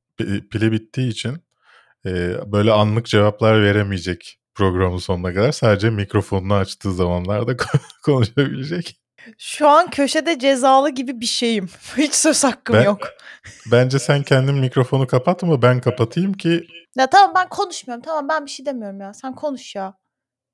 pili 0.51 0.71
bittiği 0.71 1.09
için 1.11 1.37
e, 2.05 2.11
böyle 2.51 2.71
anlık 2.71 3.05
cevaplar 3.05 3.63
veremeyecek 3.63 4.39
programın 4.55 4.97
sonuna 4.97 5.33
kadar. 5.33 5.51
Sadece 5.51 5.89
mikrofonunu 5.89 6.53
açtığı 6.53 6.93
zamanlarda 6.93 7.57
konuşabilecek. 8.05 8.97
Şu 9.37 9.67
an 9.67 9.89
köşede 9.89 10.39
cezalı 10.39 10.89
gibi 10.89 11.21
bir 11.21 11.25
şeyim. 11.25 11.69
Hiç 11.97 12.13
söz 12.13 12.43
hakkım 12.43 12.75
Ben- 12.75 12.83
yok. 12.83 12.99
Bence 13.71 13.99
sen 13.99 14.23
kendin 14.23 14.55
mikrofonu 14.55 15.07
kapatma 15.07 15.61
ben 15.61 15.81
kapatayım 15.81 16.33
ki 16.33 16.67
Ya 16.95 17.07
tamam 17.07 17.31
ben 17.35 17.49
konuşmuyorum. 17.49 18.03
Tamam 18.05 18.29
ben 18.29 18.45
bir 18.45 18.51
şey 18.51 18.65
demiyorum 18.65 18.99
ya. 18.99 19.13
Sen 19.13 19.35
konuş 19.35 19.75
ya. 19.75 19.93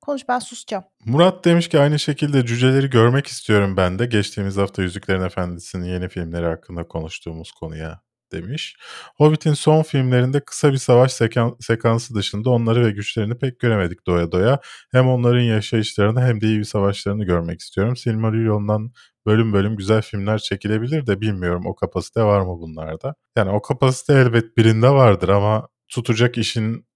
Konuş 0.08 0.28
ben 0.28 0.40
susacağım. 0.40 0.84
Murat 1.06 1.46
demiş 1.46 1.68
ki 1.70 1.80
aynı 1.80 2.00
şekilde 2.00 2.46
cüceleri 2.46 2.90
görmek 2.90 3.28
istiyorum 3.28 3.78
ben 3.78 4.00
de. 4.00 4.06
Geçtiğimiz 4.06 4.58
hafta 4.58 4.82
Yüzüklerin 4.82 5.22
Efendisi'nin 5.22 5.86
yeni 5.86 6.10
filmleri 6.10 6.46
hakkında 6.46 6.88
konuştuğumuz 6.88 7.52
konuya 7.52 8.02
demiş. 8.32 8.76
Hobbit'in 9.18 9.54
son 9.54 9.84
filmlerinde 9.84 10.40
kısa 10.40 10.72
bir 10.72 10.78
savaş 10.78 11.12
sekan- 11.12 11.56
sekansı 11.60 12.16
dışında 12.16 12.50
onları 12.50 12.86
ve 12.86 12.92
güçlerini 12.92 13.38
pek 13.38 13.60
göremedik 13.60 14.08
doya 14.08 14.32
doya. 14.32 14.60
Hem 14.92 15.08
onların 15.10 15.42
yaşayışlarını 15.42 16.22
hem 16.22 16.42
de 16.42 16.48
iyi 16.48 16.60
bir 16.60 16.64
savaşlarını 16.64 17.24
görmek 17.26 17.60
istiyorum. 17.60 17.96
Silmarillion'dan 17.96 18.92
bölüm 19.26 19.54
bölüm 19.54 19.76
güzel 19.78 20.02
filmler 20.02 20.38
çekilebilir 20.38 21.08
de 21.08 21.22
bilmiyorum 21.22 21.64
o 21.66 21.76
kapasite 21.76 22.24
var 22.24 22.42
mı 22.42 22.60
bunlarda. 22.60 23.16
Yani 23.38 23.50
o 23.52 23.62
kapasite 23.62 24.14
elbet 24.14 24.58
birinde 24.58 24.90
vardır 24.90 25.30
ama 25.30 25.68
tutacak 25.90 26.38
işin 26.38 26.87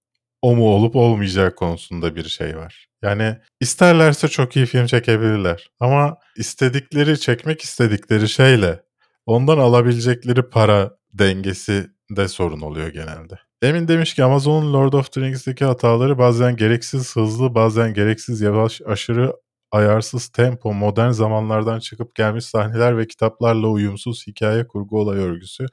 o 0.42 0.56
mu 0.56 0.68
olup 0.68 0.96
olmayacağı 0.96 1.54
konusunda 1.54 2.16
bir 2.16 2.24
şey 2.24 2.56
var. 2.56 2.88
Yani 3.02 3.36
isterlerse 3.60 4.28
çok 4.28 4.56
iyi 4.56 4.66
film 4.66 4.86
çekebilirler. 4.86 5.70
Ama 5.80 6.16
istedikleri, 6.36 7.20
çekmek 7.20 7.62
istedikleri 7.62 8.28
şeyle 8.28 8.82
ondan 9.26 9.58
alabilecekleri 9.58 10.48
para 10.48 10.90
dengesi 11.12 11.90
de 12.10 12.28
sorun 12.28 12.60
oluyor 12.60 12.88
genelde. 12.88 13.38
Emin 13.62 13.88
demiş 13.88 14.14
ki 14.14 14.24
Amazon'un 14.24 14.72
Lord 14.72 14.92
of 14.92 15.12
the 15.12 15.20
Rings'teki 15.20 15.64
hataları 15.64 16.18
bazen 16.18 16.56
gereksiz 16.56 17.16
hızlı, 17.16 17.54
bazen 17.54 17.94
gereksiz 17.94 18.40
yavaş, 18.40 18.80
aşırı 18.86 19.32
ayarsız 19.70 20.28
tempo, 20.28 20.72
modern 20.72 21.10
zamanlardan 21.10 21.78
çıkıp 21.78 22.14
gelmiş 22.14 22.44
sahneler 22.44 22.98
ve 22.98 23.06
kitaplarla 23.06 23.66
uyumsuz 23.66 24.26
hikaye 24.26 24.66
kurgu 24.66 25.00
olay 25.00 25.18
örgüsü 25.18 25.66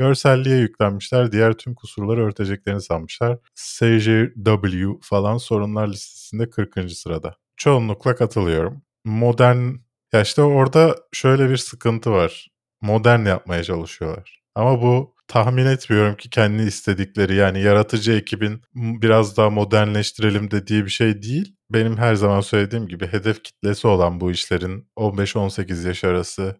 Görselliğe 0.00 0.56
yüklenmişler. 0.56 1.32
Diğer 1.32 1.52
tüm 1.52 1.74
kusurları 1.74 2.26
örteceklerini 2.26 2.80
sanmışlar. 2.80 3.38
SJW 3.54 4.88
falan 5.02 5.36
sorunlar 5.36 5.88
listesinde 5.88 6.50
40. 6.50 6.92
sırada. 6.92 7.36
Çoğunlukla 7.56 8.14
katılıyorum. 8.14 8.82
Modern 9.04 9.72
ya 10.12 10.20
işte 10.22 10.42
orada 10.42 10.96
şöyle 11.12 11.50
bir 11.50 11.56
sıkıntı 11.56 12.12
var. 12.12 12.48
Modern 12.80 13.26
yapmaya 13.26 13.64
çalışıyorlar. 13.64 14.42
Ama 14.54 14.82
bu 14.82 15.14
tahmin 15.28 15.66
etmiyorum 15.66 16.16
ki 16.16 16.30
kendi 16.30 16.62
istedikleri 16.62 17.34
yani 17.34 17.62
yaratıcı 17.62 18.12
ekibin 18.12 18.62
biraz 18.74 19.36
daha 19.36 19.50
modernleştirelim 19.50 20.50
dediği 20.50 20.84
bir 20.84 20.90
şey 20.90 21.22
değil. 21.22 21.56
Benim 21.70 21.96
her 21.96 22.14
zaman 22.14 22.40
söylediğim 22.40 22.88
gibi 22.88 23.06
hedef 23.06 23.42
kitlesi 23.42 23.86
olan 23.86 24.20
bu 24.20 24.30
işlerin 24.30 24.88
15-18 24.96 25.86
yaş 25.88 26.04
arası 26.04 26.56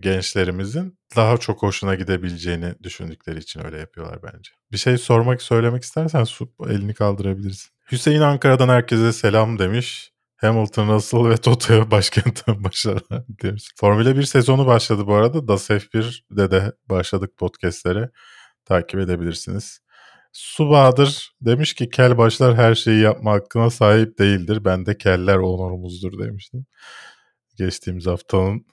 gençlerimizin 0.00 0.98
daha 1.16 1.36
çok 1.36 1.62
hoşuna 1.62 1.94
gidebileceğini 1.94 2.74
düşündükleri 2.82 3.38
için 3.38 3.64
öyle 3.64 3.78
yapıyorlar 3.78 4.18
bence. 4.22 4.50
Bir 4.72 4.78
şey 4.78 4.98
sormak, 4.98 5.42
söylemek 5.42 5.82
istersen 5.82 6.24
su, 6.24 6.52
elini 6.68 6.94
kaldırabilirsin. 6.94 7.70
Hüseyin 7.92 8.20
Ankara'dan 8.20 8.68
herkese 8.68 9.12
selam 9.12 9.58
demiş. 9.58 10.12
Hamilton, 10.36 10.88
Russell 10.88 11.28
ve 11.28 11.36
Toto'ya 11.36 11.90
başkentten 11.90 12.64
başarılar 12.64 13.24
diyoruz. 13.42 13.68
Formula 13.76 14.16
1 14.16 14.22
sezonu 14.22 14.66
başladı 14.66 15.06
bu 15.06 15.14
arada. 15.14 15.48
DAS 15.48 15.70
F1'de 15.70 16.50
de 16.50 16.72
başladık 16.88 17.36
podcastlere. 17.36 18.10
Takip 18.64 19.00
edebilirsiniz. 19.00 19.80
Su 20.32 20.70
Bahadır 20.70 21.32
demiş 21.40 21.74
ki 21.74 21.90
kel 21.90 22.18
başlar 22.18 22.56
her 22.56 22.74
şeyi 22.74 23.00
yapma 23.00 23.32
hakkına 23.32 23.70
sahip 23.70 24.18
değildir. 24.18 24.64
Ben 24.64 24.86
de 24.86 24.98
keller 24.98 25.36
onurumuzdur 25.36 26.18
demiştim. 26.18 26.66
Geçtiğimiz 27.58 28.06
haftanın 28.06 28.66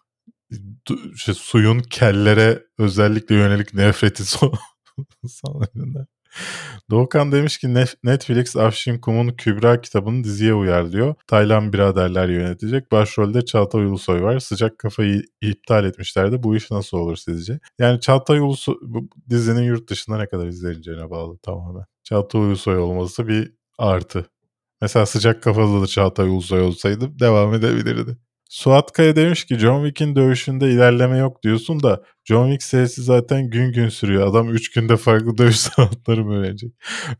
şey, 1.17 1.33
suyun 1.35 1.79
kellere 1.79 2.63
özellikle 2.77 3.35
yönelik 3.35 3.73
nefreti 3.73 4.25
son 4.25 4.53
sonlarında. 5.27 6.07
Doğukan 6.89 7.31
demiş 7.31 7.57
ki 7.57 7.67
"Nef- 7.67 7.95
Netflix 8.03 8.55
Afşin 8.55 8.97
Kum'un 8.99 9.27
Kübra 9.29 9.81
kitabını 9.81 10.23
diziye 10.23 10.53
uyarlıyor. 10.53 11.15
Taylan 11.27 11.73
biraderler 11.73 12.29
yönetecek. 12.29 12.91
Başrolde 12.91 13.45
Çağatay 13.45 13.85
Ulusoy 13.85 14.21
var. 14.21 14.39
Sıcak 14.39 14.79
kafayı 14.79 15.23
iptal 15.41 15.85
etmişlerdi. 15.85 16.43
Bu 16.43 16.55
iş 16.55 16.71
nasıl 16.71 16.97
olur 16.97 17.15
sizce? 17.15 17.59
Yani 17.79 17.99
Çağatay 17.99 18.39
Ulusoy 18.39 18.75
bu 18.81 19.09
dizinin 19.29 19.63
yurt 19.63 19.89
dışında 19.89 20.17
ne 20.17 20.27
kadar 20.27 20.47
izleneceğine 20.47 21.09
bağlı 21.09 21.37
tamamen. 21.37 21.85
Çağatay 22.03 22.41
Ulusoy 22.41 22.77
olması 22.77 23.27
bir 23.27 23.53
artı. 23.77 24.25
Mesela 24.81 25.05
sıcak 25.05 25.43
kafalı 25.43 25.81
da 25.81 25.87
Çağatay 25.87 26.29
Ulusoy 26.29 26.61
olsaydı 26.61 27.19
devam 27.19 27.53
edebilirdi. 27.53 28.17
Suat 28.49 28.91
Kaya 28.91 29.15
demiş 29.15 29.45
ki 29.45 29.59
John 29.59 29.85
Wick'in 29.85 30.15
dövüşünde 30.15 30.71
ilerleme 30.71 31.17
yok 31.17 31.43
diyorsun 31.43 31.83
da 31.83 32.03
John 32.23 32.45
Wick 32.51 32.63
serisi 32.63 33.03
zaten 33.03 33.49
gün 33.49 33.71
gün 33.71 33.89
sürüyor. 33.89 34.27
Adam 34.27 34.49
3 34.49 34.71
günde 34.71 34.97
farklı 34.97 35.37
dövüş 35.37 35.55
sanatları 35.59 36.25
mı 36.25 36.39
öğrenecek? 36.39 36.71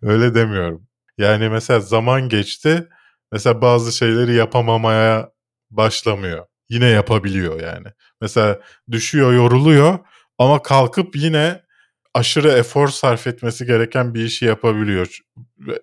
Öyle 0.01 0.36
demiyorum. 0.36 0.88
Yani 1.17 1.49
mesela 1.49 1.80
zaman 1.80 2.30
geçti. 2.30 2.88
Mesela 3.32 3.61
bazı 3.61 3.91
şeyleri 3.97 4.34
yapamamaya 4.36 5.32
başlamıyor. 5.71 6.45
Yine 6.69 6.86
yapabiliyor 6.86 7.61
yani. 7.61 7.88
Mesela 8.21 8.59
düşüyor, 8.91 9.34
yoruluyor 9.34 9.99
ama 10.38 10.61
kalkıp 10.61 11.15
yine 11.15 11.61
aşırı 12.13 12.49
efor 12.51 12.88
sarf 12.88 13.27
etmesi 13.27 13.65
gereken 13.65 14.13
bir 14.13 14.25
işi 14.25 14.45
yapabiliyor. 14.45 15.17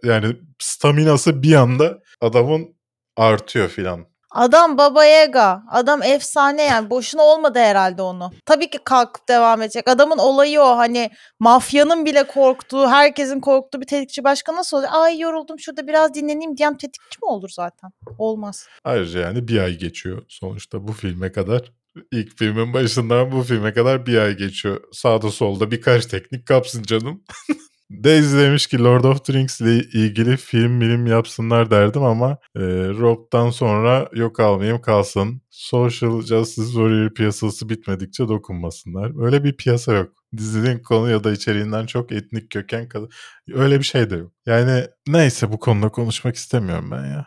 Yani 0.03 0.37
staminası 0.59 1.43
bir 1.43 1.55
anda 1.55 2.03
adamın 2.21 2.77
artıyor 3.17 3.69
filan. 3.69 4.16
Adam 4.31 4.79
Baba 4.79 5.05
Yaga. 5.05 5.63
Adam 5.71 6.03
efsane 6.03 6.63
yani. 6.63 6.91
Boşuna 6.91 7.23
olmadı 7.23 7.59
herhalde 7.59 8.03
onu. 8.03 8.31
Tabii 8.47 8.71
ki 8.71 8.79
kalkıp 8.85 9.29
devam 9.29 9.63
edecek. 9.63 9.89
Adamın 9.89 10.19
olayı 10.19 10.61
o. 10.61 10.77
Hani 10.77 11.11
mafyanın 11.41 12.07
bile 12.07 12.27
korktuğu, 12.27 12.89
herkesin 12.89 13.41
korktuğu 13.41 13.81
bir 13.81 13.87
tetikçi 13.87 14.25
başka 14.25 14.55
nasıl 14.55 14.77
olur? 14.77 14.87
Ay 14.91 15.19
yoruldum 15.19 15.59
şurada 15.59 15.87
biraz 15.87 16.15
dinleneyim 16.15 16.57
diyen 16.57 16.77
tetikçi 16.77 17.19
mi 17.23 17.29
olur 17.29 17.49
zaten? 17.53 17.91
Olmaz. 18.19 18.69
Ayrıca 18.85 19.21
yani 19.21 19.49
bir 19.49 19.59
ay 19.61 19.79
geçiyor 19.79 20.23
sonuçta 20.29 20.89
bu 20.89 20.93
filme 20.93 21.33
kadar. 21.33 21.73
İlk 22.13 22.39
filmin 22.39 22.75
başından 22.75 23.33
bu 23.33 23.43
filme 23.43 23.73
kadar 23.73 24.07
bir 24.07 24.19
ay 24.19 24.37
geçiyor. 24.37 24.81
Sağda 24.93 25.31
solda 25.31 25.71
birkaç 25.71 26.07
teknik 26.07 26.47
kapsın 26.47 26.83
canım. 26.83 27.25
Daisy 27.91 28.37
demiş 28.37 28.67
ki 28.67 28.79
Lord 28.79 29.05
of 29.05 29.25
the 29.25 29.33
Rings 29.33 29.61
ile 29.61 29.77
ilgili 29.77 30.37
film 30.37 30.81
bilim 30.81 31.07
yapsınlar 31.07 31.71
derdim 31.71 32.03
ama 32.03 32.39
e, 32.57 32.61
Rob'dan 32.89 33.51
sonra 33.51 34.09
yok 34.13 34.41
almayayım 34.41 34.81
kalsın. 34.81 35.43
Social 35.51 36.23
Justice 36.23 36.67
Warrior 36.67 37.15
piyasası 37.15 37.69
bitmedikçe 37.69 38.29
dokunmasınlar. 38.29 39.25
Öyle 39.25 39.45
bir 39.45 39.57
piyasa 39.57 39.93
yok. 39.93 40.13
Dizinin 40.37 40.79
konu 40.79 41.11
ya 41.11 41.25
da 41.25 41.33
içeriğinden 41.33 41.87
çok 41.87 42.13
etnik 42.13 42.51
köken 42.51 42.89
kadar. 42.89 43.09
Öyle 43.55 43.79
bir 43.79 43.85
şey 43.85 44.11
de 44.11 44.17
yok. 44.17 44.33
Yani 44.47 44.87
neyse 45.07 45.53
bu 45.53 45.59
konuda 45.59 45.89
konuşmak 45.89 46.37
istemiyorum 46.37 46.91
ben 46.91 47.05
ya. 47.05 47.27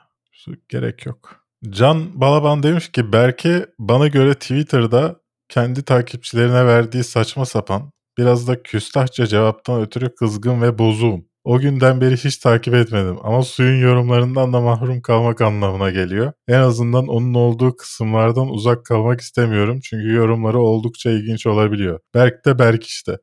Gerek 0.70 1.06
yok. 1.06 1.46
Can 1.70 2.22
Balaban 2.22 2.64
demiş 2.64 2.92
ki 2.92 3.14
Berke 3.14 3.66
bana 3.80 4.08
göre 4.08 4.34
Twitter'da 4.34 5.20
kendi 5.50 5.84
takipçilerine 5.84 6.66
verdiği 6.66 7.04
saçma 7.04 7.46
sapan 7.46 7.92
biraz 8.20 8.48
da 8.48 8.64
küstahça 8.64 9.28
cevaptan 9.28 9.82
ötürü 9.82 10.16
kızgın 10.16 10.62
ve 10.62 10.78
bozuğum. 10.78 11.26
O 11.44 11.60
günden 11.60 12.02
beri 12.02 12.18
hiç 12.18 12.38
takip 12.38 12.74
etmedim 12.74 13.18
ama 13.24 13.44
suyun 13.44 13.82
yorumlarından 13.82 14.54
da 14.54 14.60
mahrum 14.60 15.02
kalmak 15.02 15.42
anlamına 15.42 15.90
geliyor. 15.90 16.34
En 16.48 16.60
azından 16.60 17.08
onun 17.08 17.34
olduğu 17.34 17.76
kısımlardan 17.76 18.50
uzak 18.50 18.86
kalmak 18.86 19.22
istemiyorum 19.22 19.80
çünkü 19.84 20.14
yorumları 20.14 20.60
oldukça 20.60 21.12
ilginç 21.12 21.46
olabiliyor. 21.48 22.00
Berk 22.16 22.46
de 22.46 22.60
Berk 22.60 22.84
işte. 22.84 23.18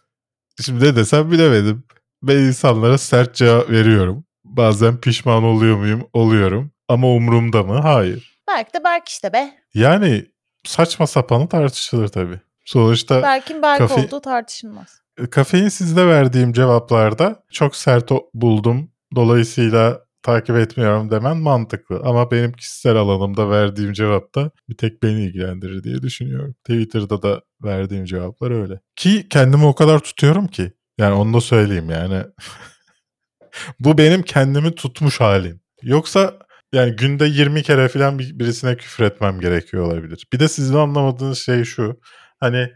Şimdi 0.64 0.84
ne 0.84 0.96
desem 0.96 1.30
bilemedim. 1.30 1.84
Ben 2.22 2.36
insanlara 2.36 2.98
sert 2.98 3.34
cevap 3.34 3.70
veriyorum. 3.70 4.24
Bazen 4.44 5.00
pişman 5.00 5.44
oluyor 5.44 5.76
muyum? 5.76 6.08
Oluyorum. 6.12 6.70
Ama 6.88 7.08
umurumda 7.08 7.62
mı? 7.62 7.78
Hayır. 7.80 8.40
Berk 8.48 8.74
de 8.74 8.84
Berk 8.84 9.08
işte 9.08 9.32
be. 9.32 9.54
Yani 9.74 10.26
saçma 10.64 11.06
sapanı 11.06 11.48
tartışılır 11.48 12.08
tabii. 12.08 12.40
Sonuçta 12.64 13.22
Berk'in 13.22 13.62
Berk 13.62 13.78
kafe- 13.78 14.06
olduğu 14.06 14.20
tartışılmaz. 14.20 15.00
kafein 15.30 15.68
sizde 15.68 16.06
verdiğim 16.06 16.52
cevaplarda 16.52 17.42
çok 17.52 17.76
sert 17.76 18.10
buldum. 18.34 18.90
Dolayısıyla 19.14 20.00
takip 20.22 20.56
etmiyorum 20.56 21.10
demen 21.10 21.36
mantıklı. 21.36 22.00
Ama 22.04 22.30
benim 22.30 22.52
kişisel 22.52 22.96
alanımda 22.96 23.50
verdiğim 23.50 23.92
cevapta 23.92 24.50
bir 24.68 24.76
tek 24.76 25.02
beni 25.02 25.22
ilgilendirir 25.24 25.84
diye 25.84 26.02
düşünüyorum. 26.02 26.54
Twitter'da 26.64 27.22
da 27.22 27.40
verdiğim 27.64 28.04
cevaplar 28.04 28.50
öyle. 28.50 28.80
Ki 28.96 29.26
kendimi 29.30 29.64
o 29.66 29.74
kadar 29.74 29.98
tutuyorum 29.98 30.46
ki. 30.46 30.72
Yani 30.98 31.14
onu 31.14 31.34
da 31.34 31.40
söyleyeyim 31.40 31.90
yani. 31.90 32.22
Bu 33.80 33.98
benim 33.98 34.22
kendimi 34.22 34.74
tutmuş 34.74 35.20
halim. 35.20 35.60
Yoksa 35.82 36.34
yani 36.72 36.96
günde 36.96 37.26
20 37.26 37.62
kere 37.62 37.88
falan 37.88 38.18
bir- 38.18 38.38
birisine 38.38 38.76
küfür 38.76 39.04
etmem 39.04 39.40
gerekiyor 39.40 39.84
olabilir. 39.86 40.26
Bir 40.32 40.40
de 40.40 40.48
sizin 40.48 40.74
anlamadığınız 40.74 41.38
şey 41.38 41.64
şu. 41.64 42.00
Hani 42.44 42.72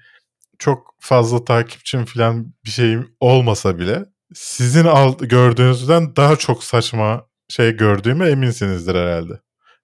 çok 0.59 0.95
fazla 1.01 1.45
takipçim 1.45 2.05
falan 2.05 2.55
bir 2.65 2.71
şeyim 2.71 3.17
olmasa 3.21 3.79
bile 3.79 4.05
sizin 4.35 4.85
alt, 4.85 5.21
gördüğünüzden 5.21 6.17
daha 6.17 6.37
çok 6.37 6.65
saçma 6.65 7.27
şey 7.49 7.77
gördüğüme 7.77 8.29
eminsinizdir 8.31 8.95
herhalde. 8.95 9.41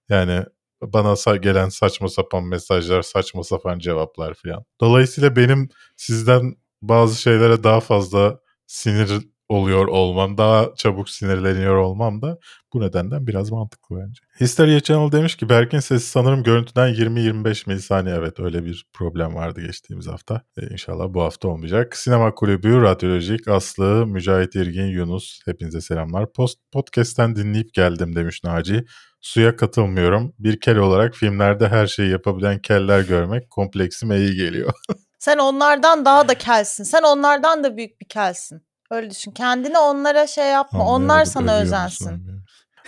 Yani 0.08 0.44
bana 0.82 1.36
gelen 1.36 1.68
saçma 1.68 2.08
sapan 2.08 2.44
mesajlar, 2.44 3.02
saçma 3.02 3.44
sapan 3.44 3.78
cevaplar 3.78 4.34
falan. 4.34 4.64
Dolayısıyla 4.80 5.36
benim 5.36 5.68
sizden 5.96 6.56
bazı 6.82 7.22
şeylere 7.22 7.64
daha 7.64 7.80
fazla 7.80 8.40
sinir 8.66 9.12
oluyor 9.48 9.86
olmam, 9.86 10.38
daha 10.38 10.74
çabuk 10.76 11.10
sinirleniyor 11.10 11.76
olmam 11.76 12.22
da 12.22 12.38
bu 12.72 12.80
nedenden 12.80 13.26
biraz 13.26 13.50
mantıklı 13.50 13.96
bence. 13.96 14.20
Hysteria 14.40 14.80
Channel 14.80 15.12
demiş 15.12 15.36
ki 15.36 15.48
Berk'in 15.48 15.80
sesi 15.80 16.06
sanırım 16.06 16.42
görüntüden 16.42 16.94
20-25 16.94 17.68
milisaniye. 17.68 18.14
Evet 18.14 18.40
öyle 18.40 18.64
bir 18.64 18.86
problem 18.92 19.34
vardı 19.34 19.60
geçtiğimiz 19.60 20.06
hafta. 20.06 20.42
E, 20.56 20.66
inşallah 20.72 21.14
bu 21.14 21.22
hafta 21.22 21.48
olmayacak. 21.48 21.96
Sinema 21.96 22.34
Kulübü, 22.34 22.82
Radyolojik, 22.82 23.48
Aslı, 23.48 24.06
Mücahit 24.06 24.54
İrgin, 24.54 24.86
Yunus. 24.86 25.40
Hepinize 25.46 25.80
selamlar. 25.80 26.32
Post 26.32 26.58
Podcast'ten 26.72 27.36
dinleyip 27.36 27.74
geldim 27.74 28.16
demiş 28.16 28.44
Naci. 28.44 28.84
Suya 29.20 29.56
katılmıyorum. 29.56 30.34
Bir 30.38 30.60
kel 30.60 30.76
olarak 30.76 31.14
filmlerde 31.14 31.68
her 31.68 31.86
şeyi 31.86 32.10
yapabilen 32.10 32.58
keller 32.58 33.00
görmek 33.00 33.50
kompleksime 33.50 34.16
iyi 34.16 34.36
geliyor. 34.36 34.72
Sen 35.18 35.38
onlardan 35.38 36.04
daha 36.04 36.28
da 36.28 36.34
kelsin. 36.34 36.84
Sen 36.84 37.02
onlardan 37.02 37.64
da 37.64 37.76
büyük 37.76 38.00
bir 38.00 38.08
kelsin. 38.08 38.62
Öyle 38.94 39.10
düşün. 39.10 39.30
Kendini 39.30 39.78
onlara 39.78 40.26
şey 40.26 40.46
yapma. 40.46 40.86
Onlar 40.86 41.04
Anlayamadım, 41.04 41.32
sana 41.32 41.56
özensin. 41.56 42.12
musun? 42.12 42.44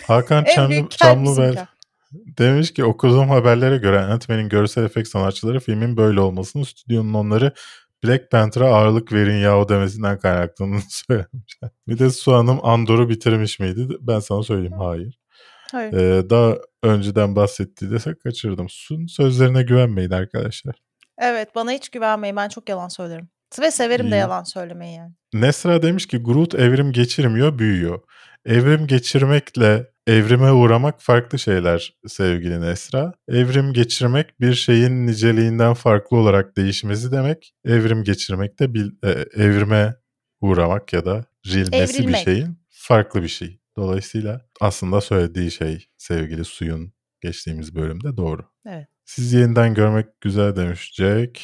Hakan 0.07 0.43
Çamlı, 0.55 0.89
Çamlıbel 0.89 1.65
demiş 2.11 2.73
ki 2.73 2.85
okuduğum 2.85 3.29
haberlere 3.29 3.77
göre 3.77 3.99
Ant-Man'in 3.99 4.49
görsel 4.49 4.83
efekt 4.83 5.09
sanatçıları 5.09 5.59
filmin 5.59 5.97
böyle 5.97 6.19
olmasını 6.19 6.65
stüdyonun 6.65 7.13
onları 7.13 7.51
Black 8.03 8.31
Panther'a 8.31 8.67
ağırlık 8.67 9.13
verin 9.13 9.37
yahu 9.37 9.69
demesinden 9.69 10.19
kaynaklandığını 10.19 10.81
söylemişler. 10.89 11.69
Bir 11.87 11.99
de 11.99 12.09
Su 12.09 12.33
Hanım 12.33 12.59
Andor'u 12.65 13.09
bitirmiş 13.09 13.59
miydi? 13.59 13.87
Ben 13.99 14.19
sana 14.19 14.43
söyleyeyim 14.43 14.77
hayır. 14.79 15.19
Hayır. 15.71 15.93
Ee, 15.93 16.29
daha 16.29 16.55
önceden 16.83 17.35
bahsettiği 17.35 17.91
desek 17.91 18.21
kaçırdım. 18.21 18.69
Su'nun 18.69 19.07
sözlerine 19.07 19.63
güvenmeyin 19.63 20.11
arkadaşlar. 20.11 20.75
Evet 21.17 21.55
bana 21.55 21.71
hiç 21.71 21.89
güvenmeyin. 21.89 22.35
Ben 22.35 22.49
çok 22.49 22.69
yalan 22.69 22.87
söylerim. 22.87 23.29
Ve 23.59 23.71
severim 23.71 24.11
de 24.11 24.15
yalan 24.15 24.43
söylemeyi 24.43 24.95
yani. 24.95 25.13
Nesra 25.33 25.81
demiş 25.81 26.05
ki 26.07 26.17
Groot 26.17 26.55
evrim 26.55 26.91
geçirmiyor, 26.91 27.59
büyüyor. 27.59 27.99
Evrim 28.45 28.87
geçirmekle 28.87 29.87
evrime 30.07 30.51
uğramak 30.51 31.01
farklı 31.01 31.39
şeyler 31.39 31.93
sevgili 32.07 32.61
Nesra. 32.61 33.13
Evrim 33.27 33.73
geçirmek 33.73 34.41
bir 34.41 34.53
şeyin 34.53 35.07
niceliğinden 35.07 35.73
farklı 35.73 36.17
olarak 36.17 36.57
değişmesi 36.57 37.11
demek. 37.11 37.53
Evrim 37.65 38.03
geçirmek 38.03 38.59
de 38.59 38.73
bil- 38.73 38.91
e, 39.03 39.09
evrime 39.43 39.95
uğramak 40.41 40.93
ya 40.93 41.05
da 41.05 41.25
rilmesi 41.47 41.93
bir 41.93 42.03
Evrilmek. 42.03 42.23
şeyin 42.23 42.59
farklı 42.69 43.23
bir 43.23 43.27
şey. 43.27 43.59
Dolayısıyla 43.77 44.41
aslında 44.61 45.01
söylediği 45.01 45.51
şey 45.51 45.85
sevgili 45.97 46.45
Suyun 46.45 46.93
geçtiğimiz 47.21 47.75
bölümde 47.75 48.17
doğru. 48.17 48.41
Evet. 48.65 48.87
Sizi 49.05 49.37
yeniden 49.37 49.73
görmek 49.73 50.21
güzel 50.21 50.55
demiş 50.55 50.91
Jack. 50.95 51.39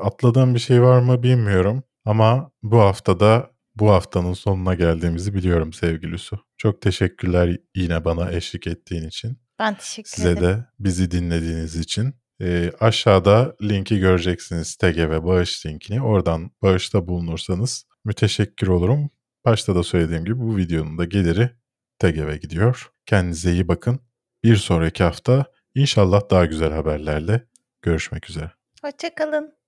Atladığım 0.00 0.54
bir 0.54 0.60
şey 0.60 0.82
var 0.82 1.00
mı 1.00 1.22
bilmiyorum. 1.22 1.82
Ama 2.04 2.50
bu 2.62 2.78
haftada 2.78 3.50
bu 3.76 3.90
haftanın 3.90 4.32
sonuna 4.32 4.74
geldiğimizi 4.74 5.34
biliyorum 5.34 5.72
sevgili 5.72 6.18
Su. 6.18 6.38
Çok 6.56 6.82
teşekkürler 6.82 7.56
yine 7.74 8.04
bana 8.04 8.32
eşlik 8.32 8.66
ettiğin 8.66 9.08
için. 9.08 9.38
Ben 9.58 9.74
teşekkür 9.74 10.10
Size 10.10 10.30
ederim. 10.30 10.46
de 10.46 10.66
bizi 10.78 11.10
dinlediğiniz 11.10 11.76
için. 11.76 12.14
Ee, 12.40 12.72
aşağıda 12.80 13.56
linki 13.62 13.98
göreceksiniz. 13.98 14.76
TG 14.76 14.98
ve 14.98 15.24
bağış 15.24 15.66
linkini. 15.66 16.02
Oradan 16.02 16.50
bağışta 16.62 17.08
bulunursanız 17.08 17.84
müteşekkir 18.04 18.66
olurum. 18.66 19.10
Başta 19.44 19.74
da 19.74 19.82
söylediğim 19.82 20.24
gibi 20.24 20.38
bu 20.38 20.56
videonun 20.56 20.98
da 20.98 21.04
geliri 21.04 21.50
TGV'e 21.98 22.36
gidiyor. 22.36 22.90
Kendinize 23.06 23.52
iyi 23.52 23.68
bakın. 23.68 24.00
Bir 24.44 24.56
sonraki 24.56 25.04
hafta 25.04 25.46
inşallah 25.74 26.30
daha 26.30 26.46
güzel 26.46 26.72
haberlerle 26.72 27.46
görüşmek 27.82 28.30
üzere. 28.30 28.50
Hoşçakalın. 28.84 29.61